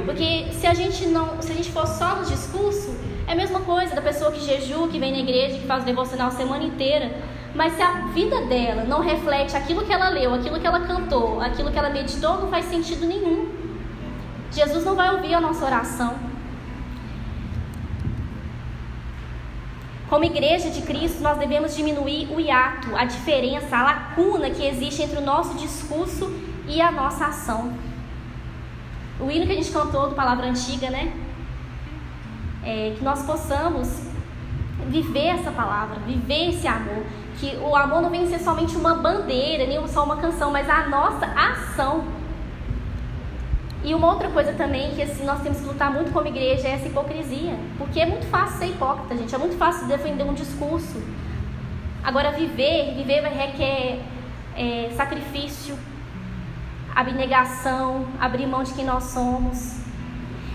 Porque 0.06 0.46
se 0.52 0.66
a 0.66 0.72
gente 0.72 1.06
não, 1.06 1.40
se 1.42 1.52
a 1.52 1.54
gente 1.54 1.70
for 1.70 1.86
só 1.86 2.16
no 2.16 2.24
discurso, 2.24 2.96
é 3.26 3.32
a 3.32 3.36
mesma 3.36 3.60
coisa 3.60 3.94
da 3.94 4.00
pessoa 4.00 4.32
que 4.32 4.40
jejua, 4.40 4.88
que 4.88 4.98
vem 4.98 5.12
na 5.12 5.18
igreja, 5.18 5.58
que 5.58 5.66
faz 5.66 5.82
o 5.82 5.86
devocional 5.86 6.28
a 6.28 6.30
semana 6.30 6.64
inteira. 6.64 7.14
Mas 7.54 7.74
se 7.74 7.82
a 7.82 8.06
vida 8.14 8.40
dela 8.42 8.84
não 8.84 9.00
reflete 9.00 9.54
aquilo 9.54 9.84
que 9.84 9.92
ela 9.92 10.08
leu, 10.08 10.32
aquilo 10.32 10.58
que 10.58 10.66
ela 10.66 10.80
cantou, 10.80 11.40
aquilo 11.40 11.70
que 11.70 11.78
ela 11.78 11.90
meditou, 11.90 12.40
não 12.40 12.48
faz 12.48 12.64
sentido 12.66 13.06
nenhum. 13.06 13.48
Jesus 14.50 14.84
não 14.84 14.94
vai 14.94 15.14
ouvir 15.14 15.34
a 15.34 15.40
nossa 15.40 15.66
oração. 15.66 16.14
Como 20.08 20.24
igreja 20.24 20.70
de 20.70 20.82
Cristo, 20.82 21.22
nós 21.22 21.36
devemos 21.36 21.76
diminuir 21.76 22.32
o 22.32 22.40
hiato, 22.40 22.96
a 22.96 23.04
diferença, 23.04 23.76
a 23.76 23.82
lacuna 23.82 24.48
que 24.48 24.66
existe 24.66 25.02
entre 25.02 25.18
o 25.18 25.20
nosso 25.20 25.54
discurso 25.58 26.34
e 26.66 26.80
a 26.80 26.90
nossa 26.90 27.26
ação. 27.26 27.72
O 29.20 29.30
hino 29.30 29.46
que 29.46 29.52
a 29.52 29.56
gente 29.56 29.70
cantou 29.70 30.08
do 30.08 30.14
Palavra 30.14 30.46
Antiga, 30.46 30.88
né? 30.88 31.12
É, 32.64 32.94
que 32.96 33.04
nós 33.04 33.22
possamos 33.22 34.08
viver 34.86 35.26
essa 35.26 35.50
palavra, 35.50 35.98
viver 36.06 36.50
esse 36.50 36.66
amor. 36.66 37.04
Que 37.38 37.56
o 37.56 37.76
amor 37.76 38.00
não 38.00 38.10
vem 38.10 38.26
ser 38.26 38.38
somente 38.38 38.76
uma 38.76 38.94
bandeira, 38.94 39.66
nem 39.66 39.86
só 39.88 40.04
uma 40.04 40.16
canção, 40.16 40.50
mas 40.50 40.70
a 40.70 40.88
nossa 40.88 41.26
ação. 41.26 42.04
E 43.84 43.94
uma 43.94 44.08
outra 44.08 44.28
coisa 44.28 44.52
também 44.52 44.90
que 44.94 45.02
assim, 45.02 45.24
nós 45.24 45.40
temos 45.40 45.60
que 45.60 45.66
lutar 45.66 45.92
muito 45.92 46.12
como 46.12 46.26
igreja 46.26 46.68
é 46.68 46.72
essa 46.72 46.88
hipocrisia. 46.88 47.56
Porque 47.78 48.00
é 48.00 48.06
muito 48.06 48.26
fácil 48.26 48.58
ser 48.58 48.66
hipócrita, 48.66 49.16
gente. 49.16 49.34
É 49.34 49.38
muito 49.38 49.56
fácil 49.56 49.86
defender 49.86 50.24
um 50.24 50.34
discurso. 50.34 51.00
Agora, 52.02 52.32
viver, 52.32 52.94
viver 52.94 53.22
requer 53.22 54.00
é, 54.56 54.90
sacrifício, 54.96 55.78
abnegação, 56.94 58.06
abrir 58.20 58.46
mão 58.46 58.62
de 58.62 58.72
quem 58.74 58.84
nós 58.84 59.04
somos. 59.04 59.76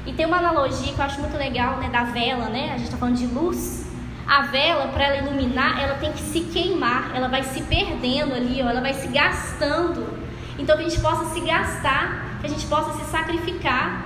E 0.06 0.12
tem 0.12 0.26
uma 0.26 0.38
analogia 0.38 0.94
que 0.94 1.00
eu 1.00 1.06
acho 1.06 1.22
muito 1.22 1.38
legal, 1.38 1.78
né, 1.78 1.90
da 1.90 2.04
vela, 2.04 2.50
né? 2.50 2.72
A 2.74 2.78
gente 2.78 2.86
está 2.86 2.98
falando 2.98 3.16
de 3.16 3.28
luz. 3.28 3.90
A 4.28 4.44
vela, 4.44 4.88
para 4.88 5.06
ela 5.06 5.18
iluminar, 5.18 5.82
ela 5.82 5.96
tem 5.96 6.12
que 6.12 6.22
se 6.22 6.42
queimar, 6.42 7.12
ela 7.14 7.28
vai 7.28 7.44
se 7.44 7.62
perdendo 7.64 8.34
ali, 8.34 8.62
ó, 8.62 8.70
ela 8.70 8.82
vai 8.82 8.94
se 8.94 9.08
gastando. 9.08 10.18
Então 10.58 10.78
que 10.78 10.84
a 10.84 10.90
gente 10.90 11.02
possa 11.02 11.26
se 11.34 11.42
gastar 11.42 12.33
que 12.44 12.48
a 12.48 12.50
gente 12.50 12.66
possa 12.68 12.92
se 13.00 13.10
sacrificar, 13.10 14.06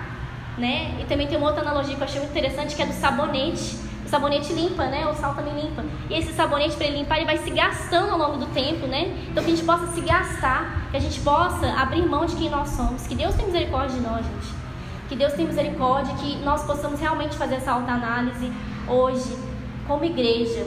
né? 0.60 0.96
E 1.02 1.06
também 1.06 1.26
tem 1.26 1.38
uma 1.38 1.48
outra 1.48 1.64
analogia 1.64 1.96
que 1.96 2.02
eu 2.02 2.06
achei 2.06 2.20
muito 2.20 2.32
interessante, 2.32 2.76
que 2.76 2.82
é 2.84 2.86
do 2.86 2.94
sabonete. 2.94 3.80
O 4.06 4.10
sabonete 4.10 4.54
limpa, 4.54 4.86
né? 4.86 5.08
O 5.08 5.16
sal 5.16 5.34
também 5.34 5.60
limpa. 5.60 5.84
E 6.08 6.14
esse 6.14 6.34
sabonete, 6.34 6.76
para 6.76 6.86
ele 6.86 7.00
limpar, 7.00 7.18
ele 7.18 7.26
vai 7.26 7.40
se 7.40 7.50
gastando 7.50 8.12
ao 8.12 8.18
longo 8.20 8.38
do 8.38 8.46
tempo, 8.54 8.86
né? 8.86 9.26
Então 9.32 9.44
que 9.44 9.52
a 9.52 9.56
gente 9.56 9.66
possa 9.66 9.88
se 9.88 10.02
gastar, 10.02 10.88
que 10.92 10.98
a 10.98 11.00
gente 11.00 11.20
possa 11.22 11.68
abrir 11.74 12.06
mão 12.06 12.28
de 12.28 12.36
quem 12.36 12.48
nós 12.48 12.70
somos. 12.70 13.08
Que 13.08 13.16
Deus 13.16 13.34
tenha 13.34 13.48
misericórdia 13.48 13.96
de 13.96 14.02
nós, 14.02 14.24
gente. 14.24 14.54
Que 15.10 15.16
Deus 15.16 15.34
tenha 15.34 15.48
misericórdia, 15.48 16.14
que 16.16 16.36
nós 16.44 16.64
possamos 16.64 17.00
realmente 17.00 17.36
fazer 17.36 17.56
essa 17.56 17.72
autoanálise 17.72 18.54
hoje, 18.88 19.36
como 19.88 20.06
igreja. 20.06 20.64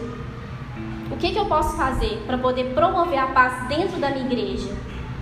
O 1.09 1.17
que, 1.17 1.31
que 1.31 1.39
eu 1.39 1.47
posso 1.47 1.77
fazer 1.77 2.21
para 2.27 2.37
poder 2.37 2.75
promover 2.75 3.19
a 3.19 3.29
paz 3.29 3.69
dentro 3.69 4.01
da 4.01 4.11
minha 4.11 4.27
igreja? 4.27 4.75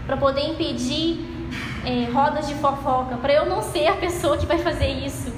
Para 0.06 0.16
poder 0.16 0.48
impedir 0.48 1.27
é, 1.84 2.10
rodas 2.10 2.46
de 2.48 2.54
fofoca, 2.54 3.16
para 3.16 3.32
eu 3.32 3.46
não 3.46 3.62
ser 3.62 3.86
a 3.86 3.96
pessoa 3.96 4.36
que 4.36 4.46
vai 4.46 4.58
fazer 4.58 4.88
isso. 4.88 5.32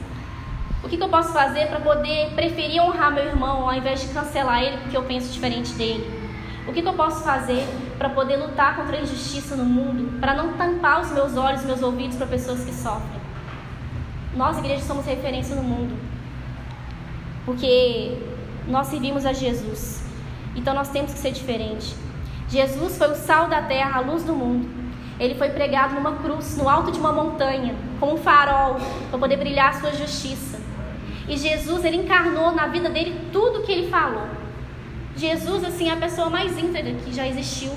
O 0.83 0.89
que, 0.89 0.97
que 0.97 1.03
eu 1.03 1.09
posso 1.09 1.33
fazer 1.33 1.67
para 1.67 1.81
poder 1.81 2.31
preferir 2.35 2.81
honrar 2.81 3.13
meu 3.13 3.25
irmão 3.25 3.69
ao 3.69 3.75
invés 3.75 4.01
de 4.01 4.09
cancelar 4.09 4.63
ele 4.63 4.79
porque 4.79 4.97
eu 4.97 5.03
penso 5.03 5.33
diferente 5.33 5.73
dele? 5.75 6.21
O 6.67 6.73
que, 6.73 6.83
que 6.83 6.89
eu 6.89 6.95
posso 6.95 7.23
fazer 7.23 7.67
para 7.99 8.09
poder 8.11 8.37
lutar 8.37 8.77
contra 8.77 8.97
a 8.97 9.01
injustiça 9.01 9.57
no 9.57 9.65
mundo, 9.65 10.19
para 10.21 10.35
não 10.35 10.55
tampar 10.55 11.01
os 11.01 11.11
meus 11.13 11.37
olhos, 11.37 11.65
meus 11.65 11.83
ouvidos 11.83 12.17
para 12.17 12.27
pessoas 12.27 12.65
que 12.65 12.73
sofrem? 12.73 13.21
Nós, 14.35 14.59
igreja, 14.59 14.83
somos 14.83 15.05
referência 15.05 15.57
no 15.57 15.63
mundo, 15.63 15.99
porque 17.45 18.17
nós 18.69 18.87
servimos 18.87 19.27
a 19.27 19.33
Jesus, 19.33 20.05
então 20.55 20.73
nós 20.73 20.89
temos 20.89 21.13
que 21.13 21.19
ser 21.19 21.33
diferente. 21.33 21.95
Jesus 22.49 22.97
foi 22.97 23.11
o 23.11 23.15
sal 23.15 23.49
da 23.49 23.63
terra, 23.63 23.99
a 23.99 24.01
luz 24.01 24.25
do 24.25 24.35
mundo. 24.35 24.80
Ele 25.21 25.35
foi 25.35 25.51
pregado 25.51 25.95
numa 25.95 26.17
cruz, 26.17 26.57
no 26.57 26.67
alto 26.67 26.91
de 26.91 26.99
uma 26.99 27.13
montanha, 27.13 27.75
como 28.01 28.15
um 28.15 28.17
farol, 28.17 28.79
para 29.11 29.19
poder 29.19 29.37
brilhar 29.37 29.69
a 29.69 29.73
sua 29.75 29.93
justiça. 29.93 30.59
E 31.29 31.37
Jesus, 31.37 31.85
ele 31.85 31.99
encarnou 31.99 32.53
na 32.53 32.67
vida 32.69 32.89
dele 32.89 33.29
tudo 33.31 33.61
o 33.61 33.63
que 33.63 33.71
ele 33.71 33.91
falou. 33.91 34.27
Jesus, 35.15 35.63
assim, 35.63 35.91
é 35.91 35.93
a 35.93 35.97
pessoa 35.97 36.31
mais 36.31 36.59
íntegra 36.59 36.95
que 36.95 37.13
já 37.13 37.29
existiu. 37.29 37.71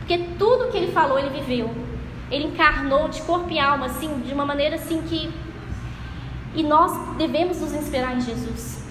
Porque 0.00 0.18
tudo 0.36 0.72
que 0.72 0.76
ele 0.76 0.90
falou, 0.90 1.18
ele 1.18 1.30
viveu. 1.30 1.70
Ele 2.28 2.46
encarnou 2.48 3.08
de 3.08 3.22
corpo 3.22 3.48
e 3.50 3.60
alma, 3.60 3.86
assim, 3.86 4.20
de 4.20 4.34
uma 4.34 4.44
maneira 4.44 4.74
assim 4.74 5.00
que. 5.02 5.32
E 6.54 6.64
nós 6.64 7.16
devemos 7.16 7.60
nos 7.60 7.72
inspirar 7.72 8.16
em 8.16 8.20
Jesus. 8.20 8.84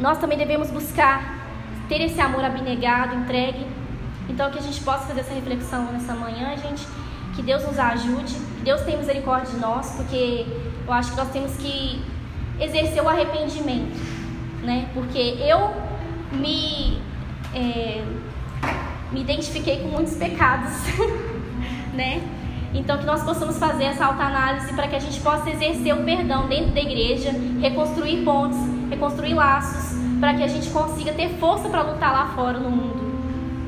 Nós 0.00 0.18
também 0.18 0.36
devemos 0.36 0.68
buscar 0.70 1.38
ter 1.88 2.02
esse 2.02 2.20
amor 2.20 2.44
abnegado, 2.44 3.14
entregue. 3.14 3.75
Então, 4.28 4.50
que 4.50 4.58
a 4.58 4.62
gente 4.62 4.80
possa 4.82 5.06
fazer 5.06 5.20
essa 5.20 5.34
reflexão 5.34 5.92
nessa 5.92 6.14
manhã, 6.14 6.56
gente. 6.56 6.86
Que 7.34 7.42
Deus 7.42 7.64
nos 7.64 7.78
ajude, 7.78 8.34
que 8.34 8.62
Deus 8.64 8.80
tenha 8.82 8.96
misericórdia 8.96 9.52
de 9.52 9.58
nós, 9.58 9.92
porque 9.96 10.46
eu 10.86 10.92
acho 10.92 11.10
que 11.10 11.16
nós 11.18 11.28
temos 11.30 11.54
que 11.56 12.02
exercer 12.58 13.02
o 13.02 13.08
arrependimento 13.08 14.16
né? 14.66 14.88
Porque 14.92 15.38
eu 15.38 15.70
me, 16.32 16.98
é, 17.54 18.02
me 19.12 19.20
identifiquei 19.20 19.80
com 19.80 19.88
muitos 19.88 20.14
pecados, 20.16 20.72
né? 21.94 22.20
Então, 22.74 22.98
que 22.98 23.06
nós 23.06 23.22
possamos 23.22 23.56
fazer 23.58 23.84
essa 23.84 24.04
autoanálise 24.04 24.74
para 24.74 24.88
que 24.88 24.96
a 24.96 24.98
gente 24.98 25.18
possa 25.20 25.48
exercer 25.48 25.94
o 25.94 26.04
perdão 26.04 26.46
dentro 26.46 26.72
da 26.72 26.80
igreja, 26.80 27.30
reconstruir 27.60 28.22
pontes, 28.22 28.58
reconstruir 28.90 29.32
laços, 29.32 29.96
para 30.20 30.34
que 30.34 30.42
a 30.42 30.48
gente 30.48 30.68
consiga 30.70 31.12
ter 31.12 31.30
força 31.38 31.68
para 31.70 31.82
lutar 31.82 32.12
lá 32.12 32.32
fora 32.34 32.58
no 32.58 32.70
mundo. 32.70 33.05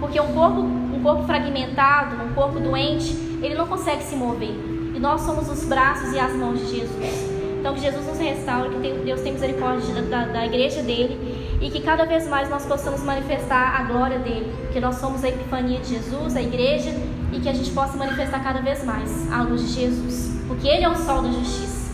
Porque 0.00 0.20
um 0.20 0.32
corpo, 0.32 0.60
um 0.60 1.00
corpo 1.02 1.24
fragmentado, 1.24 2.16
um 2.22 2.34
corpo 2.34 2.60
doente, 2.60 3.12
ele 3.42 3.54
não 3.54 3.66
consegue 3.66 4.02
se 4.02 4.14
mover. 4.14 4.54
E 4.94 4.98
nós 5.00 5.20
somos 5.22 5.48
os 5.48 5.64
braços 5.64 6.12
e 6.12 6.18
as 6.18 6.32
mãos 6.34 6.60
de 6.60 6.78
Jesus. 6.78 7.38
Então 7.58 7.74
que 7.74 7.80
Jesus 7.80 8.06
nos 8.06 8.18
restaure, 8.18 8.68
que 8.70 9.04
Deus 9.04 9.20
tenha 9.20 9.32
misericórdia 9.34 10.02
da, 10.02 10.26
da, 10.26 10.46
igreja 10.46 10.82
dele 10.82 11.58
e 11.60 11.68
que 11.70 11.80
cada 11.80 12.04
vez 12.04 12.28
mais 12.28 12.48
nós 12.48 12.64
possamos 12.64 13.02
manifestar 13.02 13.80
a 13.80 13.82
glória 13.84 14.18
dele. 14.20 14.52
Que 14.72 14.80
nós 14.80 14.96
somos 14.96 15.24
a 15.24 15.28
epifania 15.28 15.80
de 15.80 15.94
Jesus, 15.94 16.36
a 16.36 16.42
igreja, 16.42 16.90
e 17.32 17.40
que 17.40 17.48
a 17.48 17.52
gente 17.52 17.70
possa 17.70 17.96
manifestar 17.96 18.42
cada 18.42 18.60
vez 18.60 18.84
mais 18.84 19.30
a 19.32 19.42
luz 19.42 19.62
de 19.62 19.80
Jesus. 19.80 20.40
Porque 20.46 20.68
ele 20.68 20.84
é 20.84 20.88
o 20.88 20.96
sol 20.96 21.22
da 21.22 21.28
justiça. 21.30 21.92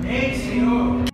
Amém, 0.00 0.34
Senhor. 0.34 1.11